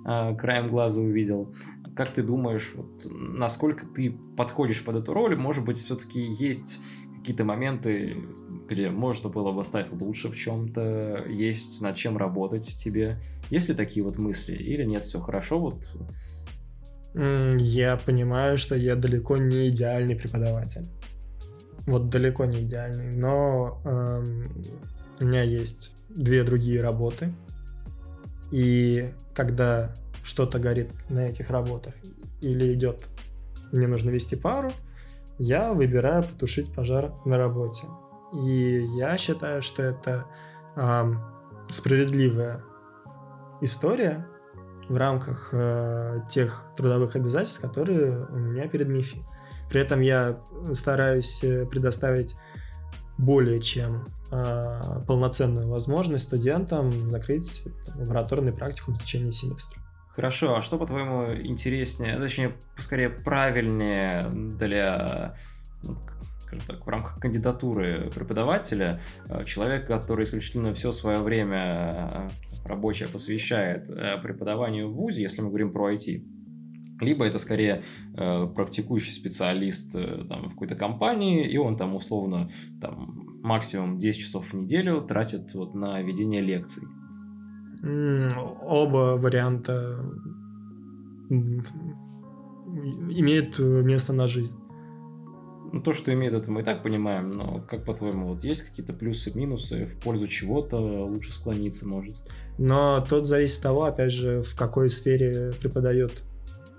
краем 0.05 0.69
глаза 0.69 1.01
увидел. 1.01 1.55
Как 1.95 2.13
ты 2.13 2.23
думаешь, 2.23 2.73
вот, 2.75 3.03
насколько 3.11 3.85
ты 3.85 4.17
подходишь 4.37 4.83
под 4.83 4.97
эту 4.97 5.13
роль? 5.13 5.37
Может 5.37 5.65
быть, 5.65 5.77
все-таки 5.77 6.21
есть 6.21 6.81
какие-то 7.19 7.45
моменты, 7.45 8.17
где 8.71 8.89
можно 8.89 9.29
было 9.29 9.51
бы 9.51 9.65
стать 9.65 9.91
лучше 9.93 10.29
в 10.29 10.37
чем-то, 10.37 11.25
есть 11.29 11.83
над 11.83 11.97
чем 11.97 12.17
работать 12.17 12.75
тебе? 12.77 13.17
Есть 13.51 13.69
ли 13.69 13.75
такие 13.75 14.05
вот 14.05 14.17
мысли? 14.17 14.55
Или 14.55 14.85
нет, 14.85 15.03
все 15.03 15.21
хорошо, 15.21 15.59
вот 15.59 15.93
Я 17.15 17.97
понимаю, 17.97 18.57
что 18.57 18.77
я 18.77 18.95
далеко 18.95 19.37
не 19.37 19.69
идеальный 19.71 20.15
преподаватель. 20.15 20.89
Вот 21.87 22.11
далеко 22.11 22.45
не 22.45 22.61
идеальный. 22.61 23.11
Но 23.11 23.83
эм, 23.85 24.53
у 25.19 25.25
меня 25.25 25.43
есть 25.43 25.93
две 26.09 26.45
другие 26.45 26.81
работы. 26.81 27.35
И 28.53 29.11
когда 29.35 29.97
что-то 30.23 30.61
горит 30.61 30.91
на 31.09 31.29
этих 31.29 31.51
работах 31.51 31.95
или 32.41 32.73
идет, 32.75 33.09
мне 33.73 33.89
нужно 33.89 34.11
вести 34.11 34.37
пару, 34.37 34.71
я 35.39 35.73
выбираю 35.73 36.23
потушить 36.23 36.73
пожар 36.73 37.13
на 37.25 37.37
работе. 37.37 37.83
И 38.33 38.87
я 38.97 39.17
считаю, 39.19 39.63
что 39.63 39.83
это 39.83 40.27
ам, 40.77 41.21
справедливая 41.69 42.63
история, 43.61 44.27
в 44.91 44.97
рамках 44.97 45.51
э, 45.53 46.19
тех 46.29 46.65
трудовых 46.77 47.15
обязательств, 47.15 47.61
которые 47.61 48.27
у 48.27 48.37
меня 48.37 48.67
перед 48.67 48.89
МИФИ. 48.89 49.23
При 49.71 49.81
этом 49.81 50.01
я 50.01 50.41
стараюсь 50.73 51.45
э, 51.45 51.65
предоставить 51.65 52.35
более 53.17 53.61
чем 53.61 54.09
э, 54.33 54.81
полноценную 55.07 55.69
возможность 55.69 56.25
студентам 56.25 57.09
закрыть 57.09 57.63
там, 57.87 58.01
лабораторный 58.01 58.53
практикум 58.53 58.95
в 58.95 59.01
течение 59.01 59.31
семестра. 59.31 59.81
Хорошо, 60.09 60.57
а 60.57 60.63
что, 60.63 60.77
по-твоему, 60.77 61.35
интереснее, 61.37 62.17
точнее, 62.17 62.57
скорее 62.77 63.11
правильнее 63.11 64.29
для, 64.59 65.37
ну, 65.85 65.97
скажем 66.51 66.67
так, 66.67 66.87
в 66.87 66.89
рамках 66.89 67.21
кандидатуры 67.21 68.11
преподавателя, 68.15 69.01
э, 69.29 69.45
человек, 69.45 69.87
который 69.87 70.25
исключительно 70.25 70.75
все 70.75 70.91
свое 70.91 71.19
время 71.21 72.11
э, 72.13 72.29
рабочее 72.69 73.09
посвящает 73.09 73.89
э, 73.89 74.19
преподаванию 74.21 74.89
в 74.89 74.95
ВУЗе, 74.95 75.23
если 75.23 75.43
мы 75.43 75.49
говорим 75.49 75.71
про 75.71 75.93
IT, 75.93 76.25
либо 77.01 77.25
это 77.25 77.39
скорее 77.39 77.83
практикующий 78.15 79.13
специалист 79.13 79.93
там, 80.29 80.49
в 80.49 80.51
какой-то 80.51 80.75
компании, 80.75 81.49
и 81.49 81.57
он 81.57 81.79
там 81.79 81.95
условно 81.95 82.51
там, 82.79 83.39
максимум 83.43 83.97
10 83.97 84.21
часов 84.21 84.53
в 84.53 84.55
неделю 84.55 85.01
тратит 85.01 85.55
вот, 85.55 85.75
на 85.75 86.03
ведение 86.03 86.43
лекций. 86.43 86.83
Оба 87.83 89.17
варианта 89.19 89.99
имеют 93.09 93.59
место 93.59 94.13
на 94.13 94.29
жизнь. 94.29 94.60
Ну, 95.73 95.81
то, 95.81 95.93
что 95.95 96.13
имеет, 96.13 96.35
это 96.35 96.51
мы 96.51 96.63
и 96.63 96.65
так 96.65 96.83
понимаем, 96.83 97.31
но 97.37 97.61
как 97.69 97.85
по-твоему, 97.85 98.29
вот 98.29 98.43
есть 98.45 98.63
какие-то 98.63 98.93
плюсы, 98.93 99.31
минусы, 99.35 99.85
в 99.87 99.99
пользу 100.01 100.27
чего-то 100.27 100.79
лучше 100.79 101.33
склониться 101.33 101.87
может? 101.87 102.17
Но 102.59 103.05
тут 103.09 103.27
зависит 103.27 103.59
от 103.59 103.63
того, 103.63 103.85
опять 103.85 104.13
же, 104.13 104.43
в 104.43 104.57
какой 104.57 104.91
сфере 104.91 105.53
преподает 105.61 106.23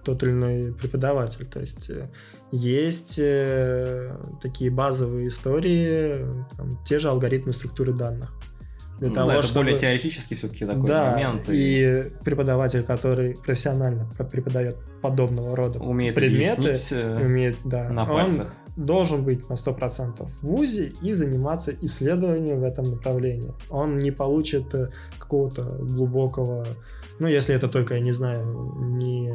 тот 0.03 0.23
или 0.23 0.31
иной 0.31 0.73
преподаватель. 0.73 1.45
То 1.45 1.59
есть 1.61 1.89
э, 1.89 2.09
есть 2.51 3.17
э, 3.17 4.15
такие 4.41 4.71
базовые 4.71 5.27
истории, 5.29 6.25
там, 6.57 6.83
те 6.85 6.99
же 6.99 7.09
алгоритмы 7.09 7.53
структуры 7.53 7.93
данных. 7.93 8.33
Для 8.99 9.09
Ну 9.09 9.15
того, 9.15 9.27
да, 9.29 9.33
это 9.37 9.43
чтобы- 9.47 9.61
более 9.65 9.79
теоретически 9.79 10.33
все-таки 10.35 10.65
такой 10.65 10.87
да, 10.87 11.11
момент. 11.13 11.49
и 11.49 12.11
преподаватель, 12.23 12.83
который 12.83 13.35
профессионально 13.35 14.07
пр- 14.17 14.27
преподает 14.29 14.77
подобного 15.01 15.55
рода 15.55 15.79
умеет 15.79 16.13
предметы, 16.13 16.75
э, 16.91 17.25
умеет, 17.25 17.57
да, 17.63 17.89
на 17.89 18.03
он 18.03 18.09
пальцах. 18.09 18.53
Должен 18.85 19.23
быть 19.23 19.49
на 19.49 19.53
100% 19.53 20.25
в 20.25 20.41
ВУЗе 20.41 20.91
и 21.01 21.13
заниматься 21.13 21.71
исследованием 21.81 22.59
в 22.59 22.63
этом 22.63 22.85
направлении. 22.91 23.53
Он 23.69 23.97
не 23.97 24.11
получит 24.11 24.73
э, 24.73 24.89
какого-то 25.19 25.63
глубокого, 25.79 26.65
ну, 27.19 27.27
если 27.27 27.55
это 27.55 27.67
только, 27.67 27.95
я 27.95 27.99
не 27.99 28.11
знаю, 28.11 28.75
не 28.97 29.31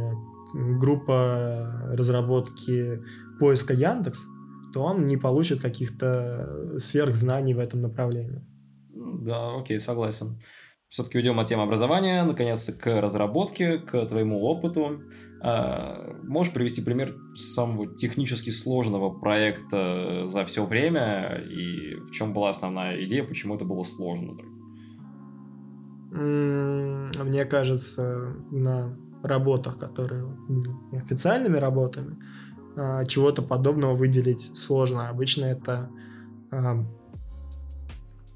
группа 0.79 1.93
разработки 1.93 3.03
поиска 3.39 3.75
Яндекс, 3.75 4.25
то 4.73 4.83
он 4.83 5.07
не 5.07 5.17
получит 5.17 5.61
каких-то 5.61 6.79
сверхзнаний 6.79 7.55
в 7.55 7.59
этом 7.59 7.83
направлении. 7.83 8.45
Да, 8.95 9.57
окей, 9.57 9.81
согласен. 9.81 10.39
Все-таки 10.89 11.19
уйдем 11.19 11.41
от 11.41 11.49
темы 11.49 11.63
образования, 11.63 12.25
наконец-то 12.25 12.73
к 12.73 13.01
разработке, 13.01 13.79
к 13.79 14.07
твоему 14.07 14.43
опыту. 14.43 15.03
А, 15.43 16.15
Можешь 16.23 16.53
привести 16.53 16.83
пример 16.83 17.15
самого 17.35 17.95
технически 17.95 18.51
сложного 18.51 19.11
проекта 19.11 20.27
за 20.27 20.45
все 20.45 20.67
время 20.67 21.43
и 21.49 21.95
в 21.97 22.11
чем 22.11 22.33
была 22.33 22.51
основная 22.51 23.05
идея, 23.05 23.25
почему 23.25 23.57
это 23.57 23.65
было 23.65 23.83
сложно? 23.83 24.37
Мне 26.11 27.45
кажется, 27.45 28.35
на 28.51 28.97
работах, 29.23 29.79
которые 29.79 30.25
были 30.25 30.71
официальными 30.97 31.57
работами, 31.59 32.17
а, 32.77 33.05
чего-то 33.05 33.43
подобного 33.43 33.95
выделить 33.95 34.51
сложно. 34.57 35.09
Обычно 35.09 35.45
это 35.45 35.91
а, 36.51 36.85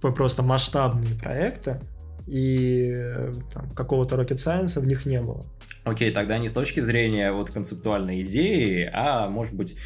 просто 0.01 0.43
масштабные 0.43 1.15
проекты, 1.15 1.81
и 2.27 2.93
э, 2.95 3.33
какого-то 3.75 4.17
rocket 4.17 4.37
science 4.37 4.79
в 4.81 4.87
них 4.87 5.05
не 5.05 5.21
было. 5.21 5.45
Окей, 5.85 6.11
тогда 6.11 6.39
не 6.39 6.49
с 6.49 6.53
точки 6.53 6.81
зрения 6.81 7.33
вот 7.33 7.51
концептуальной 7.51 8.23
идеи, 8.23 8.91
а 8.93 9.29
может 9.29 9.55
быть 9.55 9.79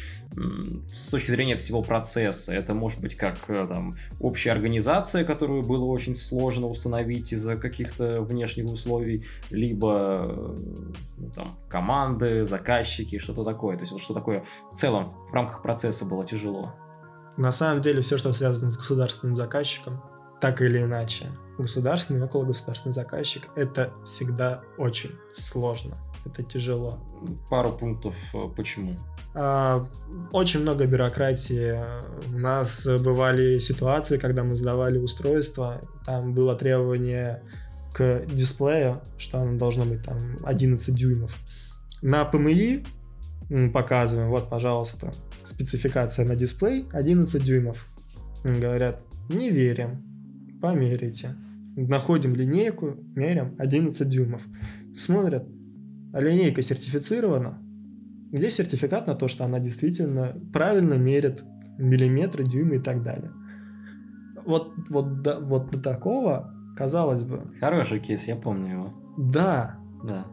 с 0.89 1.11
точки 1.11 1.31
зрения 1.31 1.55
всего 1.55 1.81
процесса. 1.81 2.53
Это 2.53 2.73
может 2.73 2.99
быть 2.99 3.15
как 3.15 3.37
э, 3.47 3.65
там 3.67 3.95
общая 4.19 4.51
организация, 4.51 5.23
которую 5.23 5.63
было 5.63 5.85
очень 5.85 6.13
сложно 6.13 6.67
установить 6.67 7.31
из-за 7.31 7.55
каких-то 7.55 8.21
внешних 8.21 8.65
условий, 8.65 9.23
либо 9.49 10.27
э, 10.29 10.57
ну, 11.17 11.31
там 11.33 11.57
команды, 11.69 12.45
заказчики, 12.45 13.17
что-то 13.17 13.45
такое. 13.45 13.77
То 13.77 13.83
есть 13.83 13.93
вот 13.93 14.01
что 14.01 14.13
такое 14.13 14.43
в 14.69 14.73
целом 14.73 15.07
в 15.29 15.33
рамках 15.33 15.61
процесса 15.61 16.03
было 16.03 16.25
тяжело. 16.25 16.73
На 17.37 17.51
самом 17.51 17.81
деле 17.81 18.01
все, 18.01 18.17
что 18.17 18.33
связано 18.33 18.69
с 18.69 18.77
государственным 18.77 19.35
заказчиком, 19.35 20.01
так 20.41 20.61
или 20.61 20.81
иначе, 20.81 21.27
государственный 21.57 22.19
и 22.19 22.23
около 22.23 22.45
государственный 22.45 22.93
заказчик, 22.93 23.47
это 23.55 23.93
всегда 24.03 24.61
очень 24.77 25.11
сложно, 25.33 25.97
это 26.25 26.43
тяжело. 26.43 26.99
Пару 27.49 27.71
пунктов 27.71 28.15
э, 28.33 28.49
почему. 28.55 28.97
А, 29.33 29.85
Очень 30.31 30.61
много 30.61 30.85
бюрократии. 30.85 31.77
У 32.33 32.37
нас 32.37 32.87
бывали 32.87 33.59
ситуации, 33.59 34.17
когда 34.17 34.43
мы 34.43 34.55
сдавали 34.55 34.97
устройство, 34.97 35.81
там 36.05 36.33
было 36.33 36.55
требование 36.55 37.41
к 37.93 38.25
дисплею, 38.27 39.01
что 39.17 39.39
оно 39.39 39.57
должно 39.57 39.85
быть 39.85 40.03
там 40.03 40.17
11 40.43 40.93
дюймов. 40.93 41.35
На 42.01 42.25
ПМИ 42.25 42.83
показываем, 43.73 44.29
вот, 44.29 44.49
пожалуйста, 44.49 45.13
спецификация 45.43 46.25
на 46.25 46.35
дисплей 46.35 46.87
11 46.91 47.43
дюймов. 47.43 47.87
Говорят, 48.43 49.01
не 49.29 49.49
верим, 49.49 50.14
померите. 50.65 51.35
Находим 51.75 52.33
линейку, 52.33 52.95
меряем 53.15 53.55
11 53.59 54.09
дюймов. 54.09 54.47
Смотрят, 54.95 55.47
линейка 56.13 56.61
сертифицирована, 56.61 57.59
где 58.31 58.49
сертификат 58.49 59.07
на 59.07 59.13
то, 59.13 59.27
что 59.27 59.45
она 59.45 59.59
действительно 59.59 60.33
правильно 60.53 60.95
мерит 60.95 61.43
миллиметры, 61.77 62.45
дюймы 62.45 62.77
и 62.77 62.79
так 62.79 63.03
далее. 63.03 63.31
Вот, 64.45 64.73
вот, 64.89 65.21
до, 65.21 65.39
вот 65.39 65.71
до 65.71 65.79
такого, 65.79 66.51
казалось 66.77 67.23
бы. 67.23 67.51
Хороший 67.59 67.99
кейс, 67.99 68.27
я 68.27 68.35
помню 68.35 68.71
его. 68.71 68.93
Да. 69.17 69.77
Да. 70.03 70.25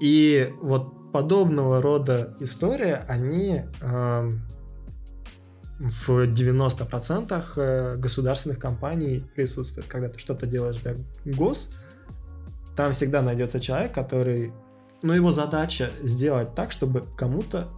И 0.00 0.48
вот 0.60 1.12
подобного 1.12 1.80
рода 1.80 2.36
истории, 2.40 2.96
они 3.08 3.62
э, 3.80 4.32
в 5.78 6.10
90% 6.10 7.44
э, 7.56 7.96
государственных 7.96 8.58
компаний 8.58 9.24
присутствуют. 9.34 9.88
Когда 9.88 10.08
ты 10.08 10.18
что-то 10.18 10.46
делаешь 10.46 10.76
для 10.76 10.94
ГОС, 11.34 11.70
там 12.76 12.92
всегда 12.92 13.22
найдется 13.22 13.60
человек, 13.60 13.92
который... 13.92 14.52
Ну, 15.02 15.12
его 15.12 15.32
задача 15.32 15.90
сделать 16.02 16.54
так, 16.54 16.72
чтобы 16.72 17.04
кому-то 17.16 17.68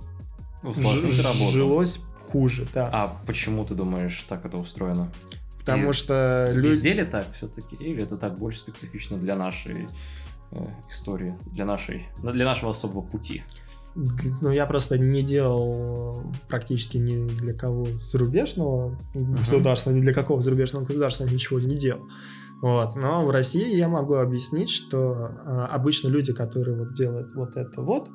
Усложнить 0.62 1.14
ж- 1.14 1.24
работу. 1.24 1.51
жилось 1.51 2.01
хуже, 2.30 2.66
да. 2.72 2.88
А 2.92 3.16
почему 3.26 3.64
ты 3.64 3.74
думаешь, 3.74 4.22
так 4.28 4.44
это 4.44 4.59
устроено? 4.59 5.11
Потому 5.59 5.90
и 5.90 5.92
что 5.92 6.51
люди... 6.53 6.68
Везде 6.68 6.92
ли 6.92 7.05
так 7.05 7.32
все-таки? 7.32 7.76
Или 7.76 8.05
это 8.05 8.16
так 8.16 8.38
больше 8.38 8.59
специфично 8.59 9.16
для 9.16 9.34
нашей 9.36 9.88
э, 10.53 10.66
истории, 10.88 11.36
для 11.53 11.64
нашей, 11.64 12.07
ну, 12.22 12.30
для 12.30 12.44
нашего 12.44 12.70
особого 12.70 13.03
пути? 13.03 13.42
Ну, 14.42 14.51
я 14.51 14.66
просто 14.66 14.99
не 14.99 15.22
делал 15.22 16.22
практически 16.49 16.99
ни 16.99 17.28
для 17.38 17.55
кого 17.55 17.86
зарубежного 18.03 18.99
государства, 19.14 19.90
ни 19.90 20.03
для 20.03 20.12
какого 20.12 20.42
зарубежного 20.42 20.84
государства 20.84 21.24
ничего 21.24 21.59
не 21.61 21.76
делал. 21.76 22.03
Вот. 22.61 22.94
Но 22.97 23.24
в 23.26 23.30
России 23.30 23.76
я 23.76 23.88
могу 23.88 24.14
объяснить, 24.14 24.70
что 24.70 25.12
э, 25.12 25.66
обычно 25.70 26.09
люди, 26.09 26.32
которые 26.32 26.76
вот 26.76 26.94
делают 26.94 27.34
вот 27.34 27.57
это 27.57 27.82
вот, 27.82 28.09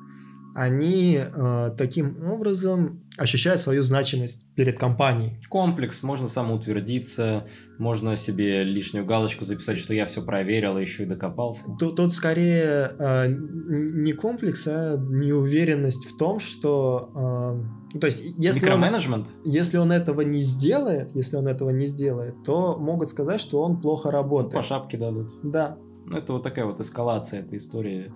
они 0.54 1.18
э, 1.18 1.70
таким 1.76 2.22
образом 2.30 3.02
ощущают 3.18 3.60
свою 3.60 3.82
значимость 3.82 4.46
перед 4.54 4.78
компанией. 4.78 5.38
Комплекс, 5.48 6.02
можно 6.02 6.26
самоутвердиться, 6.28 7.46
можно 7.78 8.16
себе 8.16 8.64
лишнюю 8.64 9.04
галочку 9.04 9.44
записать, 9.44 9.78
что 9.78 9.92
я 9.92 10.06
все 10.06 10.22
проверил, 10.22 10.78
и 10.78 10.80
еще 10.80 11.02
и 11.02 11.06
докопался. 11.06 11.64
Тут, 11.78 11.96
тут 11.96 12.12
скорее 12.14 12.90
э, 12.98 13.26
не 13.28 14.12
комплекс, 14.12 14.66
а 14.66 14.96
неуверенность 14.96 16.06
в 16.06 16.16
том, 16.16 16.38
что... 16.40 17.10
э, 17.14 17.82
ну, 17.94 18.00
то 18.00 18.06
есть, 18.06 18.24
если 18.38 18.64
он, 18.70 18.78
Микроменеджмент? 18.78 19.28
если 19.44 19.76
он 19.76 19.92
этого 19.92 20.22
не 20.22 20.40
сделает, 20.42 21.14
если 21.14 21.36
он 21.36 21.46
этого 21.46 21.70
не 21.70 21.86
сделает, 21.86 22.42
то 22.44 22.78
могут 22.78 23.10
сказать, 23.10 23.40
что 23.40 23.62
он 23.62 23.80
плохо 23.80 24.08
По 24.08 24.12
работает. 24.12 24.64
шапке 24.64 24.96
дадут. 24.96 25.30
Да. 25.42 25.76
Ну, 26.06 26.16
это 26.16 26.32
вот 26.32 26.42
такая 26.42 26.64
вот 26.64 26.80
эскалация 26.80 27.40
этой 27.40 27.58
истории. 27.58 28.12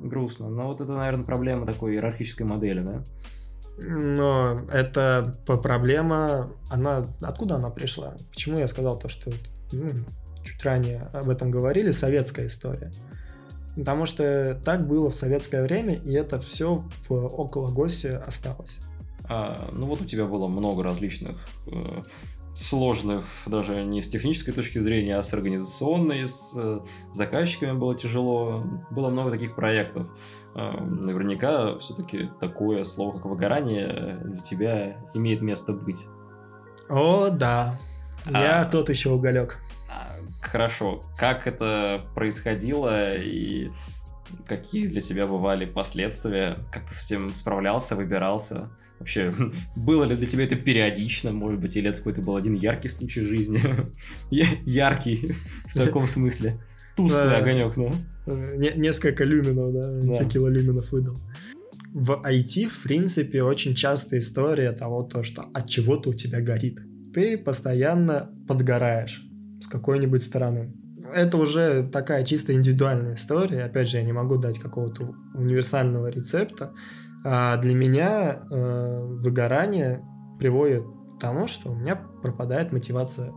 Грустно. 0.00 0.48
Но 0.48 0.68
вот 0.68 0.80
это, 0.80 0.92
наверное, 0.94 1.24
проблема 1.24 1.66
такой 1.66 1.94
иерархической 1.94 2.46
модели, 2.46 2.80
да? 2.80 3.04
Но 3.78 4.62
это 4.70 5.38
проблема, 5.44 6.52
она 6.70 7.06
откуда 7.20 7.56
она 7.56 7.70
пришла? 7.70 8.16
Почему 8.30 8.58
я 8.58 8.68
сказал 8.68 8.98
то, 8.98 9.08
что 9.08 9.30
ну, 9.72 9.90
чуть 10.42 10.64
ранее 10.64 11.10
об 11.12 11.28
этом 11.28 11.50
говорили, 11.50 11.90
советская 11.90 12.46
история. 12.46 12.90
Потому 13.76 14.06
что 14.06 14.58
так 14.64 14.86
было 14.88 15.10
в 15.10 15.14
советское 15.14 15.62
время, 15.62 15.94
и 15.94 16.12
это 16.14 16.40
все 16.40 16.84
в 17.08 17.12
около 17.12 17.70
ГОСе 17.70 18.16
осталось. 18.16 18.78
А, 19.28 19.70
ну 19.72 19.86
вот 19.86 20.00
у 20.00 20.04
тебя 20.04 20.24
было 20.24 20.46
много 20.48 20.82
различных 20.82 21.36
э, 21.66 22.02
сложных, 22.56 23.24
даже 23.46 23.84
не 23.84 24.00
с 24.00 24.08
технической 24.08 24.54
точки 24.54 24.78
зрения, 24.78 25.16
а 25.16 25.22
с 25.22 25.32
организационной, 25.34 26.26
с 26.26 26.56
э, 26.56 26.80
заказчиками 27.12 27.72
было 27.72 27.94
тяжело. 27.94 28.64
Было 28.90 29.10
много 29.10 29.30
таких 29.30 29.54
проектов. 29.54 30.06
Э, 30.54 30.72
наверняка 30.80 31.78
все-таки 31.78 32.30
такое 32.40 32.84
слово, 32.84 33.16
как 33.16 33.26
выгорание, 33.26 34.18
для 34.24 34.38
тебя 34.42 34.96
имеет 35.14 35.42
место 35.42 35.72
быть. 35.72 36.06
О, 36.88 37.28
да. 37.30 37.74
Я 38.26 38.62
А. 38.62 38.64
тот 38.64 38.88
еще 38.88 39.10
уголек. 39.10 39.58
А, 39.90 40.16
Хорошо, 40.40 41.02
как 41.16 41.46
это 41.46 42.00
происходило 42.14 43.14
и 43.16 43.70
какие 44.46 44.86
для 44.86 45.00
тебя 45.00 45.26
бывали 45.26 45.64
последствия? 45.66 46.58
Как 46.72 46.88
ты 46.88 46.94
с 46.94 47.06
этим 47.06 47.32
справлялся, 47.32 47.96
выбирался? 47.96 48.70
Вообще, 48.98 49.32
было 49.76 50.04
ли 50.04 50.16
для 50.16 50.26
тебя 50.26 50.44
это 50.44 50.56
периодично, 50.56 51.32
может 51.32 51.60
быть, 51.60 51.76
или 51.76 51.88
это 51.88 51.98
какой-то 51.98 52.22
был 52.22 52.36
один 52.36 52.54
яркий 52.54 52.88
случай 52.88 53.22
жизни? 53.22 53.60
Яркий 54.66 55.32
в 55.68 55.74
таком 55.74 56.06
смысле. 56.06 56.60
Тусклый 56.96 57.24
Да. 57.26 57.38
огонек, 57.38 57.76
ну. 57.76 57.92
Э, 58.26 58.56
не- 58.56 58.72
несколько 58.80 59.24
люминов, 59.24 59.72
да, 59.72 59.92
Да. 60.02 60.82
выдал. 60.90 61.18
В 61.92 62.22
IT, 62.24 62.68
в 62.68 62.82
принципе, 62.82 63.42
очень 63.42 63.74
частая 63.74 64.20
история 64.20 64.72
того, 64.72 65.02
то, 65.02 65.22
что 65.22 65.42
от 65.54 65.68
чего-то 65.68 66.10
у 66.10 66.14
тебя 66.14 66.40
горит. 66.40 66.80
Ты 67.14 67.38
постоянно 67.38 68.30
подгораешь 68.48 69.22
с 69.60 69.66
какой-нибудь 69.66 70.22
стороны. 70.22 70.74
Это 71.12 71.36
уже 71.36 71.88
такая 71.88 72.24
чисто 72.24 72.52
индивидуальная 72.54 73.14
история. 73.14 73.64
Опять 73.64 73.88
же, 73.88 73.98
я 73.98 74.02
не 74.02 74.12
могу 74.12 74.36
дать 74.36 74.58
какого-то 74.58 75.14
универсального 75.34 76.08
рецепта. 76.08 76.72
А 77.24 77.56
для 77.56 77.74
меня 77.74 78.40
э, 78.50 79.02
выгорание 79.04 80.02
приводит 80.38 80.84
к 81.16 81.20
тому, 81.20 81.48
что 81.48 81.72
у 81.72 81.74
меня 81.74 81.96
пропадает 82.22 82.72
мотивация 82.72 83.32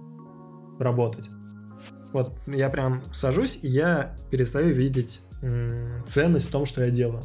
работать. 0.79 1.29
Вот 2.13 2.31
я 2.47 2.69
прям 2.69 3.01
сажусь, 3.13 3.59
и 3.61 3.67
я 3.67 4.15
перестаю 4.31 4.73
видеть 4.73 5.21
м, 5.41 6.03
ценность 6.05 6.47
в 6.47 6.51
том, 6.51 6.65
что 6.65 6.83
я 6.83 6.89
делаю. 6.89 7.23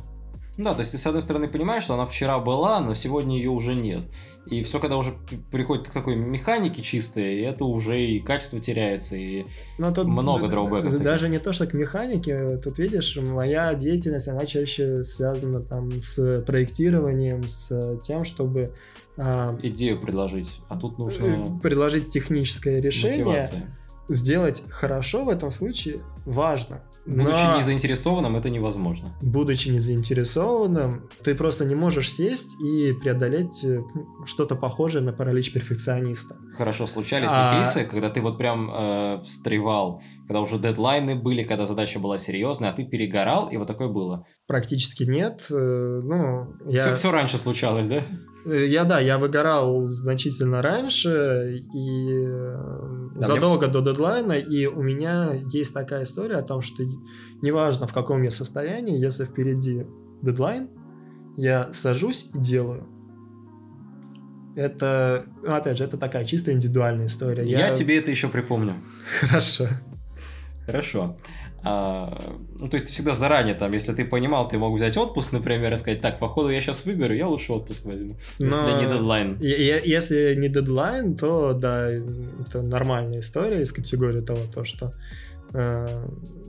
Да, 0.57 0.74
то 0.74 0.80
есть 0.80 0.92
ты, 0.92 0.98
с 0.98 1.07
одной 1.07 1.20
стороны, 1.20 1.48
понимаешь, 1.48 1.84
что 1.84 1.94
она 1.94 2.07
вчера 2.07 2.38
была, 2.38 2.80
но 2.80 2.94
сегодня 2.94 3.36
ее 3.36 3.50
уже 3.50 3.74
нет. 3.74 4.05
И 4.46 4.62
все, 4.62 4.78
когда 4.78 4.96
уже 4.96 5.14
приходит 5.50 5.88
к 5.88 5.92
такой 5.92 6.16
механике 6.16 6.82
чистой, 6.82 7.40
это 7.40 7.64
уже 7.64 8.00
и 8.00 8.20
качество 8.20 8.61
теряется, 8.61 9.16
и 9.16 9.46
Но 9.78 9.90
тут 9.92 10.07
Много 10.07 10.46
д- 10.46 10.52
дроубэков 10.52 10.84
д- 10.84 10.90
таких. 10.98 11.05
Даже 11.05 11.28
не 11.28 11.38
то, 11.38 11.52
что 11.52 11.66
к 11.66 11.72
механике. 11.72 12.59
Тут 12.59 12.78
видишь, 12.78 13.16
моя 13.16 13.74
деятельность, 13.74 14.28
она 14.28 14.44
чаще 14.46 15.02
связана 15.02 15.61
там 15.61 15.98
с 15.98 16.42
проектированием, 16.46 17.42
с 17.48 17.98
тем, 18.05 18.24
чтобы 18.24 18.74
а, 19.16 19.57
идею 19.62 19.98
предложить. 19.98 20.61
А 20.68 20.76
тут 20.76 20.98
нужно 20.98 21.59
предложить 21.62 22.09
техническое 22.11 22.80
решение. 22.80 23.24
мотивация. 23.24 23.78
Сделать 24.09 24.62
хорошо 24.68 25.24
в 25.24 25.30
этом 25.30 25.50
случае 25.50 26.02
важно. 26.27 26.83
Будучи 27.07 27.45
Но- 27.45 27.57
не 27.59 27.62
заинтересованным, 27.62 28.35
это 28.37 28.49
невозможно. 28.49 29.14
будучи 29.20 29.68
не 29.68 29.79
заинтересованным, 29.79 31.09
ты 31.22 31.35
просто 31.35 31.64
не 31.66 31.75
можешь 31.75 32.11
сесть 32.11 32.59
и 32.62 32.93
преодолеть 32.95 33.62
э, 33.64 33.83
что-то 34.25 34.57
похожее 34.57 35.03
на 35.05 35.12
паралич 35.12 35.53
перфекциониста. 35.53 36.37
Хорошо, 36.57 36.87
случались 36.87 37.31
ли 37.31 37.37
А- 37.37 37.59
кейсы, 37.59 37.85
когда 37.85 38.09
ты 38.09 38.22
вот 38.22 38.39
прям 38.39 38.70
э, 38.75 39.18
встревал, 39.22 40.01
когда 40.27 40.41
уже 40.41 40.59
дедлайны 40.59 41.14
были, 41.14 41.43
когда 41.45 41.66
задача 41.66 41.99
была 41.99 42.16
серьезная, 42.18 42.70
а 42.70 42.72
ты 42.72 42.85
перегорал, 42.85 43.49
и 43.51 43.59
вот 43.59 43.66
такое 43.66 43.89
было. 43.89 44.25
Практически 44.47 45.03
нет. 45.05 45.47
э, 45.51 46.01
Ну, 46.03 46.55
я, 46.66 46.95
Все, 46.95 47.11
раньше 47.11 47.37
случалось, 47.37 47.87
да? 47.87 48.03
э, 48.47 48.66
я 48.68 48.85
да, 48.85 48.99
я 49.01 49.18
выгорал 49.18 49.89
значительно 49.89 50.62
раньше 50.62 51.61
и 51.75 52.25
Да, 53.16 53.27
задолго 53.27 53.68
до 53.68 53.81
дедлайна, 53.81 54.33
и 54.33 54.66
у 54.66 54.83
меня 54.83 55.35
есть 55.53 55.75
такая 55.75 56.05
история 56.15 56.37
о 56.37 56.43
том, 56.43 56.62
что 56.62 56.85
неважно 57.43 57.89
в 57.89 57.93
каком 57.93 58.23
я 58.23 58.31
состоянии, 58.31 58.97
если 58.97 59.25
впереди 59.25 59.85
дедлайн, 60.23 60.69
я 61.37 61.73
сажусь 61.73 62.27
и 62.33 62.39
делаю. 62.39 62.87
Это, 64.57 65.25
ну, 65.43 65.53
опять 65.53 65.77
же, 65.79 65.85
это 65.85 65.97
такая 65.97 66.25
чисто 66.25 66.53
индивидуальная 66.53 67.07
история. 67.07 67.45
Я, 67.45 67.75
тебе 67.75 67.99
это 67.99 68.12
еще 68.12 68.29
припомню. 68.29 68.77
Хорошо. 69.21 69.67
Хорошо. 70.67 71.17
А, 71.65 72.17
ну, 72.59 72.69
то 72.69 72.77
есть 72.77 72.87
ты 72.87 72.93
всегда 72.93 73.15
заранее 73.15 73.55
там, 73.55 73.73
если 73.73 73.93
ты 73.95 74.05
понимал, 74.05 74.47
ты 74.47 74.59
мог 74.59 74.77
взять 74.77 74.97
отпуск, 74.97 75.33
например, 75.33 75.73
и 75.73 75.77
сказать, 75.77 76.01
так, 76.01 76.19
походу 76.21 76.51
я 76.51 76.61
сейчас 76.61 76.85
выгорю, 76.85 77.17
я 77.17 77.27
лучше 77.27 77.53
отпуск 77.53 77.87
возьму, 77.87 78.17
если 78.39 78.61
Но- 78.61 78.81
не 78.81 78.87
дедлайн. 78.87 79.39
Если 79.41 80.37
не 80.37 80.49
дедлайн, 80.49 81.17
то 81.17 81.55
да, 81.55 81.91
это 81.91 82.62
нормальная 82.62 83.21
история 83.21 83.62
из 83.62 83.73
категории 83.73 84.21
того, 84.21 84.41
то, 84.55 84.65
что 84.65 84.93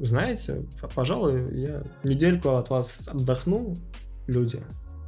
знаете, 0.01 0.63
п- 0.81 0.87
пожалуй, 0.93 1.53
я 1.57 1.83
недельку 2.03 2.49
от 2.49 2.69
вас 2.69 3.07
отдохну, 3.07 3.75
люди. 4.27 4.59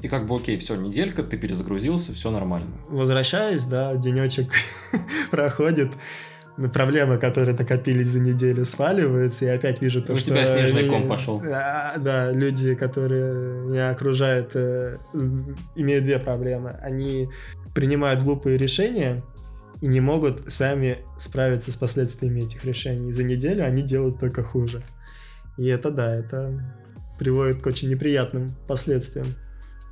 И 0.02 0.08
как 0.08 0.28
бы 0.28 0.36
окей, 0.36 0.58
все, 0.60 0.76
неделька, 0.76 1.24
ты 1.24 1.38
перезагрузился, 1.38 2.14
все 2.14 2.30
нормально. 2.30 2.70
Возвращаюсь, 2.90 3.66
да, 3.66 3.96
денечек 3.96 4.52
проходит, 5.32 5.92
проблемы, 6.74 7.18
которые 7.18 7.56
накопились 7.56 8.08
за 8.10 8.20
неделю, 8.20 8.64
сваливаются, 8.66 9.46
и 9.46 9.48
опять 9.48 9.82
вижу 9.82 10.02
то, 10.04 10.14
У 10.14 10.18
что... 10.18 10.28
тебя 10.28 10.46
снежный 10.46 10.88
ком 10.90 11.08
пошел. 11.08 11.42
А, 11.44 11.98
Да, 11.98 12.32
люди, 12.32 12.76
которые 12.76 13.62
меня 13.64 13.90
окружают, 13.90 14.52
э, 14.56 14.98
имеют 15.76 16.04
две 16.04 16.20
проблемы. 16.20 16.72
Они 16.82 17.30
принимают 17.74 18.22
глупые 18.24 18.58
решения 18.58 19.24
и 19.82 19.88
не 19.88 20.02
могут 20.02 20.52
сами 20.52 21.00
справиться 21.18 21.72
с 21.72 21.78
последствиями 21.78 22.42
этих 22.42 22.66
решений. 22.66 23.12
За 23.12 23.24
неделю 23.24 23.66
они 23.66 23.82
делают 23.82 24.20
только 24.20 24.44
хуже. 24.44 24.84
И 25.58 25.66
это 25.66 25.92
да, 25.92 26.16
это 26.16 26.76
приводит 27.20 27.62
к 27.62 27.68
очень 27.68 27.90
неприятным 27.90 28.52
последствиям. 28.68 29.28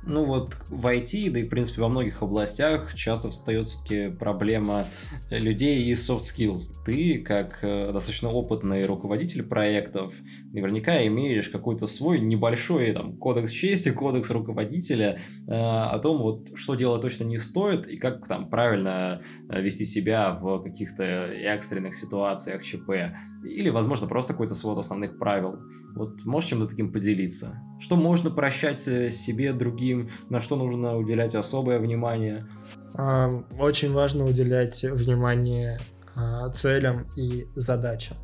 Ну 0.08 0.24
вот 0.24 0.56
в 0.68 0.86
IT, 0.86 1.30
да 1.30 1.40
и 1.40 1.42
в 1.42 1.48
принципе 1.48 1.82
во 1.82 1.88
многих 1.88 2.22
областях 2.22 2.94
часто 2.94 3.28
встает 3.30 3.66
все-таки 3.66 4.08
проблема 4.08 4.86
людей 5.30 5.82
и 5.82 5.92
soft 5.94 6.20
skills. 6.20 6.72
Ты, 6.84 7.18
как 7.18 7.58
э, 7.62 7.90
достаточно 7.92 8.28
опытный 8.28 8.86
руководитель 8.86 9.42
проектов, 9.42 10.14
наверняка 10.52 11.04
имеешь 11.06 11.48
какой-то 11.48 11.88
свой 11.88 12.20
небольшой 12.20 12.92
там 12.92 13.16
кодекс 13.16 13.50
чести, 13.50 13.90
кодекс 13.90 14.30
руководителя 14.30 15.18
э, 15.48 15.52
о 15.52 15.98
том, 15.98 16.22
вот 16.22 16.56
что 16.56 16.76
делать 16.76 17.02
точно 17.02 17.24
не 17.24 17.38
стоит 17.38 17.88
и 17.88 17.96
как 17.96 18.28
там 18.28 18.48
правильно 18.48 19.20
э, 19.48 19.60
вести 19.60 19.84
себя 19.84 20.34
в 20.34 20.62
каких-то 20.62 21.02
экстренных 21.02 21.96
ситуациях 21.96 22.62
ЧП. 22.62 23.16
Или, 23.44 23.70
возможно, 23.70 24.06
просто 24.06 24.34
какой-то 24.34 24.54
свод 24.54 24.78
основных 24.78 25.18
правил. 25.18 25.58
Вот 25.96 26.24
можешь 26.24 26.50
чем-то 26.50 26.68
таким 26.68 26.92
поделиться? 26.92 27.60
Что 27.78 27.96
можно 27.96 28.30
прощать 28.30 28.80
себе, 28.80 29.52
другим, 29.52 30.06
другим, 30.06 30.08
на 30.30 30.40
что 30.40 30.56
нужно 30.56 30.96
уделять 30.96 31.34
особое 31.34 31.78
внимание? 31.78 32.42
Очень 33.58 33.92
важно 33.92 34.24
уделять 34.24 34.82
внимание 34.82 35.78
а, 36.14 36.48
целям 36.48 37.06
и 37.16 37.46
задачам. 37.54 38.16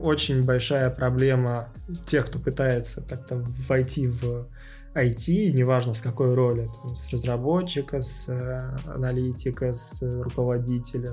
Очень 0.00 0.44
большая 0.44 0.90
проблема 0.90 1.68
тех, 2.06 2.26
кто 2.26 2.38
пытается 2.38 3.02
как-то 3.02 3.42
войти 3.68 4.06
в 4.06 4.46
IT, 4.94 5.52
неважно 5.52 5.94
с 5.94 6.02
какой 6.02 6.34
роли, 6.34 6.68
там, 6.82 6.96
с 6.96 7.08
разработчика, 7.10 8.02
с 8.02 8.28
э, 8.28 8.76
аналитика, 8.86 9.74
с 9.74 10.02
руководителя. 10.02 11.12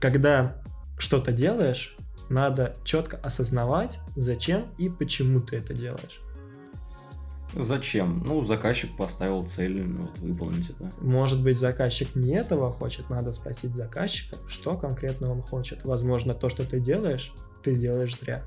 Когда 0.00 0.62
что-то 0.98 1.32
делаешь, 1.32 1.96
надо 2.28 2.76
четко 2.84 3.16
осознавать, 3.18 4.00
зачем 4.16 4.74
и 4.78 4.88
почему 4.88 5.40
ты 5.40 5.56
это 5.56 5.74
делаешь. 5.74 6.20
Зачем? 7.60 8.22
Ну, 8.24 8.40
заказчик 8.42 8.96
поставил 8.96 9.42
цель, 9.42 9.82
вот 9.82 10.16
выполнить 10.20 10.70
это. 10.70 10.92
Может 11.00 11.42
быть, 11.42 11.58
заказчик 11.58 12.14
не 12.14 12.34
этого 12.34 12.70
хочет, 12.70 13.10
надо 13.10 13.32
спросить 13.32 13.74
заказчика, 13.74 14.36
что 14.46 14.76
конкретно 14.76 15.32
он 15.32 15.42
хочет. 15.42 15.84
Возможно, 15.84 16.34
то, 16.34 16.48
что 16.48 16.64
ты 16.64 16.78
делаешь, 16.78 17.32
ты 17.64 17.74
делаешь 17.74 18.16
зря. 18.16 18.44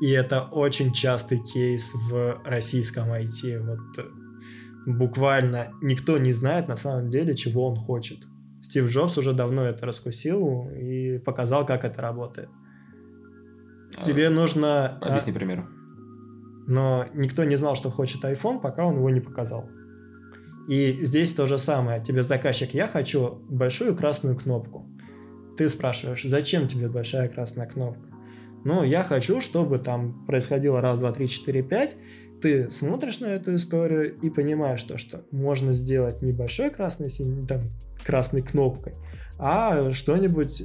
И 0.00 0.10
это 0.10 0.42
очень 0.42 0.92
частый 0.92 1.42
кейс 1.42 1.92
в 2.08 2.40
российском 2.44 3.08
IT. 3.08 3.66
Вот 3.66 4.06
буквально 4.86 5.72
никто 5.82 6.16
не 6.16 6.32
знает 6.32 6.68
на 6.68 6.76
самом 6.76 7.10
деле, 7.10 7.34
чего 7.34 7.66
он 7.68 7.76
хочет. 7.76 8.28
Стив 8.62 8.88
Джобс 8.88 9.18
уже 9.18 9.32
давно 9.32 9.62
это 9.62 9.86
раскусил 9.86 10.70
и 10.70 11.18
показал, 11.18 11.66
как 11.66 11.84
это 11.84 12.00
работает. 12.00 12.48
А, 13.98 14.04
Тебе 14.04 14.30
нужно... 14.30 14.98
А, 15.00 15.08
объясни 15.08 15.32
пример 15.32 15.66
но 16.66 17.06
никто 17.14 17.44
не 17.44 17.56
знал, 17.56 17.74
что 17.74 17.90
хочет 17.90 18.24
iPhone, 18.24 18.60
пока 18.60 18.86
он 18.86 18.96
его 18.96 19.10
не 19.10 19.20
показал. 19.20 19.68
И 20.68 21.04
здесь 21.04 21.34
то 21.34 21.46
же 21.46 21.58
самое. 21.58 22.02
Тебе 22.02 22.22
заказчик, 22.22 22.74
я 22.74 22.86
хочу 22.86 23.42
большую 23.48 23.96
красную 23.96 24.36
кнопку. 24.36 24.86
Ты 25.56 25.68
спрашиваешь, 25.68 26.22
зачем 26.24 26.68
тебе 26.68 26.88
большая 26.88 27.28
красная 27.28 27.66
кнопка? 27.66 28.08
Ну, 28.64 28.82
я 28.84 29.02
хочу, 29.02 29.40
чтобы 29.40 29.78
там 29.78 30.26
происходило 30.26 30.80
раз, 30.80 31.00
два, 31.00 31.12
три, 31.12 31.28
четыре, 31.28 31.62
пять. 31.62 31.96
Ты 32.40 32.70
смотришь 32.70 33.20
на 33.20 33.26
эту 33.26 33.54
историю 33.54 34.18
и 34.20 34.30
понимаешь 34.30 34.82
то, 34.82 34.96
что 34.96 35.24
можно 35.30 35.72
сделать 35.72 36.22
не 36.22 36.32
большой 36.32 36.70
красной, 36.70 37.10
там, 37.46 37.62
красной 38.04 38.42
кнопкой, 38.42 38.94
а 39.38 39.90
что-нибудь 39.90 40.64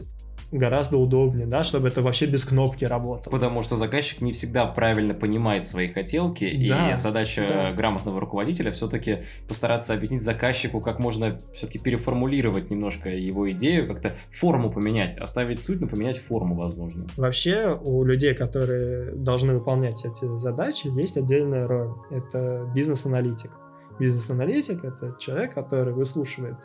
гораздо 0.57 0.97
удобнее, 0.97 1.45
да, 1.45 1.63
чтобы 1.63 1.87
это 1.87 2.01
вообще 2.01 2.25
без 2.25 2.45
кнопки 2.45 2.85
работало. 2.85 3.31
Потому 3.31 3.61
что 3.61 3.75
заказчик 3.75 4.21
не 4.21 4.33
всегда 4.33 4.65
правильно 4.65 5.13
понимает 5.13 5.65
свои 5.65 5.87
хотелки, 5.87 6.45
да, 6.69 6.93
и 6.93 6.97
задача 6.97 7.45
да. 7.47 7.71
грамотного 7.73 8.19
руководителя 8.19 8.71
все-таки 8.71 9.23
постараться 9.47 9.93
объяснить 9.93 10.21
заказчику, 10.21 10.81
как 10.81 10.99
можно 10.99 11.39
все-таки 11.53 11.79
переформулировать 11.79 12.69
немножко 12.69 13.09
его 13.09 13.51
идею, 13.51 13.87
как-то 13.87 14.13
форму 14.31 14.71
поменять, 14.71 15.17
оставить 15.17 15.61
суть, 15.61 15.81
но 15.81 15.87
поменять 15.87 16.17
форму, 16.17 16.55
возможно. 16.55 17.05
Вообще 17.17 17.77
у 17.83 18.03
людей, 18.03 18.33
которые 18.33 19.15
должны 19.15 19.53
выполнять 19.53 20.05
эти 20.05 20.25
задачи, 20.37 20.87
есть 20.87 21.17
отдельная 21.17 21.67
роль. 21.67 21.93
Это 22.09 22.69
бизнес-аналитик. 22.73 23.51
Бизнес-аналитик— 23.99 24.83
это 24.83 25.15
человек, 25.19 25.53
который 25.53 25.93
выслушивает 25.93 26.57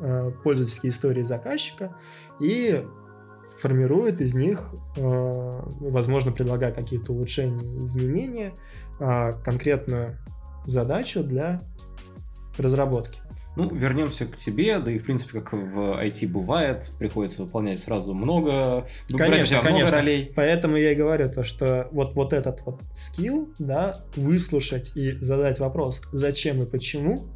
э, 0.00 0.30
пользовательские 0.44 0.90
истории 0.90 1.22
заказчика 1.22 1.96
и 2.40 2.84
формирует 3.58 4.20
из 4.20 4.34
них, 4.34 4.72
э, 4.96 5.60
возможно, 5.80 6.32
предлагая 6.32 6.72
какие-то 6.72 7.12
улучшения 7.12 7.82
и 7.82 7.86
изменения, 7.86 8.52
э, 9.00 9.32
конкретную 9.44 10.18
задачу 10.64 11.22
для 11.22 11.62
разработки. 12.58 13.20
Ну, 13.54 13.68
вернемся 13.68 14.24
к 14.24 14.36
тебе, 14.36 14.78
да 14.78 14.90
и, 14.90 14.98
в 14.98 15.04
принципе, 15.04 15.40
как 15.40 15.52
в 15.52 16.02
IT 16.02 16.26
бывает, 16.26 16.90
приходится 16.98 17.42
выполнять 17.42 17.78
сразу 17.78 18.14
много, 18.14 18.86
конечно, 19.08 19.58
много 19.58 19.68
конечно. 19.68 19.96
ролей. 19.98 20.32
Поэтому 20.34 20.76
я 20.76 20.92
и 20.92 20.94
говорю 20.94 21.30
то, 21.30 21.44
что 21.44 21.86
вот, 21.92 22.14
вот 22.14 22.32
этот 22.32 22.62
вот 22.62 22.80
скилл, 22.94 23.52
да, 23.58 23.96
выслушать 24.16 24.92
и 24.94 25.12
задать 25.16 25.58
вопрос, 25.58 26.00
зачем 26.12 26.62
и 26.62 26.66
почему, 26.66 27.26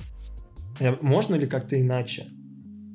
э, 0.80 0.94
можно 1.02 1.34
ли 1.34 1.46
как-то 1.46 1.78
иначе, 1.78 2.28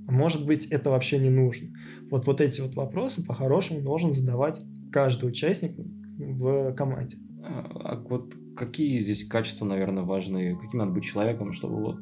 может 0.08 0.46
быть, 0.46 0.66
это 0.68 0.90
вообще 0.90 1.20
не 1.20 1.30
нужно. 1.30 1.70
Вот, 2.12 2.28
вот 2.28 2.42
эти 2.42 2.60
вот 2.60 2.76
вопросы 2.76 3.26
по-хорошему 3.26 3.82
должен 3.82 4.12
задавать 4.12 4.62
каждый 4.92 5.30
участник 5.30 5.78
в 6.18 6.74
команде. 6.74 7.18
А, 7.42 7.66
а 7.74 7.96
вот 7.96 8.36
какие 8.56 9.00
здесь 9.00 9.26
качества, 9.26 9.66
наверное, 9.66 10.04
важны? 10.04 10.58
Каким 10.62 10.80
надо 10.80 10.92
быть 10.92 11.06
человеком, 11.06 11.54
чтобы 11.54 11.78
вот... 11.78 12.00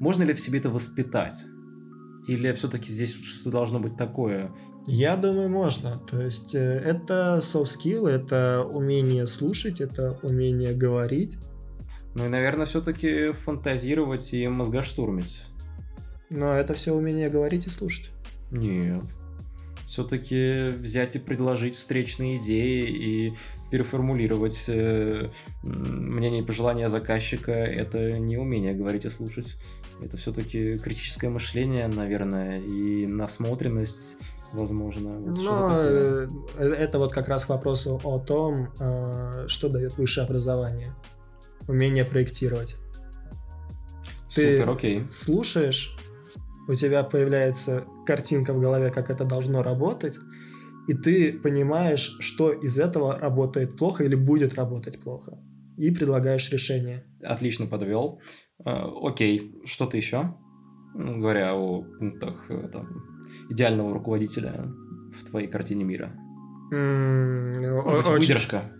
Можно 0.00 0.22
ли 0.22 0.32
в 0.32 0.40
себе 0.40 0.58
это 0.58 0.70
воспитать? 0.70 1.44
Или 2.26 2.50
все-таки 2.54 2.90
здесь 2.90 3.14
что-то 3.14 3.50
должно 3.50 3.78
быть 3.78 3.96
такое? 3.96 4.52
Я 4.86 5.16
думаю, 5.16 5.50
можно. 5.50 6.00
То 6.10 6.22
есть 6.22 6.54
э, 6.54 6.58
это 6.58 7.40
soft 7.42 7.66
skill, 7.66 8.08
это 8.08 8.64
умение 8.64 9.26
слушать, 9.26 9.82
это 9.82 10.18
умение 10.22 10.72
говорить. 10.72 11.36
Ну 12.14 12.24
и, 12.24 12.28
наверное, 12.28 12.64
все-таки 12.64 13.32
фантазировать 13.32 14.32
и 14.32 14.48
мозгоштурмить. 14.48 15.42
Но 16.30 16.54
это 16.54 16.72
все 16.72 16.94
умение 16.94 17.28
говорить 17.28 17.66
и 17.66 17.70
слушать. 17.70 18.10
Нет. 18.50 19.04
Все-таки 19.92 20.70
взять 20.70 21.16
и 21.16 21.18
предложить 21.18 21.76
встречные 21.76 22.38
идеи 22.38 22.86
и 22.88 23.36
переформулировать 23.70 24.64
э, 24.68 25.28
мнение 25.62 26.40
и 26.40 26.44
пожелания 26.46 26.88
заказчика 26.88 27.52
это 27.52 28.18
не 28.18 28.38
умение 28.38 28.72
говорить 28.72 29.04
и 29.04 29.10
слушать. 29.10 29.58
Это 30.02 30.16
все-таки 30.16 30.78
критическое 30.78 31.28
мышление, 31.28 31.88
наверное, 31.88 32.58
и 32.58 33.06
насмотренность, 33.06 34.16
возможно. 34.54 35.10
Вот 35.18 35.38
Но 35.44 35.70
э, 35.74 36.26
это 36.56 36.98
вот 36.98 37.12
как 37.12 37.28
раз 37.28 37.44
к 37.44 37.50
вопросу 37.50 38.00
о 38.02 38.18
том, 38.18 38.72
э, 38.80 39.46
что 39.46 39.68
дает 39.68 39.98
высшее 39.98 40.24
образование. 40.24 40.94
Умение 41.68 42.06
проектировать. 42.06 42.76
Супер, 44.30 44.68
Ты 44.68 44.72
окей. 44.72 45.08
слушаешь 45.10 45.94
у 46.68 46.74
тебя 46.74 47.02
появляется 47.04 47.84
картинка 48.06 48.52
в 48.52 48.60
голове, 48.60 48.90
как 48.90 49.10
это 49.10 49.24
должно 49.24 49.62
работать, 49.62 50.18
и 50.88 50.94
ты 50.94 51.32
понимаешь, 51.32 52.16
что 52.20 52.52
из 52.52 52.78
этого 52.78 53.18
работает 53.18 53.76
плохо 53.76 54.04
или 54.04 54.14
будет 54.14 54.54
работать 54.54 55.00
плохо, 55.00 55.38
и 55.76 55.90
предлагаешь 55.90 56.50
решение. 56.50 57.04
Отлично 57.22 57.66
подвел. 57.66 58.20
Э, 58.64 58.84
окей, 59.02 59.60
что-то 59.64 59.96
еще? 59.96 60.34
Говоря 60.94 61.54
о 61.54 61.82
пунктах 61.82 62.50
э, 62.50 62.68
там, 62.68 63.20
идеального 63.48 63.92
руководителя 63.92 64.72
в 65.12 65.24
твоей 65.28 65.48
картине 65.48 65.84
мира. 65.84 66.12
Mm, 66.72 68.18
выдержка. 68.18 68.72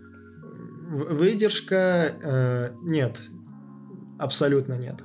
Выдержка 0.89 1.75
э, 2.21 2.69
нет, 2.83 3.19
абсолютно 4.19 4.77
нет. 4.77 5.03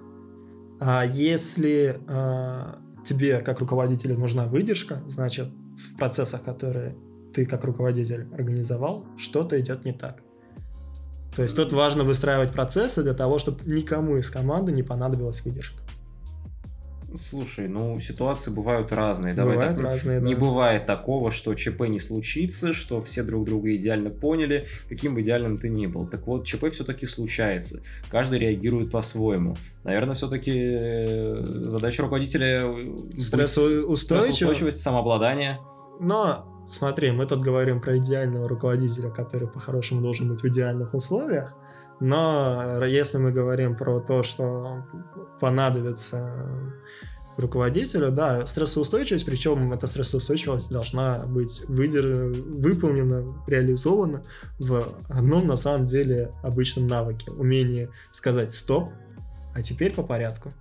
А 0.81 1.05
если 1.05 1.99
а, 2.07 2.79
тебе 3.05 3.41
как 3.41 3.61
руководителю 3.61 4.18
нужна 4.18 4.47
выдержка, 4.47 5.03
значит 5.07 5.49
в 5.76 5.97
процессах, 5.97 6.43
которые 6.43 6.97
ты 7.35 7.47
как 7.47 7.64
руководитель 7.64 8.26
организовал, 8.35 9.05
что-то 9.16 9.61
идет 9.61 9.85
не 9.85 9.93
так. 9.93 10.22
То 11.35 11.43
есть 11.43 11.55
тут 11.55 11.72
важно 11.72 12.05
выстраивать 12.05 12.53
процессы 12.53 13.03
для 13.03 13.14
того, 13.14 13.39
чтобы 13.39 13.64
никому 13.64 14.16
из 14.16 14.29
команды 14.29 14.72
не 14.72 14.83
понадобилась 14.83 15.45
выдержка. 15.45 15.83
Слушай, 17.15 17.69
ну 17.69 17.99
ситуации 17.99 18.51
бывают 18.51 18.93
разные. 18.93 19.33
Давай 19.33 19.55
бывают 19.55 19.77
так, 19.77 19.85
разные, 19.85 20.21
Не 20.21 20.35
да. 20.35 20.41
бывает 20.41 20.85
такого, 20.85 21.31
что 21.31 21.55
ЧП 21.55 21.83
не 21.89 21.99
случится, 21.99 22.75
что 22.75 23.01
все 23.01 23.23
друг 23.23 23.47
друга 23.47 23.75
идеально 23.75 24.11
поняли, 24.11 24.67
каким 24.89 25.15
бы 25.15 25.23
идеальным 25.23 25.59
ты 25.59 25.71
ни 25.71 25.87
был. 25.87 26.07
Так 26.07 26.27
вот, 26.27 26.45
ЧП 26.45 26.67
все-таки 26.71 27.07
случается. 27.07 27.81
Каждый 28.11 28.41
реагирует 28.41 28.91
по-своему. 28.91 29.57
Наверное, 29.85 30.15
все-таки 30.15 30.53
э, 30.55 31.45
задача 31.45 32.03
руководителя 32.03 32.65
стрессоустойчивость 33.17 34.79
самообладание. 34.79 35.61
Но 36.01 36.63
смотри, 36.67 37.11
мы 37.11 37.27
тут 37.27 37.41
говорим 37.41 37.81
про 37.81 37.97
идеального 37.97 38.49
руководителя, 38.49 39.09
который 39.09 39.49
по-хорошему 39.49 40.03
должен 40.03 40.29
быть 40.29 40.43
в 40.43 40.47
идеальных 40.47 40.93
условиях. 40.93 41.55
Но 42.01 42.84
если 42.84 43.18
мы 43.18 43.32
говорим 43.32 43.76
про 43.76 44.01
то, 44.01 44.22
что 44.22 44.84
понадобится 45.40 46.32
руководителю, 47.36 48.11
да, 48.11 48.46
стрессоустойчивость, 48.46 49.24
причем 49.24 49.72
эта 49.72 49.86
стрессоустойчивость 49.86 50.70
должна 50.70 51.24
быть 51.26 51.62
выдер... 51.68 52.32
выполнена, 52.34 53.44
реализована 53.46 54.22
в 54.59 54.84
одном, 55.09 55.46
на 55.46 55.57
самом 55.57 55.84
деле, 55.84 56.32
обычном 56.42 56.88
навыке. 56.88 57.30
Умение 57.30 57.90
сказать 58.12 58.53
«стоп», 58.53 58.90
а 59.55 59.62
теперь 59.62 59.92
по 59.92 60.03
порядку. 60.03 60.53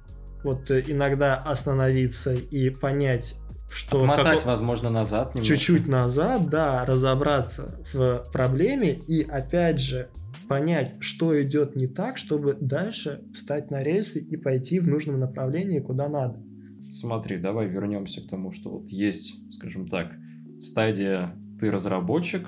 Вот 0.43 0.69
э, 0.69 0.83
иногда 0.87 1.35
остановиться 1.35 2.33
и 2.33 2.69
понять, 2.69 3.35
что... 3.71 3.97
Отмотать, 3.97 4.37
каком... 4.39 4.51
возможно, 4.51 4.89
назад 4.89 5.35
немного. 5.35 5.47
Чуть-чуть 5.47 5.87
назад, 5.87 6.49
да, 6.49 6.85
разобраться 6.85 7.81
в 7.91 8.23
проблеме 8.31 8.93
и, 8.93 9.23
опять 9.23 9.79
же, 9.79 10.09
понять, 10.47 10.95
что 10.99 11.41
идет 11.41 11.75
не 11.75 11.87
так, 11.87 12.17
чтобы 12.17 12.57
дальше 12.59 13.23
встать 13.33 13.71
на 13.71 13.83
рельсы 13.83 14.19
и 14.19 14.37
пойти 14.37 14.79
в 14.79 14.87
нужном 14.87 15.19
направлении, 15.19 15.79
куда 15.79 16.09
надо. 16.09 16.39
Смотри, 16.89 17.37
давай 17.37 17.67
вернемся 17.67 18.21
к 18.21 18.29
тому, 18.29 18.51
что 18.51 18.69
вот 18.69 18.89
есть, 18.89 19.35
скажем 19.51 19.87
так, 19.87 20.15
стадия 20.59 21.35
ты 21.59 21.69
разработчик, 21.69 22.47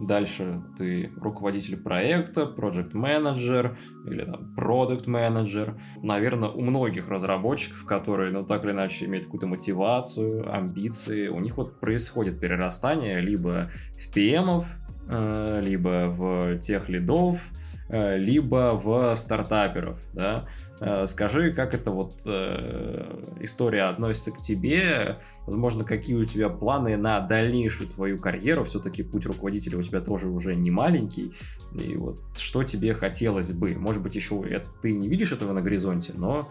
дальше 0.00 0.62
ты 0.76 1.10
руководитель 1.16 1.76
проекта, 1.76 2.46
проект 2.46 2.94
менеджер 2.94 3.78
или 4.06 4.24
там 4.24 4.54
продукт 4.54 5.06
менеджер. 5.06 5.78
Наверное, 6.02 6.48
у 6.48 6.60
многих 6.62 7.08
разработчиков, 7.08 7.84
которые, 7.84 8.32
ну, 8.32 8.44
так 8.44 8.64
или 8.64 8.72
иначе 8.72 9.04
имеют 9.04 9.26
какую-то 9.26 9.46
мотивацию, 9.46 10.52
амбиции, 10.52 11.28
у 11.28 11.38
них 11.38 11.56
вот 11.56 11.80
происходит 11.80 12.40
перерастание 12.40 13.20
либо 13.20 13.70
в 13.96 14.16
PM, 14.16 14.64
либо 15.10 16.06
в 16.08 16.58
тех 16.58 16.88
лидов, 16.88 17.50
Э, 17.92 18.16
либо 18.16 18.80
в 18.80 19.16
стартаперов, 19.16 19.98
да. 20.12 20.46
Э, 20.78 21.06
скажи, 21.06 21.52
как 21.52 21.74
эта 21.74 21.90
вот 21.90 22.22
э, 22.24 23.24
история 23.40 23.82
относится 23.82 24.30
к 24.30 24.38
тебе, 24.38 25.18
возможно, 25.44 25.82
какие 25.82 26.14
у 26.14 26.24
тебя 26.24 26.50
планы 26.50 26.96
на 26.96 27.18
дальнейшую 27.18 27.88
твою 27.88 28.16
карьеру, 28.16 28.62
все-таки 28.62 29.02
путь 29.02 29.26
руководителя 29.26 29.76
у 29.76 29.82
тебя 29.82 30.00
тоже 30.00 30.28
уже 30.28 30.54
не 30.54 30.70
маленький, 30.70 31.32
и 31.74 31.96
вот 31.96 32.20
что 32.36 32.62
тебе 32.62 32.94
хотелось 32.94 33.50
бы, 33.50 33.74
может 33.74 34.04
быть, 34.04 34.14
еще 34.14 34.40
ты 34.82 34.92
не 34.92 35.08
видишь 35.08 35.32
этого 35.32 35.52
на 35.52 35.60
горизонте, 35.60 36.12
но 36.16 36.48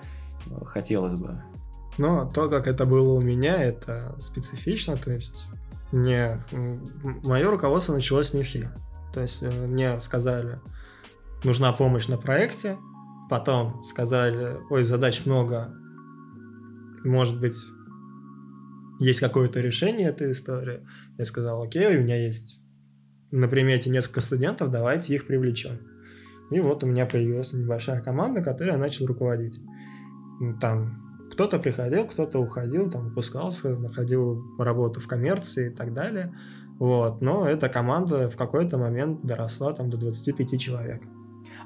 хотелось 0.64 1.14
бы. 1.14 1.42
Но 1.98 2.30
то, 2.30 2.50
как 2.50 2.68
это 2.68 2.86
было 2.86 3.14
у 3.14 3.22
меня, 3.22 3.64
это 3.64 4.14
специфично, 4.20 4.98
то 4.98 5.14
есть 5.14 5.46
мне 5.92 6.40
мое 7.24 7.50
руководство 7.50 7.94
началось 7.94 8.28
с 8.28 8.34
МИФИ. 8.34 8.70
То 9.14 9.22
есть 9.22 9.42
мне 9.42 10.00
сказали, 10.02 10.60
нужна 11.44 11.74
помощь 11.74 12.08
на 12.08 12.18
проекте, 12.18 12.78
потом 13.30 13.84
сказали, 13.86 14.58
ой, 14.70 14.84
задач 14.84 15.26
много, 15.26 15.74
может 17.04 17.40
быть, 17.40 17.56
есть 19.00 19.20
какое-то 19.20 19.62
решение 19.62 20.10
этой 20.10 20.32
истории. 20.32 20.86
Я 21.18 21.26
сказал, 21.26 21.64
окей, 21.64 21.98
у 21.98 22.02
меня 22.02 22.24
есть 22.24 22.60
на 23.32 23.48
примете 23.48 23.90
несколько 23.90 24.22
студентов, 24.22 24.72
давайте 24.72 25.16
их 25.16 25.26
привлечем. 25.28 25.80
И 26.52 26.60
вот 26.60 26.84
у 26.84 26.88
меня 26.88 27.06
появилась 27.06 27.54
небольшая 27.54 28.02
команда, 28.02 28.44
которую 28.44 28.74
я 28.74 28.80
начал 28.80 29.06
руководить. 29.06 29.60
Там 30.60 31.09
кто-то 31.32 31.60
приходил, 31.60 32.06
кто-то 32.06 32.40
уходил, 32.40 32.90
там 32.90 33.06
выпускался, 33.06 33.78
находил 33.78 34.44
работу 34.58 35.00
в 35.00 35.08
коммерции 35.08 35.72
и 35.72 35.76
так 35.76 35.94
далее. 35.94 36.34
Вот. 36.80 37.22
Но 37.22 37.48
эта 37.48 37.70
команда 37.70 38.30
в 38.30 38.38
какой-то 38.38 38.78
момент 38.78 39.26
доросла 39.26 39.74
там 39.74 39.90
до 39.90 39.98
25 39.98 40.60
человек. 40.60 41.02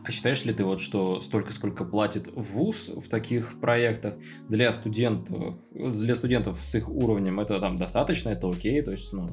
А 0.04 0.12
считаешь 0.12 0.44
ли 0.46 0.54
ты 0.54 0.64
вот, 0.64 0.82
что 0.82 1.22
столько, 1.22 1.54
сколько 1.54 1.86
платит 1.86 2.30
ВУЗ 2.36 2.92
в 2.98 3.10
таких 3.10 3.60
проектах 3.60 4.16
для 4.50 4.72
студентов, 4.72 5.56
для 5.72 6.16
студентов 6.16 6.60
с 6.62 6.76
их 6.76 6.90
уровнем, 6.90 7.40
это 7.40 7.60
там 7.60 7.76
достаточно, 7.76 8.30
это 8.30 8.50
окей, 8.50 8.82
то 8.82 8.92
есть, 8.92 9.14
ну, 9.14 9.30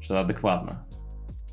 что 0.00 0.20
адекватно? 0.20 0.86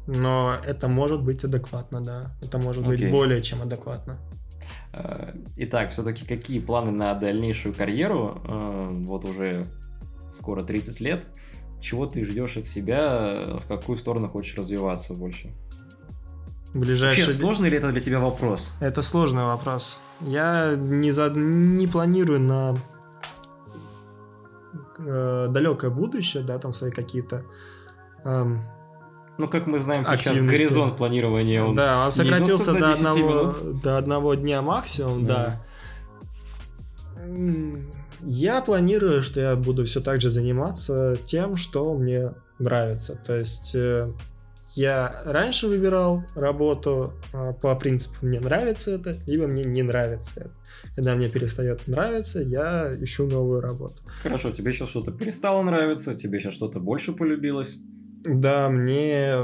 Но 0.07 0.55
это 0.65 0.87
может 0.87 1.23
быть 1.23 1.43
адекватно, 1.43 2.01
да. 2.01 2.35
Это 2.41 2.57
может 2.57 2.83
okay. 2.83 2.89
быть 2.89 3.11
более 3.11 3.41
чем 3.41 3.61
адекватно. 3.61 4.19
Э, 4.93 5.33
итак, 5.57 5.91
все-таки 5.91 6.25
какие 6.25 6.59
планы 6.59 6.91
на 6.91 7.13
дальнейшую 7.13 7.73
карьеру? 7.73 8.41
Э, 8.45 8.87
вот 8.91 9.25
уже 9.25 9.65
скоро 10.29 10.63
30 10.63 10.99
лет. 10.99 11.25
Чего 11.79 12.05
ты 12.05 12.23
ждешь 12.23 12.57
от 12.57 12.65
себя? 12.65 13.57
В 13.59 13.67
какую 13.67 13.97
сторону 13.97 14.29
хочешь 14.29 14.57
развиваться 14.57 15.13
больше? 15.13 15.51
Ближайший... 16.73 17.25
Вообще, 17.25 17.39
сложный 17.39 17.69
ли 17.69 17.77
это 17.77 17.91
для 17.91 17.99
тебя 17.99 18.19
вопрос? 18.19 18.73
Это 18.79 19.01
сложный 19.01 19.43
вопрос. 19.43 19.99
Я 20.21 20.75
не, 20.75 21.11
за... 21.11 21.29
не 21.29 21.87
планирую 21.87 22.39
на 22.39 22.77
э, 24.99 25.47
далекое 25.49 25.91
будущее, 25.91 26.43
да, 26.43 26.59
там 26.59 26.71
свои 26.71 26.91
какие-то 26.91 27.43
эм, 28.23 28.63
ну, 29.41 29.47
как 29.47 29.67
мы 29.67 29.79
знаем 29.79 30.05
сейчас, 30.05 30.39
горизонт 30.39 30.97
планирования, 30.97 31.63
он 31.63 31.75
Да, 31.75 32.05
он 32.05 32.11
сократился 32.11 32.73
до 32.73 32.91
одного, 32.91 33.53
до 33.83 33.97
одного 33.97 34.35
дня 34.35 34.61
максимум, 34.61 35.23
да. 35.23 35.61
да. 37.15 37.41
Я 38.23 38.61
планирую, 38.61 39.23
что 39.23 39.39
я 39.39 39.55
буду 39.55 39.85
все 39.85 39.99
так 39.99 40.21
же 40.21 40.29
заниматься 40.29 41.17
тем, 41.25 41.57
что 41.57 41.93
мне 41.95 42.33
нравится. 42.59 43.19
То 43.25 43.35
есть 43.35 43.73
э, 43.73 44.11
я 44.75 45.23
раньше 45.25 45.67
выбирал 45.67 46.23
работу 46.35 47.13
а, 47.33 47.53
по 47.53 47.75
принципу 47.75 48.17
«мне 48.21 48.39
нравится 48.39 48.91
это», 48.91 49.17
либо 49.25 49.47
«мне 49.47 49.63
не 49.63 49.83
нравится 49.83 50.41
это». 50.41 50.51
Когда 50.95 51.15
мне 51.15 51.29
перестает 51.29 51.87
нравиться, 51.87 52.41
я 52.41 52.95
ищу 52.99 53.27
новую 53.27 53.61
работу. 53.61 53.95
Хорошо, 54.23 54.51
тебе 54.51 54.71
сейчас 54.71 54.89
что-то 54.89 55.11
перестало 55.11 55.63
нравиться, 55.63 56.15
тебе 56.15 56.39
сейчас 56.39 56.53
что-то 56.53 56.79
больше 56.79 57.11
полюбилось? 57.13 57.79
Да, 58.23 58.69
мне... 58.69 59.35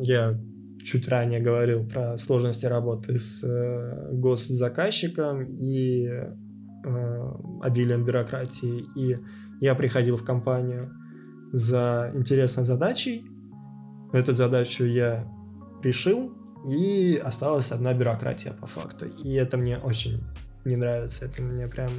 Я 0.00 0.38
чуть 0.82 1.08
ранее 1.08 1.40
говорил 1.40 1.86
про 1.88 2.18
сложности 2.18 2.66
работы 2.66 3.18
с 3.18 3.44
э, 3.44 4.12
госзаказчиком 4.12 5.44
и 5.44 6.06
э, 6.06 7.32
обилием 7.62 8.04
бюрократии. 8.04 8.84
И 8.96 9.16
я 9.60 9.74
приходил 9.76 10.16
в 10.16 10.24
компанию 10.24 10.90
за 11.52 12.10
интересной 12.14 12.64
задачей, 12.64 13.24
Эту 14.12 14.34
задачу 14.34 14.84
я 14.84 15.26
решил, 15.82 16.34
и 16.66 17.16
осталась 17.24 17.72
одна 17.72 17.94
бюрократия 17.94 18.52
по 18.52 18.66
факту. 18.66 19.06
И 19.06 19.32
это 19.32 19.56
мне 19.56 19.78
очень 19.78 20.22
не 20.66 20.76
нравится. 20.76 21.24
Это 21.24 21.42
мне 21.42 21.66
прям 21.66 21.90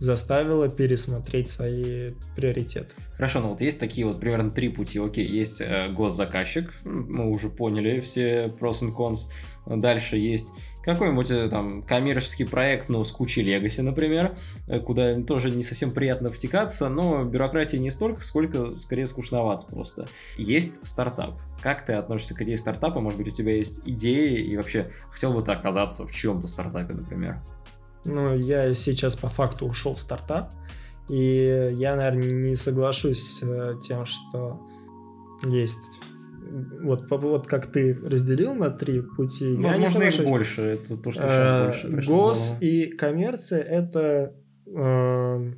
заставило 0.00 0.68
пересмотреть 0.68 1.48
свои 1.48 2.12
приоритеты. 2.36 2.94
Хорошо, 3.14 3.40
ну 3.40 3.50
вот 3.50 3.60
есть 3.60 3.78
такие 3.78 4.06
вот 4.06 4.20
примерно 4.20 4.50
три 4.50 4.68
пути. 4.68 4.98
Окей, 4.98 5.26
есть 5.26 5.60
э, 5.60 5.88
госзаказчик, 5.90 6.72
мы 6.84 7.30
уже 7.30 7.48
поняли 7.48 8.00
все 8.00 8.46
pros 8.46 8.82
and 8.82 8.94
cons. 8.96 9.28
Дальше 9.66 10.16
есть 10.16 10.52
какой-нибудь 10.82 11.30
э, 11.30 11.48
там 11.48 11.82
коммерческий 11.82 12.44
проект, 12.44 12.88
ну, 12.88 13.02
с 13.04 13.12
кучей 13.12 13.42
легаси, 13.42 13.80
например, 13.80 14.36
э, 14.66 14.80
куда 14.80 15.22
тоже 15.22 15.50
не 15.50 15.62
совсем 15.62 15.92
приятно 15.92 16.30
втекаться, 16.30 16.88
но 16.88 17.24
бюрократии 17.24 17.76
не 17.76 17.90
столько, 17.90 18.22
сколько 18.22 18.76
скорее 18.76 19.06
скучновато 19.06 19.66
просто. 19.66 20.06
Есть 20.36 20.84
стартап. 20.86 21.40
Как 21.62 21.86
ты 21.86 21.94
относишься 21.94 22.34
к 22.34 22.42
идее 22.42 22.58
стартапа? 22.58 23.00
Может 23.00 23.18
быть, 23.18 23.28
у 23.28 23.34
тебя 23.34 23.56
есть 23.56 23.80
идеи 23.86 24.42
и 24.42 24.56
вообще 24.56 24.90
хотел 25.10 25.32
бы 25.32 25.42
ты 25.42 25.52
оказаться 25.52 26.06
в 26.06 26.12
чем-то 26.12 26.46
стартапе, 26.46 26.92
например? 26.92 27.40
Ну, 28.04 28.36
я 28.36 28.74
сейчас 28.74 29.16
по 29.16 29.28
факту 29.28 29.66
ушел 29.66 29.94
в 29.94 30.00
стартап, 30.00 30.52
и 31.08 31.70
я, 31.72 31.96
наверное, 31.96 32.30
не 32.30 32.56
соглашусь 32.56 33.22
с 33.22 33.78
тем, 33.86 34.04
что 34.06 34.60
есть 35.44 36.00
вот, 36.82 37.10
вот 37.10 37.46
как 37.46 37.66
ты 37.72 37.98
разделил 38.02 38.54
на 38.54 38.70
три 38.70 39.00
пути. 39.00 39.56
Возможно, 39.56 40.02
их 40.02 40.24
больше. 40.24 40.62
Это 40.62 40.96
то, 40.96 41.10
что 41.10 41.22
сейчас 41.22 41.84
больше. 41.84 42.08
Гос 42.08 42.58
и 42.60 42.86
коммерция 42.86 43.62
это 43.62 44.34
э, 44.66 45.52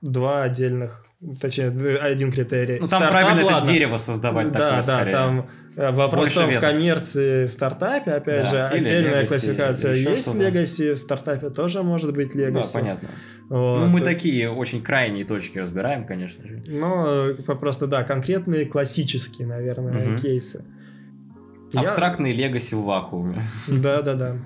два 0.00 0.42
отдельных, 0.42 1.04
точнее, 1.40 1.98
один 1.98 2.32
критерий. 2.32 2.78
Ну, 2.80 2.88
там 2.88 3.00
Стартап, 3.02 3.10
правильно 3.10 3.44
ладно. 3.44 3.58
это 3.58 3.72
дерево 3.72 3.96
создавать 3.96 4.52
да, 4.52 4.58
такое, 4.58 4.76
Да, 4.76 4.82
скорее. 4.82 5.12
там 5.12 5.50
э, 5.76 5.90
вопрос 5.92 6.36
в 6.36 6.60
коммерции 6.60 7.46
в 7.46 7.50
стартапе, 7.50 8.12
опять 8.12 8.44
да, 8.44 8.50
же, 8.50 8.62
отдельная 8.62 9.22
legacy, 9.22 9.28
классификация. 9.28 9.94
Есть 9.94 10.34
легаси, 10.34 10.94
в 10.94 10.98
стартапе 10.98 11.50
тоже 11.50 11.82
может 11.82 12.12
быть 12.12 12.34
легаси. 12.34 12.72
Да, 12.72 12.78
понятно. 12.80 13.08
Вот. 13.48 13.80
Ну, 13.80 13.86
мы 13.88 14.00
такие 14.00 14.50
очень 14.50 14.82
крайние 14.82 15.24
точки 15.24 15.58
разбираем, 15.58 16.06
конечно 16.06 16.46
же. 16.46 16.62
Ну, 16.68 17.34
просто, 17.56 17.86
да, 17.88 18.04
конкретные 18.04 18.64
классические, 18.66 19.48
наверное, 19.48 20.12
угу. 20.12 20.18
кейсы. 20.18 20.64
Абстрактные 21.74 22.34
Я... 22.34 22.46
легаси 22.46 22.74
в 22.74 22.82
вакууме. 22.82 23.42
Да, 23.66 24.02
да, 24.02 24.14
да. 24.14 24.36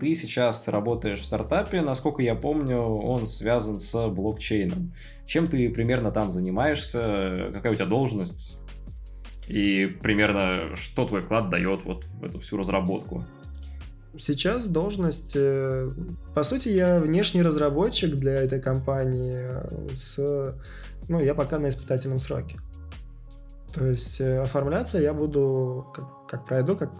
Ты 0.00 0.14
сейчас 0.14 0.68
работаешь 0.68 1.18
в 1.18 1.24
стартапе, 1.24 1.82
насколько 1.82 2.22
я 2.22 2.36
помню, 2.36 2.78
он 2.78 3.26
связан 3.26 3.78
с 3.78 4.08
блокчейном. 4.08 4.92
Чем 5.26 5.48
ты 5.48 5.68
примерно 5.70 6.12
там 6.12 6.30
занимаешься? 6.30 7.50
Какая 7.52 7.72
у 7.72 7.74
тебя 7.74 7.86
должность? 7.86 8.58
И 9.48 9.86
примерно 9.86 10.76
что 10.76 11.06
твой 11.06 11.22
вклад 11.22 11.48
дает 11.48 11.84
вот 11.84 12.04
в 12.04 12.24
эту 12.24 12.38
всю 12.38 12.58
разработку? 12.58 13.24
Сейчас 14.18 14.68
должность... 14.68 15.36
Э, 15.36 15.90
по 16.34 16.42
сути, 16.42 16.68
я 16.68 17.00
внешний 17.00 17.42
разработчик 17.42 18.14
для 18.14 18.42
этой 18.42 18.60
компании 18.60 19.46
э, 19.48 19.88
с... 19.94 20.54
Ну, 21.08 21.20
я 21.20 21.34
пока 21.34 21.58
на 21.58 21.68
испытательном 21.68 22.18
сроке. 22.18 22.58
То 23.72 23.86
есть 23.86 24.20
э, 24.20 24.40
оформляться 24.40 24.98
я 24.98 25.14
буду, 25.14 25.86
как, 25.94 26.26
как 26.26 26.46
пройду, 26.46 26.76
как 26.76 26.92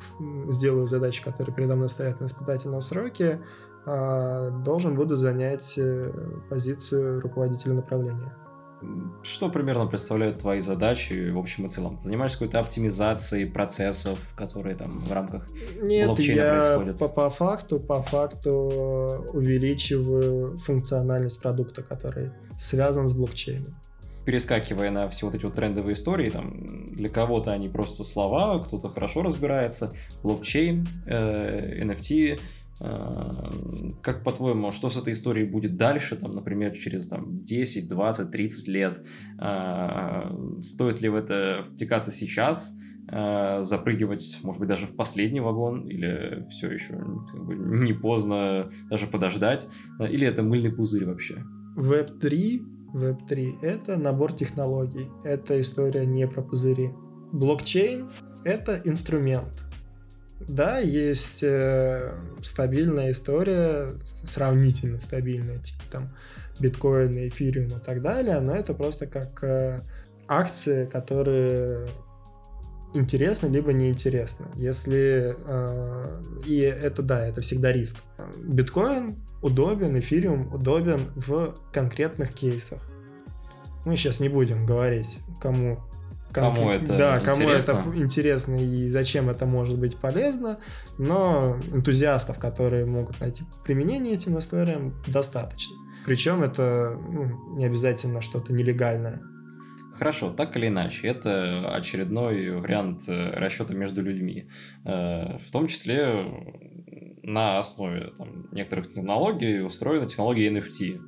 сделаю 0.48 0.86
задачи, 0.86 1.22
которые 1.22 1.54
передо 1.54 1.76
мной 1.76 1.88
стоят 1.88 2.20
на 2.20 2.26
испытательном 2.26 2.80
сроке, 2.80 3.40
а, 3.84 4.50
должен 4.50 4.94
буду 4.94 5.16
занять 5.16 5.78
позицию 6.50 7.20
руководителя 7.20 7.74
направления. 7.74 8.32
Что 9.22 9.48
примерно 9.48 9.86
представляют 9.86 10.38
твои 10.38 10.60
задачи 10.60 11.30
в 11.30 11.38
общем 11.38 11.66
и 11.66 11.68
целом? 11.68 11.96
Ты 11.96 12.04
занимаешься 12.04 12.38
какой-то 12.38 12.60
оптимизацией 12.60 13.46
процессов, 13.46 14.18
которые 14.36 14.76
там 14.76 14.90
в 14.90 15.12
рамках 15.12 15.48
Нет, 15.82 16.06
блокчейна 16.06 16.40
я 16.40 16.52
происходят? 16.52 16.98
По, 16.98 17.08
по 17.08 17.30
факту, 17.30 17.80
по 17.80 18.02
факту 18.02 18.52
увеличиваю 19.32 20.58
функциональность 20.58 21.40
продукта, 21.40 21.82
который 21.82 22.30
связан 22.56 23.08
с 23.08 23.12
блокчейном 23.12 23.74
перескакивая 24.24 24.90
на 24.90 25.08
все 25.08 25.24
вот 25.24 25.34
эти 25.34 25.46
вот 25.46 25.54
трендовые 25.54 25.94
истории, 25.94 26.28
там, 26.28 26.92
для 26.92 27.08
кого-то 27.08 27.50
они 27.50 27.70
просто 27.70 28.04
слова, 28.04 28.62
кто-то 28.62 28.90
хорошо 28.90 29.22
разбирается, 29.22 29.94
блокчейн, 30.22 30.86
э, 31.06 31.80
NFT, 31.82 32.34
Э, 32.34 32.36
как 32.80 34.22
по-твоему, 34.24 34.70
что 34.72 34.88
с 34.88 34.96
этой 34.96 35.12
историей 35.12 35.46
будет 35.46 35.76
дальше, 35.76 36.16
там, 36.16 36.30
например, 36.30 36.72
через 36.72 37.08
там, 37.08 37.38
10, 37.38 37.88
20, 37.88 38.30
30 38.30 38.68
лет? 38.68 39.06
Э, 39.40 40.30
стоит 40.60 41.00
ли 41.00 41.08
в 41.08 41.16
это 41.16 41.64
втекаться 41.72 42.12
сейчас, 42.12 42.76
э, 43.10 43.62
запрыгивать, 43.62 44.40
может 44.42 44.60
быть, 44.60 44.68
даже 44.68 44.86
в 44.86 44.94
последний 44.94 45.40
вагон, 45.40 45.88
или 45.88 46.42
все 46.50 46.70
еще 46.70 46.94
как 47.30 47.44
бы, 47.44 47.56
не 47.56 47.92
поздно 47.92 48.68
даже 48.88 49.06
подождать, 49.06 49.68
или 50.00 50.26
это 50.26 50.42
мыльный 50.42 50.72
пузырь 50.72 51.06
вообще? 51.06 51.44
Web3, 51.76 52.60
Web3— 52.94 53.60
это 53.62 53.96
набор 53.96 54.32
технологий, 54.32 55.08
это 55.24 55.60
история 55.60 56.06
не 56.06 56.26
про 56.28 56.42
пузыри. 56.42 56.90
Блокчейн— 57.32 58.08
это 58.44 58.80
инструмент— 58.84 59.64
да, 60.40 60.78
есть 60.78 61.42
э, 61.42 62.14
стабильная 62.42 63.12
история, 63.12 63.94
сравнительно 64.04 65.00
стабильная, 65.00 65.58
типа 65.58 65.82
там 65.90 66.16
биткоин, 66.60 67.28
эфириум 67.28 67.68
и 67.68 67.84
так 67.84 68.02
далее, 68.02 68.40
но 68.40 68.54
это 68.54 68.74
просто 68.74 69.06
как 69.06 69.42
э, 69.42 69.82
акции, 70.28 70.86
которые 70.86 71.88
интересны 72.94 73.48
либо 73.48 73.72
неинтересны. 73.72 74.46
Если 74.54 75.34
э, 75.36 76.22
и 76.46 76.60
это 76.60 77.02
да, 77.02 77.26
это 77.26 77.40
всегда 77.40 77.72
риск. 77.72 77.96
Биткоин 78.44 79.16
удобен, 79.42 79.98
эфириум 79.98 80.52
удобен 80.54 81.00
в 81.16 81.54
конкретных 81.72 82.32
кейсах. 82.32 82.82
Мы 83.84 83.96
сейчас 83.96 84.20
не 84.20 84.28
будем 84.28 84.66
говорить, 84.66 85.18
кому 85.40 85.80
Кому 86.32 86.70
это 86.70 86.96
Да, 86.96 87.20
кому 87.20 87.44
интересно. 87.44 87.72
это 87.72 87.98
интересно 87.98 88.54
и 88.56 88.88
зачем 88.88 89.30
это 89.30 89.46
может 89.46 89.78
быть 89.78 89.96
полезно, 89.96 90.58
но 90.98 91.58
энтузиастов, 91.72 92.38
которые 92.38 92.84
могут 92.84 93.20
найти 93.20 93.44
применение 93.64 94.14
этим 94.14 94.38
историям, 94.38 94.94
достаточно. 95.06 95.74
Причем 96.04 96.42
это 96.42 96.98
ну, 97.10 97.56
не 97.56 97.64
обязательно 97.64 98.20
что-то 98.20 98.52
нелегальное. 98.52 99.20
Хорошо, 99.98 100.30
так 100.30 100.56
или 100.56 100.68
иначе, 100.68 101.08
это 101.08 101.74
очередной 101.74 102.50
вариант 102.60 103.08
э, 103.08 103.30
расчета 103.30 103.74
между 103.74 104.00
людьми. 104.00 104.48
Э, 104.84 105.36
в 105.36 105.50
том 105.50 105.66
числе 105.66 106.24
на 107.24 107.58
основе 107.58 108.12
там, 108.16 108.48
некоторых 108.52 108.92
технологий 108.92 109.60
устроена 109.60 110.06
технология 110.06 110.50
NFT. 110.52 111.00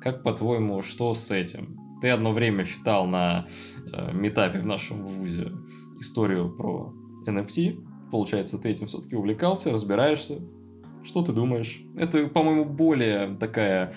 Как 0.00 0.22
по-твоему, 0.22 0.80
что 0.82 1.12
с 1.12 1.30
этим? 1.30 1.85
Ты 2.06 2.10
одно 2.10 2.32
время 2.32 2.64
читал 2.64 3.08
на 3.08 3.46
э, 3.92 4.12
метапе 4.12 4.60
в 4.60 4.64
нашем 4.64 5.04
вузе 5.04 5.50
историю 5.98 6.56
про 6.56 6.94
NFT. 7.26 7.84
Получается, 8.12 8.58
ты 8.58 8.68
этим 8.68 8.86
все-таки 8.86 9.16
увлекался, 9.16 9.72
разбираешься. 9.72 10.38
Что 11.02 11.22
ты 11.24 11.32
думаешь? 11.32 11.82
Это, 11.96 12.28
по-моему, 12.28 12.64
более 12.64 13.34
такая 13.34 13.92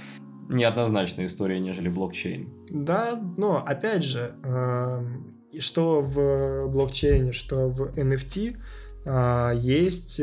неоднозначная 0.50 1.28
история, 1.28 1.60
нежели 1.60 1.88
блокчейн. 1.88 2.52
Да, 2.72 3.22
но 3.38 3.64
опять 3.64 4.04
же, 4.04 4.34
э, 4.44 5.60
что 5.60 6.02
в 6.02 6.68
блокчейне, 6.68 7.32
что 7.32 7.70
в 7.70 7.96
NFT 7.96 8.58
э, 9.06 9.52
есть 9.56 10.20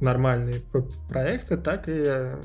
нормальные 0.00 0.60
проекты, 1.08 1.56
так 1.56 1.88
и 1.88 2.04
э, 2.06 2.40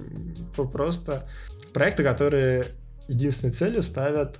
просто 0.55 1.27
проекты, 1.71 2.01
которые 2.03 2.65
единственной 3.07 3.51
целью 3.51 3.83
ставят 3.83 4.39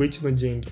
вытянуть 0.00 0.34
деньги. 0.34 0.68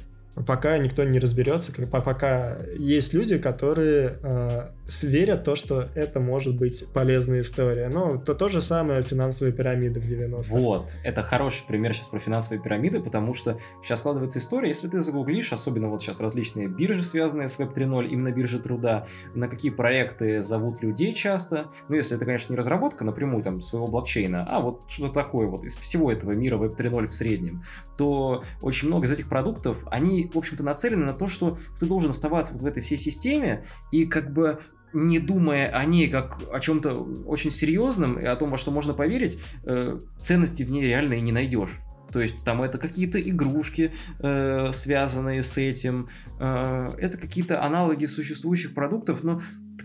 Пока 0.46 0.78
никто 0.78 1.04
не 1.04 1.18
разберется, 1.18 1.72
пока 1.90 2.56
есть 2.78 3.12
люди, 3.12 3.38
которые 3.38 4.16
э, 4.22 4.68
верят 5.02 5.44
то, 5.44 5.54
что 5.54 5.88
это 5.94 6.20
может 6.20 6.56
быть 6.56 6.86
полезная 6.92 7.42
история. 7.42 7.88
Ну, 7.88 8.18
то, 8.18 8.34
то 8.34 8.48
же 8.48 8.60
самое 8.60 9.02
финансовые 9.02 9.52
пирамиды 9.52 10.00
в 10.00 10.06
90-х. 10.06 10.48
Вот, 10.50 10.96
это 11.04 11.22
хороший 11.22 11.66
пример 11.66 11.94
сейчас 11.94 12.08
про 12.08 12.18
финансовые 12.18 12.62
пирамиды, 12.62 13.00
потому 13.00 13.34
что 13.34 13.58
сейчас 13.82 14.00
складывается 14.00 14.38
история, 14.38 14.68
если 14.68 14.88
ты 14.88 15.00
загуглишь, 15.00 15.52
особенно 15.52 15.88
вот 15.88 16.02
сейчас 16.02 16.20
различные 16.20 16.68
биржи, 16.68 17.04
связанные 17.04 17.48
с 17.48 17.58
Web 17.58 17.74
3.0, 17.74 18.08
именно 18.08 18.32
биржи 18.32 18.58
труда, 18.58 19.06
на 19.34 19.48
какие 19.48 19.70
проекты 19.70 20.42
зовут 20.42 20.82
людей 20.82 21.12
часто, 21.12 21.66
ну, 21.88 21.96
если 21.96 22.16
это, 22.16 22.24
конечно, 22.24 22.52
не 22.52 22.56
разработка 22.56 23.04
напрямую 23.04 23.42
там 23.42 23.60
своего 23.60 23.88
блокчейна, 23.88 24.46
а 24.48 24.60
вот 24.60 24.82
что-то 24.88 25.14
такое 25.14 25.48
вот 25.48 25.64
из 25.64 25.76
всего 25.76 26.10
этого 26.10 26.32
мира 26.32 26.56
Web 26.56 26.76
3.0 26.76 27.06
в 27.06 27.12
среднем, 27.12 27.62
то 27.96 28.42
очень 28.62 28.88
много 28.88 29.06
из 29.06 29.12
этих 29.12 29.28
продуктов, 29.28 29.84
они, 29.90 30.30
в 30.32 30.38
общем-то, 30.38 30.64
нацелены 30.64 31.04
на 31.04 31.12
то, 31.12 31.28
что 31.28 31.58
ты 31.78 31.86
должен 31.86 32.10
оставаться 32.10 32.54
вот 32.54 32.62
в 32.62 32.66
этой 32.66 32.82
всей 32.82 32.96
системе 32.96 33.64
и 33.90 34.06
как 34.06 34.32
бы 34.32 34.58
не 34.92 35.18
думая 35.18 35.68
о 35.70 35.84
ней 35.84 36.08
как 36.08 36.40
о 36.52 36.60
чем-то 36.60 36.94
очень 37.26 37.50
серьезном 37.50 38.18
и 38.18 38.24
о 38.24 38.36
том, 38.36 38.50
во 38.50 38.58
что 38.58 38.70
можно 38.70 38.94
поверить, 38.94 39.38
э, 39.64 39.98
ценности 40.18 40.62
в 40.62 40.70
ней 40.70 40.86
реально 40.86 41.14
и 41.14 41.20
не 41.20 41.32
найдешь. 41.32 41.80
То 42.12 42.20
есть 42.20 42.44
там 42.44 42.62
это 42.62 42.78
какие-то 42.78 43.20
игрушки, 43.20 43.92
э, 44.18 44.70
связанные 44.72 45.42
с 45.42 45.58
этим, 45.58 46.08
э, 46.40 46.90
это 46.98 47.18
какие-то 47.18 47.62
аналоги 47.62 48.06
существующих 48.06 48.74
продуктов, 48.74 49.22
но 49.22 49.40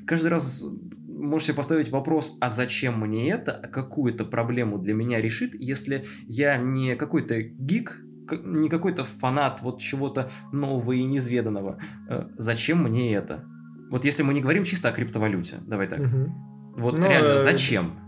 каждый 0.06 0.28
раз 0.28 0.66
можешь 1.08 1.47
себе 1.47 1.58
поставить 1.58 1.89
вопрос, 1.89 2.38
а 2.39 2.49
зачем 2.49 2.99
мне 2.99 3.30
это, 3.30 3.54
а 3.54 3.68
какую 3.68 4.14
то 4.14 4.26
проблему 4.26 4.78
для 4.78 4.93
меня 4.93 5.22
решит, 5.22 5.56
если 5.56 6.06
я 6.28 6.58
не 6.58 6.95
какой-то 6.95 7.41
гик, 7.41 7.99
не 8.43 8.70
какой-то 8.70 9.04
фанат 9.04 9.62
вот 9.62 9.82
чего-то 9.82 10.30
нового 10.51 10.93
и 10.93 11.04
неизведанного. 11.04 11.80
Э, 12.10 12.30
зачем 12.38 12.84
мне 12.84 13.14
это? 13.14 13.45
Вот 13.94 14.06
если 14.06 14.24
мы 14.24 14.34
не 14.34 14.41
говорим 14.41 14.64
чисто 14.64 14.89
о 14.89 14.91
криптовалюте, 14.91 15.58
давай 15.68 15.88
так. 15.88 16.00
Угу. 16.00 16.78
Вот 16.78 16.98
Но, 16.98 17.04
ну, 17.04 17.10
реально, 17.12 17.34
э... 17.34 17.38
зачем? 17.38 18.00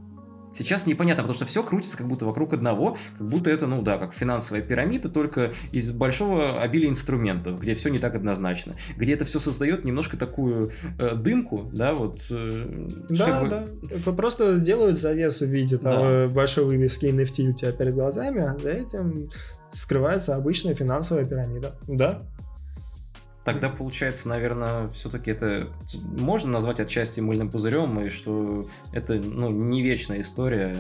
Сейчас 0.52 0.88
непонятно, 0.88 1.22
потому 1.22 1.36
что 1.36 1.46
все 1.46 1.62
крутится 1.62 1.96
как 1.96 2.08
будто 2.08 2.26
вокруг 2.26 2.54
одного, 2.54 2.98
как 3.20 3.28
будто 3.30 3.52
это, 3.52 3.68
ну 3.68 3.84
да, 3.84 4.00
как 4.00 4.12
финансовая 4.12 4.64
пирамида, 4.64 5.10
только 5.10 5.52
из 5.72 5.92
большого 5.92 6.60
обилия 6.60 6.90
инструментов, 6.90 7.62
где 7.62 7.76
все 7.76 7.90
не 7.90 8.00
так 8.00 8.16
однозначно, 8.16 8.74
где 8.98 9.14
это 9.14 9.26
все 9.26 9.38
создает 9.38 9.86
немножко 9.86 10.18
такую 10.18 10.72
э, 10.98 11.14
дымку, 11.14 11.70
да, 11.72 11.94
вот. 11.94 12.20
Э, 12.32 12.88
да, 13.10 13.16
чтобы... 13.16 13.50
да. 14.06 14.12
Просто 14.14 14.58
делают 14.58 14.98
завесу 14.98 15.46
в 15.46 15.50
виде 15.50 15.78
да. 15.78 15.92
того 15.92 16.34
большой 16.34 16.66
вывески 16.66 17.06
NFT 17.06 17.50
у 17.50 17.54
тебя 17.54 17.72
перед 17.74 17.94
глазами, 17.94 18.42
а 18.42 18.58
за 18.58 18.72
этим 18.72 19.30
скрывается 19.70 20.36
обычная 20.36 20.74
финансовая 20.74 21.26
пирамида. 21.26 21.76
Да, 21.88 22.24
Тогда 23.46 23.70
получается, 23.70 24.28
наверное, 24.28 24.88
все-таки 24.88 25.30
это 25.30 25.68
можно 26.02 26.52
назвать 26.52 26.80
отчасти 26.80 27.20
мыльным 27.20 27.52
пузырем, 27.52 28.00
и 28.00 28.10
что 28.10 28.66
это 28.91 29.14
ну, 29.14 29.52
не 29.52 29.84
вечная 29.84 30.22
история. 30.22 30.76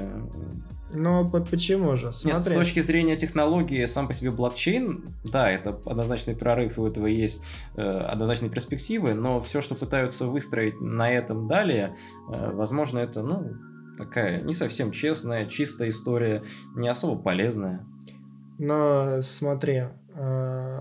Но 0.91 1.29
почему 1.29 1.95
же? 1.95 2.11
Смотри. 2.11 2.37
Нет, 2.39 2.47
с 2.47 2.51
точки 2.51 2.79
зрения 2.79 3.15
технологии, 3.15 3.85
сам 3.85 4.07
по 4.07 4.13
себе 4.13 4.31
блокчейн, 4.31 5.13
да, 5.23 5.47
это 5.49 5.79
однозначный 5.85 6.35
прорыв, 6.35 6.79
и 6.79 6.81
у 6.81 6.87
этого 6.87 7.05
есть 7.05 7.43
э, 7.75 7.81
однозначные 7.81 8.49
перспективы, 8.49 9.13
но 9.13 9.41
все, 9.41 9.61
что 9.61 9.75
пытаются 9.75 10.25
выстроить 10.25 10.81
на 10.81 11.11
этом 11.11 11.47
далее, 11.47 11.95
э, 12.31 12.51
возможно, 12.51 12.97
это, 12.97 13.21
ну, 13.21 13.53
такая 13.95 14.41
не 14.41 14.55
совсем 14.55 14.91
честная, 14.91 15.45
чистая 15.45 15.89
история, 15.89 16.41
не 16.75 16.87
особо 16.87 17.21
полезная. 17.21 17.85
Но 18.57 19.21
смотри, 19.21 19.83
э, 20.15 20.79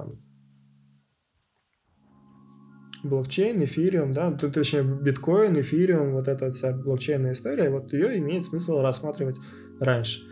блокчейн, 3.04 3.62
эфириум, 3.62 4.10
да, 4.10 4.32
точнее 4.32 4.82
биткоин, 4.82 5.60
эфириум, 5.60 6.12
вот 6.12 6.26
эта 6.26 6.50
вся 6.50 6.72
блокчейнная 6.72 7.32
история, 7.32 7.70
вот 7.70 7.92
ее 7.92 8.18
имеет 8.18 8.44
смысл 8.44 8.80
рассматривать 8.80 9.36
раньше. 9.80 10.22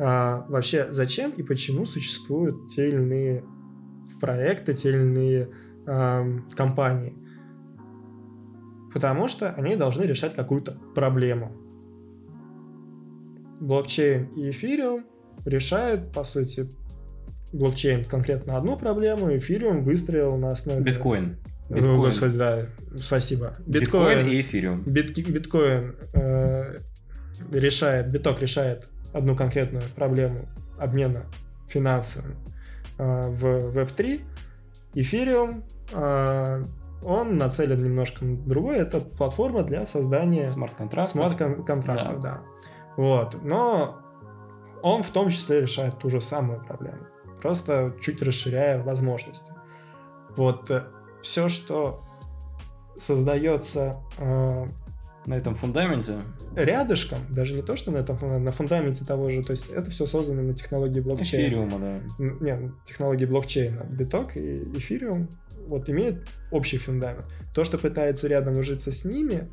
А, 0.00 0.44
вообще, 0.48 0.88
зачем 0.90 1.30
и 1.30 1.42
почему 1.42 1.86
существуют 1.86 2.68
те 2.68 2.88
или 2.88 2.96
иные 2.96 3.44
проекты, 4.20 4.74
те 4.74 4.90
или 4.90 4.98
иные 4.98 5.48
а, 5.86 6.24
компании? 6.54 7.14
Потому 8.92 9.28
что 9.28 9.50
они 9.50 9.76
должны 9.76 10.02
решать 10.04 10.34
какую-то 10.34 10.78
проблему. 10.94 11.52
блокчейн 13.60 14.26
и 14.34 14.50
эфириум 14.50 15.04
решают, 15.44 16.12
по 16.12 16.24
сути, 16.24 16.68
блокчейн 17.52 18.04
конкретно 18.04 18.56
одну 18.56 18.76
проблему, 18.76 19.36
эфириум 19.36 19.84
выстроил 19.84 20.36
на 20.36 20.52
основе... 20.52 20.82
Биткоин. 20.82 21.36
Ну, 21.68 21.76
Биткоин. 21.76 22.00
господи, 22.00 22.36
да, 22.38 22.58
спасибо. 22.96 23.56
Биткоин 23.66 24.26
и 24.26 24.40
эфириум. 24.40 24.82
бит- 24.84 25.16
биткоин 25.28 25.96
э, 26.14 26.78
решает, 27.52 28.10
биток 28.10 28.40
решает 28.40 28.88
одну 29.12 29.36
конкретную 29.36 29.82
проблему 29.94 30.48
обмена 30.78 31.26
финансовым 31.68 32.36
э, 32.98 33.28
в 33.30 33.44
Web3. 33.76 34.20
Эфириум, 34.94 35.64
э, 35.92 36.64
он 37.04 37.36
нацелен 37.36 37.82
немножко 37.82 38.24
на 38.24 38.36
другое. 38.38 38.78
Это 38.78 39.00
платформа 39.00 39.62
для 39.62 39.84
создания 39.86 40.48
Смарт-контракт. 40.48 41.10
смарт-контрактов, 41.10 42.20
да. 42.20 42.40
Вот. 42.96 43.42
Но 43.44 44.00
он 44.82 45.02
в 45.02 45.10
том 45.10 45.28
числе 45.28 45.60
решает 45.60 45.98
ту 45.98 46.08
же 46.10 46.20
самую 46.20 46.64
проблему. 46.64 47.02
Просто 47.42 47.94
чуть 48.00 48.22
расширяя 48.22 48.82
возможности. 48.82 49.52
Вот 50.36 50.70
все, 51.22 51.48
что 51.48 52.00
создается 52.96 53.98
э, 54.18 54.66
На 55.26 55.34
этом 55.34 55.54
фундаменте. 55.54 56.18
рядышком, 56.56 57.18
даже 57.30 57.54
не 57.54 57.62
то, 57.62 57.76
что 57.76 57.90
на 57.90 57.98
этом 57.98 58.42
на 58.42 58.52
фундаменте 58.52 59.04
того 59.04 59.30
же, 59.30 59.42
то 59.42 59.52
есть 59.52 59.68
это 59.68 59.90
все 59.90 60.06
создано 60.06 60.42
на 60.42 60.54
технологии 60.54 61.00
блокчейна. 61.00 61.44
Эфириума, 61.44 61.78
да. 61.78 62.00
Не, 62.18 62.72
технологии 62.84 63.26
блокчейна. 63.26 63.84
Биток 63.84 64.36
и 64.36 64.64
эфириум 64.76 65.28
вот 65.66 65.88
имеют 65.90 66.28
общий 66.50 66.78
фундамент. 66.78 67.26
То, 67.54 67.64
что 67.64 67.78
пытается 67.78 68.26
рядом 68.26 68.58
ужиться 68.58 68.90
с 68.90 69.04
ними, 69.04 69.50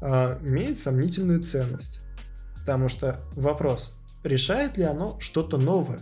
а, 0.00 0.38
имеет 0.42 0.78
сомнительную 0.78 1.42
ценность. 1.42 2.00
Потому 2.60 2.88
что 2.88 3.20
вопрос, 3.34 4.00
решает 4.24 4.76
ли 4.78 4.84
оно 4.84 5.16
что-то 5.20 5.58
новое? 5.58 6.00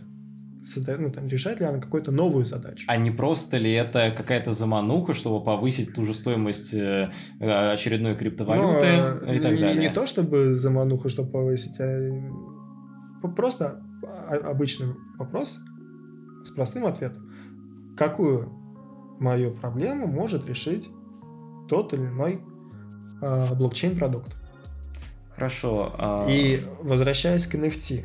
Ну, 0.77 1.11
там, 1.11 1.27
решает 1.27 1.61
ли 1.61 1.67
оно 1.67 1.81
какую-то 1.81 2.13
новую 2.13 2.45
задачу? 2.47 2.85
А 2.89 2.97
не 2.97 3.11
просто 3.11 3.59
ли 3.59 3.73
это 3.73 4.11
какая-то 4.17 4.53
замануха, 4.53 5.15
чтобы 5.15 5.45
повысить 5.45 5.95
ту 5.95 6.05
же 6.05 6.15
стоимость 6.15 6.75
э, 6.75 7.11
э, 7.41 7.73
очередной 7.73 8.17
криптовалюты 8.17 8.87
Ну, 9.27 9.33
и 9.33 9.39
так 9.41 9.53
не, 9.53 9.59
далее? 9.59 9.81
не 9.81 9.91
то, 9.91 10.07
чтобы 10.07 10.55
замануху, 10.55 11.09
чтобы 11.09 11.31
повысить, 11.31 11.77
а 11.81 13.29
просто 13.37 13.83
о- 14.03 14.51
обычный 14.51 14.95
вопрос 15.19 15.59
с 16.45 16.51
простым 16.51 16.87
ответом. 16.87 17.31
Какую 17.97 18.49
мою 19.19 19.53
проблему 19.55 20.07
может 20.07 20.47
решить 20.49 20.89
тот 21.69 21.93
или 21.93 22.03
иной 22.07 22.41
а, 23.23 23.55
блокчейн-продукт? 23.55 24.37
Хорошо. 25.35 25.93
а 25.99 26.27
И 26.29 26.61
возвращаясь 26.83 27.47
к 27.47 27.55
NFT. 27.55 28.05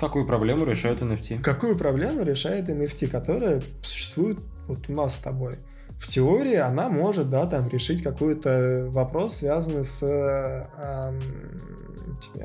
Какую 0.00 0.26
проблему 0.26 0.64
решают 0.64 1.02
NFT? 1.02 1.42
Какую 1.42 1.76
проблему 1.76 2.22
решает 2.22 2.70
NFT, 2.70 3.08
которая 3.08 3.62
существует 3.82 4.38
вот 4.66 4.88
у 4.88 4.92
нас 4.94 5.16
с 5.16 5.18
тобой? 5.18 5.56
В 5.98 6.08
теории 6.08 6.54
она 6.54 6.88
может, 6.88 7.28
да, 7.28 7.46
там, 7.46 7.68
решить 7.68 8.02
какой-то 8.02 8.86
вопрос, 8.88 9.36
связанный 9.36 9.84
с 9.84 10.02
э, 10.02 11.20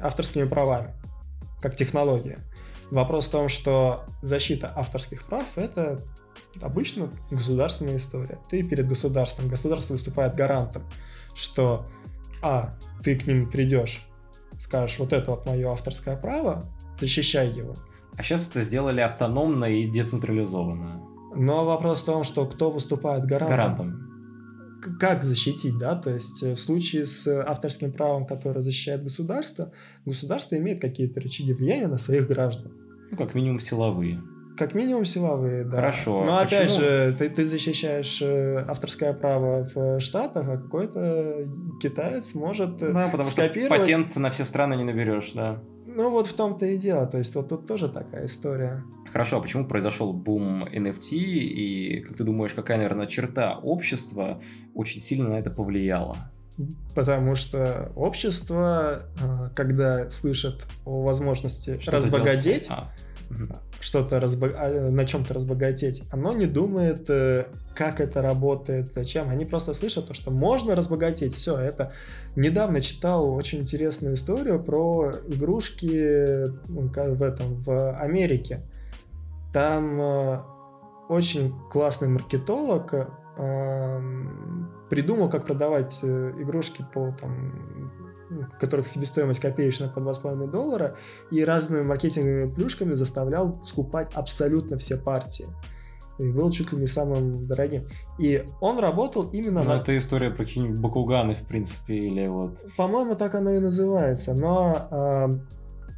авторскими 0.02 0.44
правами, 0.44 0.94
как 1.62 1.78
технология. 1.78 2.40
Вопрос 2.92 3.28
в 3.28 3.32
том, 3.32 3.48
что 3.48 4.04
защита 4.22 4.74
авторских 4.76 5.24
прав— 5.24 5.46
это 5.56 6.02
обычно 6.62 7.10
государственная 7.32 7.96
история. 7.96 8.38
Ты 8.50 8.64
перед 8.64 8.86
государством, 8.90 9.48
государство 9.48 9.94
выступает 9.94 10.36
гарантом, 10.36 10.84
что, 11.34 11.86
а, 12.42 12.78
ты 13.02 13.18
к 13.18 13.26
ним 13.26 13.50
придешь, 13.50 14.06
скажешь, 14.58 15.00
вот 15.00 15.14
это 15.14 15.32
вот 15.32 15.46
мое 15.46 15.72
авторское 15.72 16.18
право, 16.18 16.66
защищай 17.00 17.50
его. 17.52 17.76
А 18.18 18.24
сейчас 18.24 18.50
это 18.50 18.62
сделали 18.62 19.02
автономно 19.02 19.66
и 19.66 19.90
децентрализованно. 19.90 21.02
Но 21.36 21.66
вопрос 21.66 22.02
в 22.04 22.06
том, 22.06 22.24
что 22.24 22.46
кто 22.46 22.72
выступает 22.72 23.26
гарантом. 23.26 23.58
Гарантом. 23.58 24.98
Как 25.00 25.24
защитить, 25.24 25.78
да? 25.80 25.96
То 25.96 26.12
есть 26.12 26.44
э, 26.44 26.54
в 26.56 26.60
случае 26.62 27.06
с 27.06 27.28
авторским 27.28 27.92
правом, 27.92 28.26
которое 28.26 28.62
защищает 28.62 29.04
государство, 29.04 29.72
государство 30.06 30.56
имеет 30.58 30.80
какие-то 30.80 31.20
рычаги 31.20 31.54
влияния 31.54 31.88
на 31.88 31.98
своих 31.98 32.28
граждан. 32.28 32.72
Ну, 33.12 33.18
как 33.18 33.34
минимум 33.34 33.60
силовые. 33.60 34.22
Как 34.58 34.74
минимум 34.74 35.04
силовые, 35.04 35.66
да. 35.66 35.78
Хорошо, 35.78 36.24
Но 36.24 36.38
опять 36.38 36.68
почему? 36.68 36.80
же, 36.80 37.16
ты, 37.20 37.30
ты 37.30 37.48
защищаешь 37.48 38.22
э, 38.22 38.64
авторское 38.68 39.14
право 39.14 39.68
в 39.74 40.00
Штатах, 40.00 40.48
а 40.48 40.58
какой-то 40.58 41.50
китаец 41.82 42.36
может 42.36 42.82
э, 42.82 42.94
Да, 42.94 43.08
потому 43.08 43.24
что 43.30 43.42
скопировать. 43.42 43.80
патент 43.82 44.16
на 44.16 44.30
все 44.30 44.46
страны 44.46 44.76
не 44.76 44.84
наберешь, 44.86 45.34
да. 45.34 45.62
Ну 45.96 46.10
вот 46.10 46.28
в 46.28 46.34
том-то 46.34 46.66
и 46.66 46.78
дело. 46.78 47.08
То 47.08 47.18
есть 47.18 47.34
вот 47.36 47.48
тут 47.48 47.68
тоже 47.68 47.88
такая 47.88 48.26
история. 48.26 48.84
Хорошо, 49.12 49.38
а 49.38 49.42
почему 49.42 49.66
произошел 49.66 50.12
бум 50.12 50.66
NFT, 50.66 51.16
и 51.16 52.02
как 52.02 52.18
ты 52.18 52.26
думаешь, 52.26 52.54
какая, 52.54 52.78
наверное, 52.78 53.06
черта 53.06 53.58
общества 53.58 54.42
очень 54.74 55.00
сильно 55.00 55.30
на 55.30 55.36
это 55.36 55.52
повлияла? 55.52 56.18
Потому 56.96 57.36
что 57.36 57.94
общество, 57.96 59.04
э, 59.22 59.50
когда 59.56 60.10
слышит 60.10 60.66
о 60.84 61.04
возможности 61.04 61.80
Что-то 61.80 61.98
разбогатеть, 61.98 62.68
А. 62.70 62.90
что-то 63.80 64.18
разбо- 64.18 64.54
а, 64.58 64.90
на 64.92 65.06
чем-то 65.06 65.34
разбогатеть, 65.34 66.04
оно 66.12 66.34
не 66.34 66.46
думает, 66.46 67.10
э, 67.10 67.46
как 67.76 68.00
это 68.00 68.22
работает, 68.22 68.94
зачем. 68.94 69.30
Они 69.30 69.46
просто 69.46 69.74
слышат 69.74 70.08
то, 70.08 70.14
что 70.14 70.32
можно 70.32 70.76
разбогатеть. 70.76 71.34
Все, 71.34 71.58
это 71.58 71.94
недавно 72.36 72.82
читал 72.82 73.34
очень 73.34 73.60
интересную 73.60 74.16
историю 74.16 74.64
про 74.64 75.12
игрушки 75.28 76.48
в 76.68 77.24
этом 77.24 77.62
в 77.62 78.00
Америке. 78.00 78.62
Там 79.54 80.02
э, 80.02 80.40
очень 81.10 81.54
классный 81.72 82.08
маркетолог 82.08 82.94
эм, 83.38 84.70
придумал, 84.90 85.30
как 85.30 85.46
продавать 85.46 86.00
э, 86.04 86.34
игрушки 86.38 86.86
по 86.94 87.12
там 87.12 87.92
которых 88.60 88.88
себестоимость 88.88 89.40
копеечная 89.40 89.90
по 89.90 90.00
2,5 90.00 90.50
доллара, 90.50 90.96
и 91.32 91.44
разными 91.44 91.84
маркетинговыми 91.84 92.54
плюшками 92.54 92.94
заставлял 92.94 93.62
скупать 93.64 94.10
абсолютно 94.14 94.78
все 94.78 94.98
партии. 94.98 95.46
И 96.18 96.24
был 96.30 96.50
чуть 96.52 96.72
ли 96.72 96.78
не 96.80 96.88
самым 96.88 97.46
дорогим. 97.46 97.88
И 98.20 98.46
он 98.62 98.80
работал 98.80 99.30
именно 99.32 99.64
Ну, 99.64 99.70
на... 99.72 99.76
это 99.76 99.98
история 99.98 100.30
про 100.30 100.46
какие-нибудь 100.46 100.80
Бакуганы, 100.80 101.34
в 101.34 101.42
принципе, 101.46 101.94
или 101.96 102.28
вот... 102.28 102.64
По-моему, 102.78 103.16
так 103.16 103.36
оно 103.36 103.52
и 103.52 103.60
называется. 103.60 104.34
Но 104.34 105.40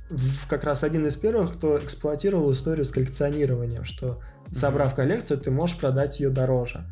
в- 0.10 0.48
как 0.48 0.64
раз 0.64 0.84
один 0.84 1.06
из 1.06 1.16
первых, 1.18 1.58
кто 1.58 1.78
эксплуатировал 1.78 2.52
историю 2.52 2.86
с 2.86 2.90
коллекционированием, 2.92 3.84
что 3.84 4.20
собрав 4.52 4.96
коллекцию, 4.96 5.40
ты 5.40 5.52
можешь 5.52 5.78
продать 5.80 6.20
ее 6.20 6.30
дороже. 6.30 6.84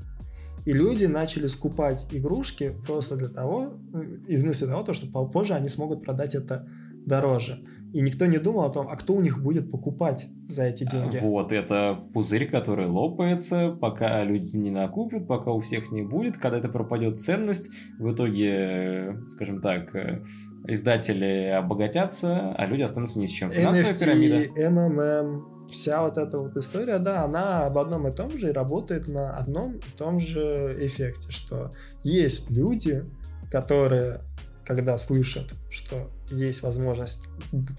И 0.65 0.73
люди 0.73 1.05
начали 1.05 1.47
скупать 1.47 2.07
игрушки 2.11 2.73
просто 2.87 3.15
для 3.15 3.29
того, 3.29 3.73
ну, 3.91 4.03
из 4.27 4.43
мысли 4.43 4.65
того, 4.65 4.83
то, 4.83 4.93
что 4.93 5.07
позже 5.27 5.53
они 5.53 5.69
смогут 5.69 6.03
продать 6.03 6.35
это 6.35 6.67
дороже. 7.05 7.63
И 7.93 8.01
никто 8.01 8.25
не 8.25 8.39
думал 8.39 8.63
о 8.65 8.69
том, 8.69 8.89
а 8.89 8.97
кто 8.97 9.13
у 9.13 9.21
них 9.21 9.41
будет 9.41 9.71
покупать 9.71 10.27
за 10.47 10.63
эти 10.63 10.83
деньги. 10.83 11.17
Вот, 11.21 11.53
это 11.53 11.97
пузырь, 12.13 12.49
который 12.49 12.87
лопается, 12.87 13.71
пока 13.71 14.21
люди 14.25 14.57
не 14.57 14.69
накупят, 14.69 15.27
пока 15.27 15.51
у 15.51 15.59
всех 15.59 15.91
не 15.93 16.01
будет. 16.01 16.37
Когда 16.37 16.57
это 16.57 16.67
пропадет 16.67 17.17
ценность, 17.17 17.71
в 17.97 18.11
итоге, 18.11 18.49
э, 18.49 19.27
скажем 19.27 19.61
так, 19.61 19.95
э, 19.95 20.23
издатели 20.67 21.53
обогатятся, 21.55 22.53
а 22.53 22.65
люди 22.65 22.81
останутся 22.81 23.17
ни 23.17 23.27
с 23.27 23.29
чем. 23.29 23.49
Финансовая 23.49 23.93
NFT, 23.93 23.99
пирамида. 24.03 24.59
MMM, 24.59 25.41
вся 25.71 26.01
вот 26.01 26.17
эта 26.17 26.39
вот 26.39 26.55
история, 26.57 26.99
да, 26.99 27.23
она 27.23 27.65
об 27.65 27.77
одном 27.77 28.07
и 28.07 28.11
том 28.11 28.37
же 28.37 28.49
и 28.49 28.53
работает 28.53 29.07
на 29.07 29.37
одном 29.37 29.77
и 29.77 29.97
том 29.97 30.19
же 30.19 30.75
эффекте, 30.79 31.31
что 31.31 31.71
есть 32.03 32.51
люди, 32.51 33.05
которые, 33.51 34.21
когда 34.65 34.97
слышат, 34.97 35.53
что 35.69 36.09
есть 36.29 36.61
возможность 36.61 37.27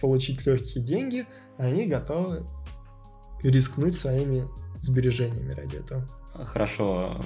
получить 0.01 0.47
легкие 0.47 0.85
деньги, 0.85 1.27
они 1.59 1.87
готовы 1.87 2.47
рискнуть 3.43 3.97
своими 3.97 4.45
сбережениями 4.81 5.53
ради 5.53 5.77
этого. 5.77 6.07
Хорошо, 6.35 7.17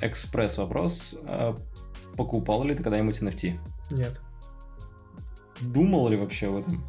экспресс 0.00 0.58
вопрос. 0.58 1.20
А 1.26 1.56
Покупал 2.16 2.64
ли 2.64 2.74
ты 2.74 2.82
когда-нибудь 2.82 3.20
NFT? 3.22 3.58
Нет. 3.90 4.20
Думал 5.60 6.08
ли 6.08 6.16
вообще 6.16 6.48
об 6.48 6.56
этом? 6.56 6.84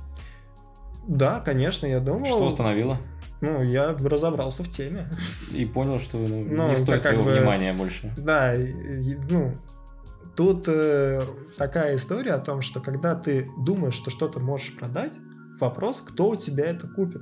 Да, 1.07 1.39
конечно, 1.39 1.85
я 1.85 1.99
думал. 1.99 2.25
Что 2.25 2.47
остановило? 2.47 2.97
Ну, 3.43 3.61
я 3.61 3.93
разобрался 3.93 4.63
в 4.63 4.69
теме. 4.69 5.09
И 5.51 5.65
понял, 5.65 5.99
что 5.99 6.17
ну, 6.17 6.43
Ну, 6.49 6.69
не 6.69 6.75
стоит 6.75 7.01
твоего 7.01 7.23
бы- 7.23 7.33
внимания 7.33 7.73
больше. 7.73 8.13
Да, 8.17 8.55
и, 8.55 9.15
ну, 9.29 9.51
тут 10.35 10.67
э, 10.67 11.21
такая 11.57 11.97
история 11.97 12.31
о 12.31 12.39
том, 12.39 12.61
что 12.61 12.79
когда 12.79 13.15
ты 13.15 13.49
думаешь, 13.57 13.95
что 13.95 14.09
что-то 14.09 14.39
можешь 14.39 14.73
продать, 14.77 15.19
вопрос, 15.59 15.99
кто 16.01 16.29
у 16.29 16.35
тебя 16.37 16.65
это 16.65 16.87
купит. 16.87 17.21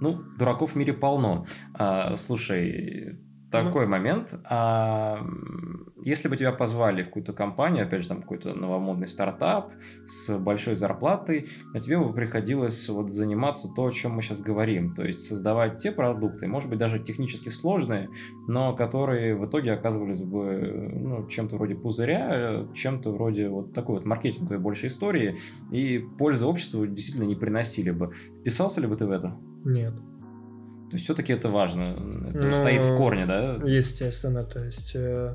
Ну, 0.00 0.22
дураков 0.38 0.72
в 0.72 0.74
мире 0.74 0.92
полно. 0.92 1.46
А, 1.74 2.16
слушай, 2.16 3.16
такой 3.62 3.86
момент. 3.86 4.38
А, 4.44 5.24
если 6.02 6.28
бы 6.28 6.36
тебя 6.36 6.52
позвали 6.52 7.02
в 7.02 7.06
какую-то 7.06 7.32
компанию, 7.32 7.86
опять 7.86 8.02
же, 8.02 8.08
там 8.08 8.22
какой-то 8.22 8.54
новомодный 8.54 9.06
стартап 9.06 9.72
с 10.06 10.36
большой 10.38 10.76
зарплатой, 10.76 11.48
а 11.72 11.80
тебе 11.80 11.98
бы 11.98 12.12
приходилось 12.12 12.88
вот 12.88 13.10
заниматься 13.10 13.68
то, 13.74 13.86
о 13.86 13.90
чем 13.90 14.12
мы 14.12 14.22
сейчас 14.22 14.42
говорим. 14.42 14.94
То 14.94 15.04
есть 15.04 15.20
создавать 15.20 15.76
те 15.76 15.92
продукты, 15.92 16.46
может 16.46 16.68
быть, 16.68 16.78
даже 16.78 16.98
технически 16.98 17.48
сложные, 17.48 18.08
но 18.48 18.74
которые 18.74 19.34
в 19.34 19.46
итоге 19.46 19.72
оказывались 19.72 20.24
бы 20.24 20.90
ну, 20.92 21.26
чем-то 21.26 21.56
вроде 21.56 21.74
пузыря, 21.74 22.66
чем-то 22.74 23.12
вроде 23.12 23.48
вот 23.48 23.72
такой 23.72 23.96
вот 23.96 24.04
маркетинговой 24.04 24.58
больше 24.58 24.88
истории, 24.88 25.38
и 25.70 25.98
пользы 26.18 26.46
обществу 26.46 26.86
действительно 26.86 27.24
не 27.24 27.36
приносили 27.36 27.90
бы. 27.90 28.10
Писался 28.44 28.80
ли 28.80 28.86
бы 28.86 28.96
ты 28.96 29.06
в 29.06 29.10
это? 29.10 29.38
Нет. 29.64 29.94
То 30.94 30.96
есть 30.96 31.06
все-таки 31.06 31.32
это 31.32 31.48
важно. 31.50 31.92
Это 32.32 32.46
Ну, 32.46 32.54
стоит 32.54 32.84
в 32.84 32.96
корне, 32.96 33.26
да? 33.26 33.54
Естественно, 33.64 34.44
то 34.44 34.64
есть... 34.64 34.92
э, 34.94 35.34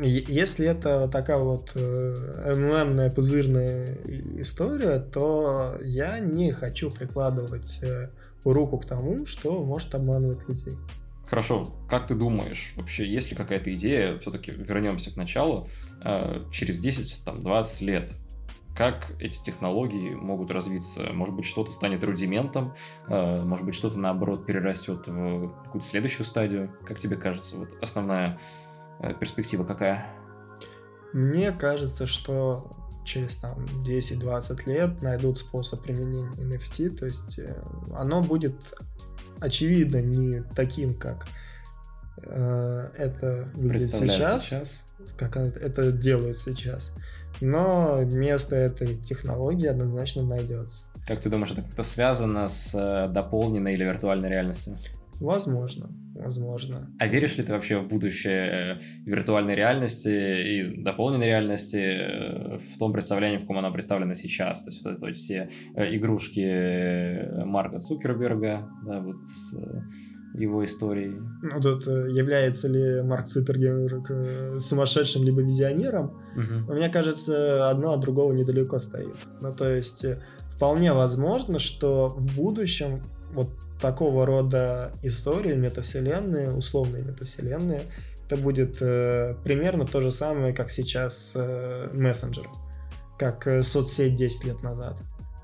Если 0.00 0.68
это 0.68 1.08
такая 1.08 1.38
вот 1.38 1.72
э, 1.74 2.54
МММная 2.54 3.10
пузырная 3.10 3.98
история, 4.38 5.00
то 5.00 5.74
я 5.82 6.20
не 6.20 6.52
хочу 6.52 6.92
прикладывать 6.92 7.80
э, 7.82 8.10
руку 8.44 8.78
к 8.78 8.86
тому, 8.86 9.26
что 9.26 9.64
может 9.64 9.92
обманывать 9.96 10.48
людей. 10.48 10.76
Хорошо, 11.26 11.68
как 11.90 12.06
ты 12.06 12.14
думаешь, 12.14 12.74
вообще 12.76 13.04
есть 13.12 13.32
ли 13.32 13.36
какая-то 13.36 13.74
идея, 13.74 14.16
все-таки 14.20 14.52
вернемся 14.52 15.10
к 15.12 15.16
началу, 15.16 15.66
э, 16.04 16.44
через 16.52 16.78
10, 16.78 17.24
там, 17.24 17.42
20 17.42 17.82
лет, 17.82 18.12
как 18.74 19.12
эти 19.20 19.42
технологии 19.42 20.14
могут 20.14 20.50
развиться? 20.50 21.04
Может 21.12 21.34
быть, 21.34 21.44
что-то 21.44 21.70
станет 21.70 22.02
рудиментом, 22.02 22.74
э, 23.08 23.42
может 23.42 23.64
быть, 23.64 23.74
что-то, 23.74 23.98
наоборот, 23.98 24.46
перерастет 24.46 25.06
в 25.06 25.48
какую-то 25.64 25.86
следующую 25.86 26.26
стадию? 26.26 26.76
Как 26.84 26.98
тебе 26.98 27.16
кажется, 27.16 27.56
вот 27.56 27.68
основная 27.80 28.38
э, 29.00 29.14
перспектива 29.14 29.64
какая? 29.64 30.06
Мне 31.12 31.52
кажется, 31.52 32.06
что 32.06 32.76
через 33.04 33.36
там 33.36 33.64
10-20 33.86 34.68
лет 34.68 35.02
найдут 35.02 35.38
способ 35.38 35.82
применения 35.82 36.32
NFT, 36.42 36.96
то 36.96 37.04
есть 37.04 37.38
э, 37.38 37.62
оно 37.94 38.22
будет 38.22 38.74
очевидно 39.40 40.00
не 40.02 40.42
таким, 40.56 40.94
как 40.94 41.26
это 42.16 43.48
выглядит 43.54 43.90
Представляется 43.90 44.40
сейчас, 44.40 44.84
как 45.18 45.36
это- 45.36 45.58
это 45.58 45.92
делают 45.92 46.38
сейчас. 46.38 46.92
Но 47.44 48.02
место 48.04 48.56
этой 48.56 48.96
технологии 48.96 49.66
однозначно 49.66 50.22
найдется. 50.22 50.84
Как 51.06 51.18
ты 51.18 51.28
думаешь, 51.28 51.52
это 51.52 51.60
как-то 51.60 51.82
связано 51.82 52.48
с 52.48 52.74
э, 52.74 53.12
дополненной 53.12 53.74
или 53.74 53.84
виртуальной 53.84 54.30
реальностью? 54.30 54.78
Возможно, 55.20 55.90
возможно. 56.14 56.90
А 56.98 57.06
веришь 57.06 57.36
ли 57.36 57.44
ты 57.44 57.52
вообще 57.52 57.80
в 57.80 57.86
будущее 57.86 58.78
э, 58.78 58.78
виртуальной 59.04 59.54
реальности 59.54 60.08
и 60.08 60.82
дополненной 60.82 61.26
реальности 61.26 61.76
э, 61.76 62.56
в 62.56 62.78
том 62.78 62.94
представлении, 62.94 63.36
в 63.36 63.42
каком 63.42 63.58
она 63.58 63.70
представлена 63.70 64.14
сейчас? 64.14 64.62
То 64.62 64.70
есть 64.70 64.82
вот 64.82 64.94
это 64.94 65.04
вот 65.04 65.14
все 65.14 65.50
игрушки 65.76 67.44
Марка 67.44 67.78
Цукерберга, 67.78 68.70
да, 68.86 69.00
вот 69.00 69.22
с 69.22 69.54
его 70.34 70.64
историей. 70.64 71.16
Ну, 71.42 71.60
тут 71.60 71.86
э, 71.86 72.10
является 72.10 72.68
ли 72.68 73.02
Марк 73.02 73.26
Цукерберг 73.26 74.10
э, 74.10 74.58
сумасшедшим 74.58 75.22
либо 75.22 75.42
визионером? 75.42 76.20
Мгм. 76.34 76.66
Мне 76.74 76.88
кажется, 76.88 77.70
одно 77.70 77.92
от 77.92 78.00
другого 78.00 78.32
недалеко 78.32 78.78
стоит. 78.80 79.14
Ну, 79.40 79.52
то 79.52 79.72
есть, 79.72 80.04
э, 80.04 80.22
вполне 80.56 80.92
возможно, 80.92 81.58
что 81.58 82.14
в 82.16 82.34
будущем 82.36 83.04
вот 83.32 83.50
такого 83.80 84.26
рода 84.26 84.92
истории, 85.02 85.54
метавселенные, 85.54 86.52
условные 86.52 87.04
метавселенные, 87.04 87.82
это 88.26 88.36
будет 88.36 88.78
э, 88.80 89.36
примерно 89.44 89.86
то 89.86 90.00
же 90.00 90.10
самое, 90.10 90.52
как 90.52 90.70
сейчас 90.70 91.32
э, 91.36 91.90
мессенджер, 91.92 92.46
как 93.18 93.46
соцсеть 93.62 94.16
10 94.16 94.44
лет 94.44 94.62
назад. 94.62 94.96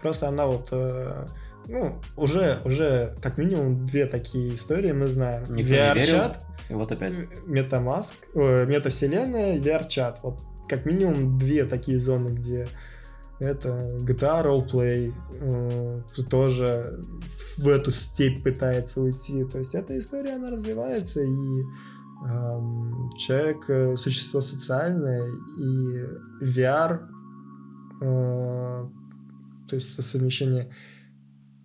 Просто 0.02 0.28
она 0.28 0.46
вот, 0.46 0.68
э, 0.72 1.26
ну, 1.68 2.00
уже, 2.16 2.60
уже 2.64 3.14
как 3.22 3.38
минимум 3.38 3.86
две 3.86 4.06
такие 4.06 4.54
истории 4.54 4.92
мы 4.92 5.06
знаем. 5.06 5.44
Никто. 5.50 5.72
VR-чат, 5.72 6.44
И 6.68 6.74
вот 6.74 6.92
опять. 6.92 7.16
Metamask, 7.46 8.14
э, 8.34 8.66
метавселенная, 8.66 9.58
VR-чат. 9.60 10.20
Вот 10.22 10.40
как 10.68 10.86
минимум 10.86 11.38
две 11.38 11.64
такие 11.64 11.98
зоны, 11.98 12.30
где 12.30 12.68
это 13.40 13.96
GTA 14.00 14.44
Roleplay 14.44 15.12
э, 15.32 16.02
тоже 16.28 17.02
в 17.56 17.68
эту 17.68 17.90
степь 17.90 18.42
пытается 18.42 19.00
уйти. 19.00 19.44
То 19.44 19.58
есть 19.58 19.74
эта 19.74 19.98
история, 19.98 20.34
она 20.34 20.50
развивается, 20.50 21.22
и 21.22 21.62
эм, 22.26 23.10
человек 23.16 23.64
э, 23.68 23.96
существо 23.96 24.40
социальное, 24.40 25.26
и 25.58 26.44
VR, 26.44 27.00
э, 28.02 28.86
то 29.68 29.76
есть 29.76 29.94
со- 29.94 30.02
совмещение 30.02 30.70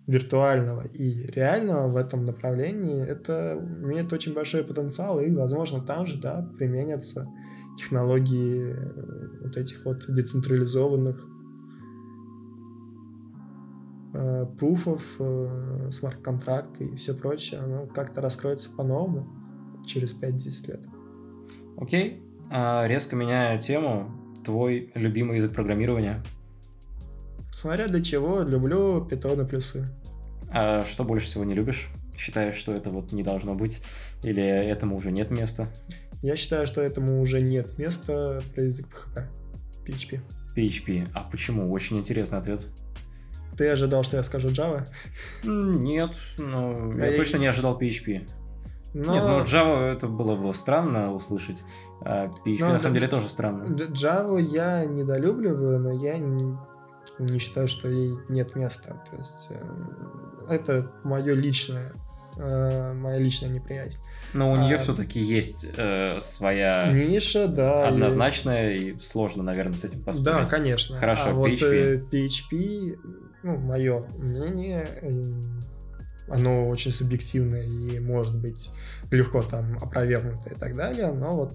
виртуального 0.06 0.86
и 0.86 1.26
реального 1.32 1.88
в 1.88 1.96
этом 1.96 2.24
направлении, 2.24 3.04
это 3.04 3.58
имеет 3.82 4.12
очень 4.12 4.34
большой 4.34 4.62
потенциал, 4.64 5.20
и, 5.20 5.30
возможно, 5.32 5.80
там 5.80 6.06
же, 6.06 6.18
да, 6.20 6.48
применятся 6.58 7.28
технологии 7.76 8.72
э, 8.72 9.42
вот 9.42 9.56
этих 9.56 9.84
вот 9.84 10.04
децентрализованных 10.08 11.28
э, 14.14 14.46
э, 15.18 15.90
смарт-контракты 15.90 16.86
и 16.86 16.96
все 16.96 17.12
прочее, 17.12 17.60
оно 17.60 17.86
как-то 17.86 18.20
раскроется 18.20 18.70
по-новому 18.74 19.28
через 19.84 20.18
5-10 20.20 20.68
лет. 20.68 20.80
Окей. 21.76 22.22
А, 22.50 22.86
резко 22.86 23.16
меняя 23.16 23.58
тему, 23.58 24.10
твой 24.44 24.92
любимый 24.94 25.36
язык 25.36 25.52
программирования. 25.52 26.22
Смотря 27.58 27.88
для 27.88 28.02
чего, 28.02 28.42
люблю 28.42 29.02
питоны 29.02 29.46
плюсы. 29.46 29.88
А 30.50 30.84
что 30.84 31.04
больше 31.04 31.26
всего 31.26 31.42
не 31.42 31.54
любишь? 31.54 31.88
Считаешь, 32.14 32.54
что 32.54 32.72
это 32.72 32.90
вот 32.90 33.12
не 33.12 33.22
должно 33.22 33.54
быть? 33.54 33.82
Или 34.22 34.42
этому 34.42 34.94
уже 34.94 35.10
нет 35.10 35.30
места? 35.30 35.68
Я 36.20 36.36
считаю, 36.36 36.66
что 36.66 36.82
этому 36.82 37.18
уже 37.22 37.40
нет 37.40 37.78
места 37.78 38.42
про 38.54 38.64
язык 38.64 39.08
PHP, 39.86 39.86
PHP. 39.86 40.20
PHP. 40.54 41.08
А 41.14 41.20
почему? 41.30 41.72
Очень 41.72 41.96
интересный 41.96 42.38
ответ. 42.38 42.66
Ты 43.56 43.68
ожидал, 43.68 44.02
что 44.02 44.18
я 44.18 44.22
скажу 44.22 44.48
Java? 44.48 44.86
Нет, 45.42 46.10
ну, 46.36 46.94
я 46.98 47.04
А 47.04 47.06
я- 47.06 47.16
точно 47.16 47.38
не 47.38 47.46
ожидал 47.46 47.80
PHP. 47.80 48.28
Но 48.92 49.14
Нет, 49.14 49.22
ну 49.22 49.40
Java 49.44 49.94
это 49.94 50.08
было 50.08 50.36
бы 50.36 50.52
странно 50.52 51.10
услышать. 51.14 51.64
А 52.02 52.26
PHP 52.26 52.56
Ну, 52.60 52.68
на 52.68 52.78
самом 52.78 52.96
деле 52.96 53.08
тоже 53.08 53.30
странно. 53.30 53.64
Java 53.74 54.38
я 54.42 54.84
недолюбливаю, 54.84 55.80
но 55.80 55.90
я 55.92 56.18
не, 57.18 57.38
считаю, 57.38 57.68
что 57.68 57.88
ей 57.88 58.14
нет 58.28 58.54
места. 58.56 59.02
То 59.10 59.16
есть 59.16 59.46
э, 59.50 59.64
это 60.48 60.90
мое 61.04 61.34
личное, 61.34 61.92
э, 62.36 62.92
моя 62.92 63.18
личная 63.18 63.48
неприязнь. 63.48 63.98
Но 64.34 64.52
у 64.52 64.56
нее 64.56 64.76
а- 64.76 64.78
все-таки 64.78 65.20
есть 65.20 65.66
э, 65.76 66.18
своя 66.20 66.92
Ниша, 66.92 67.46
да. 67.48 67.84
и- 67.88 67.92
однозначная 67.94 68.72
и 68.72 68.98
сложно, 68.98 69.42
наверное, 69.42 69.74
с 69.74 69.84
этим 69.84 70.02
поспорить. 70.02 70.44
Да, 70.44 70.44
конечно. 70.46 70.96
Хорошо, 70.98 71.30
а 71.30 71.32
вот 71.34 71.48
PHP. 71.48 71.64
э, 71.64 71.96
PHP, 72.10 72.98
ну, 73.42 73.56
мое 73.58 74.04
мнение, 74.18 74.86
э, 75.02 75.32
оно 76.28 76.68
очень 76.68 76.90
субъективное 76.92 77.64
и 77.64 78.00
может 78.00 78.36
быть 78.40 78.70
легко 79.10 79.42
там 79.42 79.78
опровергнуто 79.80 80.50
и 80.50 80.54
так 80.54 80.76
далее, 80.76 81.12
но 81.12 81.36
вот 81.36 81.54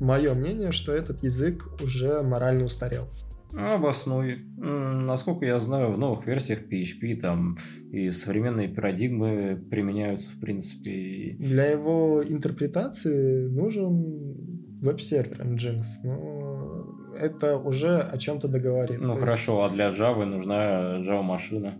мое 0.00 0.32
мнение, 0.34 0.72
что 0.72 0.92
этот 0.92 1.22
язык 1.22 1.68
уже 1.82 2.22
морально 2.22 2.64
устарел. 2.64 3.08
Ну, 3.52 3.74
Обоснуй. 3.74 4.44
Насколько 4.58 5.46
я 5.46 5.58
знаю, 5.58 5.92
в 5.92 5.98
новых 5.98 6.26
версиях 6.26 6.60
PHP 6.70 7.16
там 7.16 7.56
и 7.90 8.10
современные 8.10 8.68
парадигмы 8.68 9.56
применяются, 9.70 10.30
в 10.30 10.40
принципе. 10.40 11.36
Для 11.38 11.66
его 11.66 12.22
интерпретации 12.22 13.46
нужен 13.48 14.80
веб-сервер 14.82 15.42
Nginx, 15.46 15.82
но 16.04 16.86
это 17.18 17.56
уже 17.56 17.98
о 17.98 18.18
чем-то 18.18 18.48
договорит. 18.48 18.98
Ну 19.00 19.08
То 19.08 19.12
есть- 19.14 19.24
хорошо, 19.24 19.64
а 19.64 19.70
для 19.70 19.88
Java 19.90 20.24
нужна 20.24 21.00
Java 21.00 21.22
машина. 21.22 21.78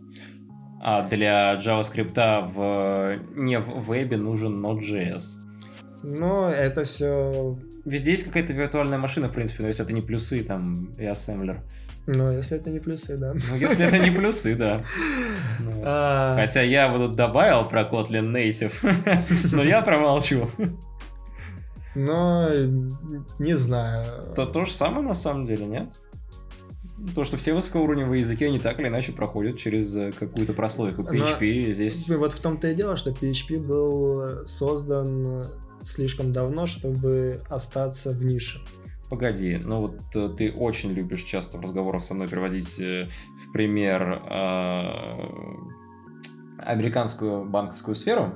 А 0.81 1.09
для 1.09 1.57
JavaScript 1.59 2.47
в 2.55 3.19
не 3.37 3.59
в 3.59 3.81
вебе 3.89 4.17
нужен 4.17 4.65
Node.js. 4.65 5.23
Но 6.05 6.49
это 6.49 6.85
все 6.85 7.59
Везде 7.89 8.11
есть 8.13 8.25
какая-то 8.25 8.53
виртуальная 8.53 8.99
машина, 8.99 9.29
в 9.29 9.33
принципе, 9.33 9.63
но 9.63 9.69
если 9.69 9.85
это 9.85 9.93
не 9.93 10.03
плюсы, 10.03 10.43
там, 10.43 10.95
и 10.99 11.05
ассемблер. 11.05 11.63
Но 12.07 12.33
если 12.33 12.57
это 12.57 12.71
не 12.71 12.81
плюсы, 12.81 13.17
да. 13.17 13.35
Ну, 13.35 13.57
если 13.57 13.85
это 13.85 13.99
не 13.99 14.11
плюсы, 14.11 14.55
да. 14.57 14.83
Ну, 15.61 15.83
А, 15.85 16.37
Хотя 16.41 16.63
я 16.63 16.93
тут 16.93 17.17
добавил 17.17 17.69
про 17.69 17.83
Kotlin 17.83 18.33
Native, 18.33 18.73
но 19.53 19.63
я 19.63 19.83
промолчу. 19.83 20.49
Но 21.95 22.49
не 23.39 23.57
знаю. 23.57 24.35
То 24.35 24.47
то 24.47 24.65
же 24.65 24.73
самое 24.73 25.07
на 25.07 25.15
самом 25.15 25.45
деле, 25.45 25.67
нет? 25.67 25.93
то, 27.15 27.23
что 27.23 27.37
все 27.37 27.55
высокоуровневые 27.55 28.21
языки, 28.21 28.45
они 28.45 28.59
так 28.59 28.81
или 28.81 28.89
иначе 28.89 29.13
проходят 29.13 29.57
через 29.57 29.95
э, 29.95 30.11
какую-то 30.11 30.53
прослойку. 30.53 31.03
PHP 31.03 31.67
Но 31.67 31.73
здесь... 31.73 32.09
Вот 32.09 32.33
в 32.33 32.41
том-то 32.41 32.69
и 32.69 32.75
дело, 32.75 32.97
что 32.97 33.11
PHP 33.11 33.61
был 33.61 34.45
создан 34.47 35.45
слишком 35.83 36.33
давно, 36.33 36.67
чтобы 36.67 37.43
остаться 37.49 38.13
в 38.13 38.25
нише. 38.25 38.61
Погоди, 39.11 39.59
ну 39.65 39.81
вот 39.81 40.01
э, 40.15 40.29
ты 40.37 40.53
очень 40.53 40.93
любишь 40.93 41.23
часто 41.23 41.57
в 41.57 41.63
разговорах 41.63 42.03
со 42.03 42.15
мной 42.15 42.29
приводить 42.29 42.79
э, 42.79 43.09
в 43.43 43.53
пример 43.53 44.03
э, 44.03 45.09
американскую 46.59 47.47
банковскую 47.47 47.95
сферу. 47.95 48.35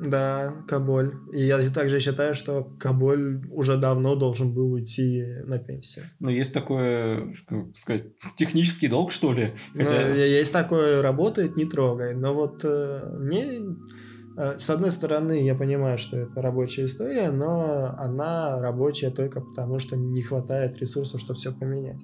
Да, 0.00 0.54
Каболь. 0.68 1.14
И 1.32 1.42
я 1.42 1.70
также 1.70 2.00
считаю, 2.00 2.34
что 2.34 2.64
Каболь 2.78 3.46
уже 3.50 3.76
давно 3.76 4.14
должен 4.14 4.52
был 4.52 4.72
уйти 4.72 5.24
на 5.44 5.58
пенсию. 5.58 6.04
Но 6.20 6.30
есть 6.30 6.52
такое, 6.52 7.32
как 7.46 7.74
сказать, 7.74 8.04
технический 8.36 8.88
долг, 8.88 9.10
что 9.10 9.32
ли? 9.32 9.54
Ну, 9.74 9.84
Хотя... 9.84 10.08
Ну, 10.08 10.14
есть 10.14 10.52
такое, 10.52 11.02
работает, 11.02 11.56
не 11.56 11.64
трогай. 11.64 12.14
Но 12.14 12.34
вот 12.34 12.60
э, 12.64 13.16
мне 13.18 13.62
с 14.36 14.68
одной 14.70 14.90
стороны, 14.90 15.44
я 15.44 15.54
понимаю, 15.54 15.98
что 15.98 16.16
это 16.16 16.42
рабочая 16.42 16.84
история, 16.84 17.30
но 17.30 17.94
она 17.98 18.60
рабочая 18.60 19.10
только 19.10 19.40
потому, 19.40 19.78
что 19.78 19.96
не 19.96 20.22
хватает 20.22 20.76
ресурсов, 20.76 21.20
чтобы 21.20 21.38
все 21.38 21.52
поменять. 21.52 22.02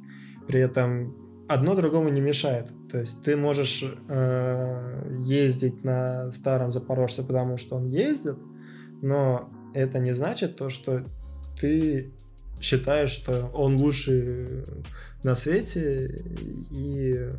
При 0.48 0.60
этом 0.60 1.14
одно 1.48 1.74
другому 1.74 2.08
не 2.08 2.20
мешает. 2.20 2.70
То 2.90 2.98
есть 2.98 3.22
ты 3.22 3.36
можешь 3.36 3.84
э, 4.08 5.12
ездить 5.20 5.84
на 5.84 6.30
старом 6.32 6.70
Запорожце, 6.70 7.22
потому 7.22 7.56
что 7.56 7.76
он 7.76 7.84
ездит, 7.84 8.38
но 9.02 9.50
это 9.74 9.98
не 9.98 10.12
значит 10.12 10.56
то, 10.56 10.70
что 10.70 11.02
ты 11.60 12.12
считаешь, 12.60 13.10
что 13.10 13.50
он 13.54 13.76
лучший 13.76 14.64
на 15.22 15.34
свете 15.34 16.24
и 16.70 17.30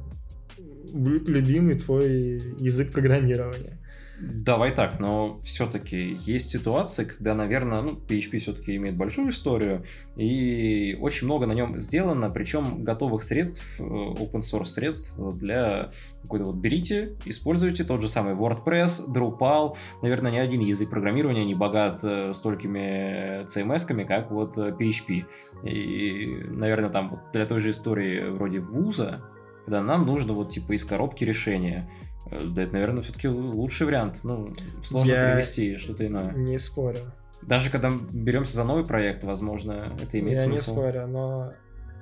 любимый 0.94 1.76
твой 1.76 2.42
язык 2.60 2.92
программирования. 2.92 3.80
Давай 4.26 4.72
так, 4.72 5.02
но 5.02 5.38
все-таки 5.40 6.16
есть 6.18 6.50
ситуации, 6.50 7.04
когда, 7.04 7.36
наверное, 7.36 7.82
ну, 7.82 7.92
PHP 7.92 8.38
все-таки 8.38 8.78
имеет 8.78 8.96
большую 8.96 9.32
историю, 9.32 9.84
и 10.16 10.98
очень 11.02 11.26
много 11.26 11.46
на 11.46 11.52
нем 11.52 11.78
сделано, 11.78 12.30
причем 12.30 12.86
готовых 12.86 13.22
средств, 13.22 13.66
э, 13.80 13.84
open 13.84 14.40
source 14.40 14.66
средств 14.66 15.16
для 15.18 15.92
какой-то 16.22 16.46
вот 16.46 16.56
берите, 16.56 17.18
используйте. 17.26 17.84
Тот 17.84 18.02
же 18.02 18.08
самый 18.08 18.34
WordPress, 18.34 19.10
Drupal, 19.14 19.76
наверное, 20.02 20.32
ни 20.32 20.38
один 20.38 20.62
язык 20.62 20.90
программирования 20.90 21.44
не 21.44 21.56
богат 21.56 22.00
э, 22.04 22.32
столькими 22.32 23.44
CMS-ками, 23.44 24.06
как 24.06 24.32
вот 24.32 24.58
PHP. 24.58 25.26
Э, 25.64 25.68
и, 25.68 26.46
наверное, 26.46 26.90
там 26.90 27.10
вот 27.10 27.20
для 27.34 27.46
той 27.46 27.60
же 27.60 27.72
истории 27.72 28.30
вроде 28.30 28.62
вуза, 28.62 29.22
когда 29.66 29.82
нам 29.82 30.06
нужно 30.06 30.32
вот 30.32 30.50
типа 30.50 30.74
из 30.74 30.86
коробки 30.86 31.26
решения, 31.26 31.90
да, 32.32 32.64
это, 32.64 32.74
наверное, 32.74 33.04
все-таки 33.04 33.28
лучший 33.28 33.88
вариант. 33.88 34.22
Ну, 34.24 34.54
сложно 34.84 35.12
Я 35.12 35.34
перевести 35.34 35.78
что-то 35.78 36.06
иное. 36.08 36.34
Не 36.34 36.58
спорю. 36.60 37.00
Даже 37.42 37.70
когда 37.70 37.92
беремся 38.12 38.56
за 38.56 38.64
новый 38.64 38.86
проект, 38.86 39.24
возможно, 39.24 39.96
это 40.02 40.20
имеет 40.20 40.38
Я 40.38 40.46
смысл. 40.46 40.72
Я 40.72 40.76
не 40.76 40.92
спорю, 40.92 41.08
но 41.08 41.54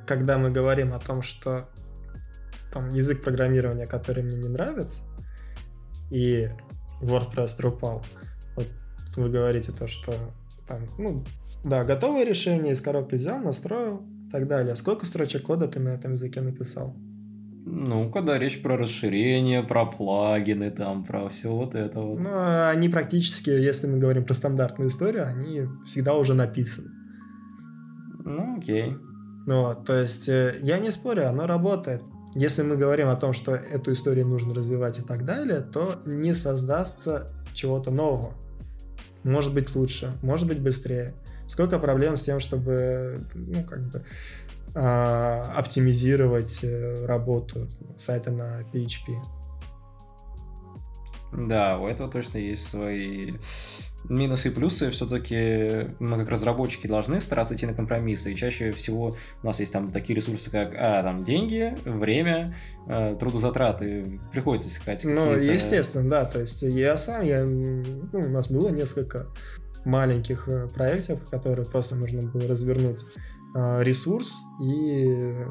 когда 0.05 0.37
мы 0.37 0.51
говорим 0.51 0.93
о 0.93 0.99
том, 0.99 1.21
что 1.21 1.69
там 2.71 2.89
язык 2.89 3.23
программирования, 3.23 3.87
который 3.87 4.23
мне 4.23 4.37
не 4.37 4.49
нравится, 4.49 5.03
и 6.11 6.49
WordPress 7.01 7.57
Drupal, 7.59 8.03
вот 8.55 8.67
вы 9.15 9.29
говорите 9.29 9.71
то, 9.71 9.87
что 9.87 10.13
там, 10.67 10.85
ну, 10.97 11.23
да, 11.63 11.83
готовое 11.83 12.23
решение 12.23 12.73
из 12.73 12.81
коробки 12.81 13.15
взял, 13.15 13.39
настроил, 13.39 14.05
и 14.27 14.31
так 14.31 14.47
далее. 14.47 14.75
Сколько 14.75 15.05
строчек 15.05 15.43
кода 15.43 15.67
ты 15.67 15.79
на 15.79 15.89
этом 15.89 16.13
языке 16.13 16.41
написал? 16.41 16.95
Ну, 17.63 18.09
когда 18.11 18.39
речь 18.39 18.61
про 18.61 18.75
расширение, 18.75 19.61
про 19.63 19.85
плагины, 19.85 20.71
там, 20.71 21.03
про 21.03 21.29
все 21.29 21.51
вот 21.51 21.75
это 21.75 21.99
вот. 21.99 22.19
Ну, 22.19 22.29
они 22.69 22.89
практически, 22.89 23.49
если 23.49 23.87
мы 23.87 23.99
говорим 23.99 24.25
про 24.25 24.33
стандартную 24.33 24.89
историю, 24.89 25.27
они 25.27 25.67
всегда 25.85 26.15
уже 26.15 26.33
написаны. 26.33 26.89
Ну, 28.25 28.57
окей. 28.57 28.97
Ну, 29.45 29.75
то 29.85 29.99
есть, 29.99 30.27
э, 30.29 30.57
я 30.61 30.79
не 30.79 30.91
спорю, 30.91 31.27
оно 31.27 31.47
работает. 31.47 32.01
Если 32.33 32.63
мы 32.63 32.77
говорим 32.77 33.09
о 33.09 33.15
том, 33.15 33.33
что 33.33 33.53
эту 33.53 33.93
историю 33.93 34.27
нужно 34.27 34.53
развивать 34.55 34.99
и 34.99 35.01
так 35.01 35.25
далее, 35.25 35.61
то 35.61 36.01
не 36.05 36.33
создастся 36.33 37.33
чего-то 37.53 37.91
нового. 37.91 38.33
Может 39.23 39.53
быть 39.53 39.75
лучше, 39.75 40.13
может 40.23 40.47
быть 40.47 40.59
быстрее. 40.59 41.13
Сколько 41.47 41.79
проблем 41.79 42.15
с 42.15 42.21
тем, 42.21 42.39
чтобы, 42.39 43.27
ну, 43.35 43.63
как 43.65 43.91
бы, 43.91 43.99
а, 43.99 44.03
оптимизировать 44.73 46.63
э, 46.63 47.05
работу 47.05 47.69
сайта 47.97 48.31
на 48.31 48.61
PHP. 48.73 49.13
Да, 51.33 51.77
у 51.77 51.87
этого 51.87 52.09
точно 52.09 52.37
есть 52.37 52.67
свои 52.67 53.33
минусы 54.09 54.49
и 54.49 54.51
плюсы. 54.51 54.89
Все-таки 54.91 55.93
мы 55.99 56.17
как 56.17 56.29
разработчики 56.29 56.87
должны 56.87 57.21
стараться 57.21 57.55
идти 57.55 57.65
на 57.65 57.73
компромиссы. 57.73 58.31
И 58.31 58.35
чаще 58.35 58.71
всего 58.71 59.15
у 59.41 59.45
нас 59.45 59.59
есть 59.59 59.71
там 59.71 59.91
такие 59.91 60.15
ресурсы, 60.15 60.51
как 60.51 60.73
а, 60.75 61.03
там 61.03 61.23
деньги, 61.23 61.75
время, 61.85 62.53
э, 62.87 63.15
трудозатраты. 63.19 64.19
Приходится 64.31 64.69
искать. 64.69 65.03
Ну, 65.05 65.37
естественно, 65.37 66.09
да. 66.09 66.25
То 66.25 66.39
есть 66.39 66.61
я 66.61 66.97
сам, 66.97 67.23
я, 67.23 67.45
ну, 67.45 68.19
у 68.19 68.29
нас 68.29 68.49
было 68.49 68.69
несколько 68.69 69.27
маленьких 69.85 70.47
э, 70.47 70.67
проектов, 70.67 71.21
которые 71.29 71.65
просто 71.65 71.95
нужно 71.95 72.21
было 72.21 72.47
развернуть 72.47 72.99
а, 73.01 73.40
ресурс, 73.53 74.33
и 74.61 75.45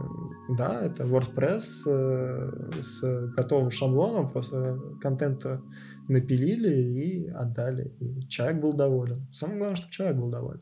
да, 0.56 0.86
это 0.86 1.04
WordPress 1.04 1.86
э, 1.86 2.80
с 2.80 3.02
готовым 3.36 3.70
шаблоном, 3.70 4.30
просто 4.30 4.80
контента 5.00 5.62
напилили 6.08 6.74
и 6.74 7.28
отдали. 7.28 7.92
И 8.00 8.26
человек 8.28 8.60
был 8.60 8.72
доволен. 8.72 9.26
Самое 9.32 9.58
главное, 9.58 9.76
чтобы 9.76 9.92
человек 9.92 10.16
был 10.16 10.30
доволен. 10.30 10.60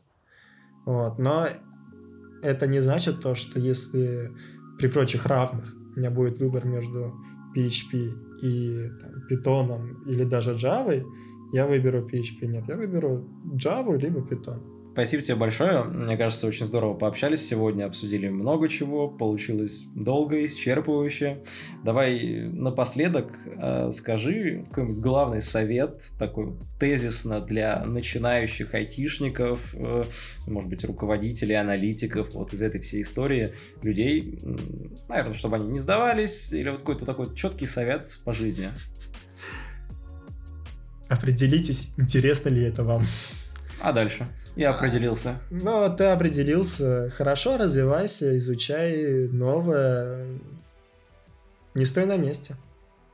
Вот. 0.85 1.17
Но 1.19 1.47
это 2.43 2.67
не 2.67 2.81
значит 2.81 3.21
то, 3.21 3.35
что 3.35 3.59
если 3.59 4.31
при 4.77 4.87
прочих 4.87 5.25
равных 5.25 5.75
у 5.95 5.99
меня 5.99 6.11
будет 6.11 6.37
выбор 6.39 6.65
между 6.65 7.15
PHP 7.55 8.13
и 8.41 8.89
там, 9.01 9.11
Python 9.29 10.05
или 10.07 10.23
даже 10.23 10.51
Java, 10.53 11.03
я 11.51 11.67
выберу 11.67 12.07
PHP. 12.07 12.45
Нет, 12.47 12.65
я 12.67 12.77
выберу 12.77 13.27
Java 13.55 13.97
либо 13.97 14.19
Python. 14.19 14.78
Спасибо 14.93 15.23
тебе 15.23 15.35
большое. 15.35 15.83
Мне 15.83 16.17
кажется, 16.17 16.47
очень 16.47 16.65
здорово 16.65 16.93
пообщались 16.93 17.45
сегодня, 17.45 17.85
обсудили 17.85 18.27
много 18.27 18.67
чего, 18.67 19.07
получилось 19.07 19.85
долго, 19.95 20.45
исчерпывающе. 20.45 21.45
Давай 21.85 22.49
напоследок 22.49 23.31
э, 23.45 23.91
скажи 23.91 24.65
какой-нибудь 24.69 24.99
главный 24.99 25.41
совет, 25.41 26.03
такой 26.17 26.53
тезисно 26.79 27.39
для 27.39 27.85
начинающих 27.85 28.73
айтишников, 28.73 29.73
э, 29.75 30.03
может 30.47 30.69
быть, 30.69 30.83
руководителей, 30.83 31.55
аналитиков, 31.55 32.33
вот 32.33 32.53
из 32.53 32.61
этой 32.61 32.81
всей 32.81 33.03
истории 33.03 33.51
людей, 33.81 34.39
наверное, 35.07 35.33
чтобы 35.33 35.57
они 35.57 35.69
не 35.69 35.79
сдавались, 35.79 36.51
или 36.51 36.69
вот 36.69 36.79
какой-то 36.79 37.05
такой 37.05 37.33
четкий 37.35 37.67
совет 37.67 38.19
по 38.25 38.33
жизни. 38.33 38.71
Определитесь, 41.07 41.91
интересно 41.97 42.49
ли 42.49 42.63
это 42.63 42.83
вам. 42.83 43.03
А 43.81 43.93
дальше? 43.93 44.27
Я 44.59 44.71
определился. 44.71 45.35
Ну, 45.51 45.95
ты 45.95 46.03
определился. 46.03 47.09
Хорошо, 47.15 47.57
развивайся, 47.57 48.37
изучай 48.37 49.29
новое. 49.29 50.37
Не 51.75 51.85
стой 51.85 52.05
на 52.05 52.17
месте. 52.17 52.57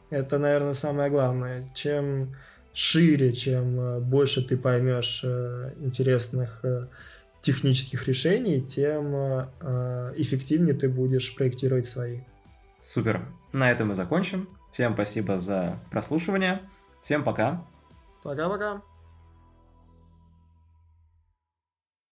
Это, 0.10 0.40
наверное, 0.40 0.74
самое 0.74 1.12
главное. 1.12 1.70
Чем 1.76 2.36
шире, 2.74 3.32
чем 3.32 3.80
э, 3.80 4.00
больше 4.00 4.44
ты 4.44 4.58
поймешь 4.58 5.22
э, 5.24 5.74
интересных 5.82 6.66
э, 6.66 6.88
технических 7.42 8.08
решений, 8.08 8.60
тем 8.60 9.14
эффективнее 10.16 10.74
ты 10.74 10.90
будешь 10.90 11.36
проектировать 11.36 11.86
свои. 11.86 12.22
Супер. 12.82 13.24
На 13.54 13.70
этом 13.70 13.90
мы 13.90 13.94
закончим. 13.94 14.50
Всем 14.72 14.94
спасибо 14.94 15.38
за 15.38 15.80
прослушивание. 15.92 16.64
Всем 17.02 17.24
пока. 17.24 17.64
Пока-пока. 18.24 18.82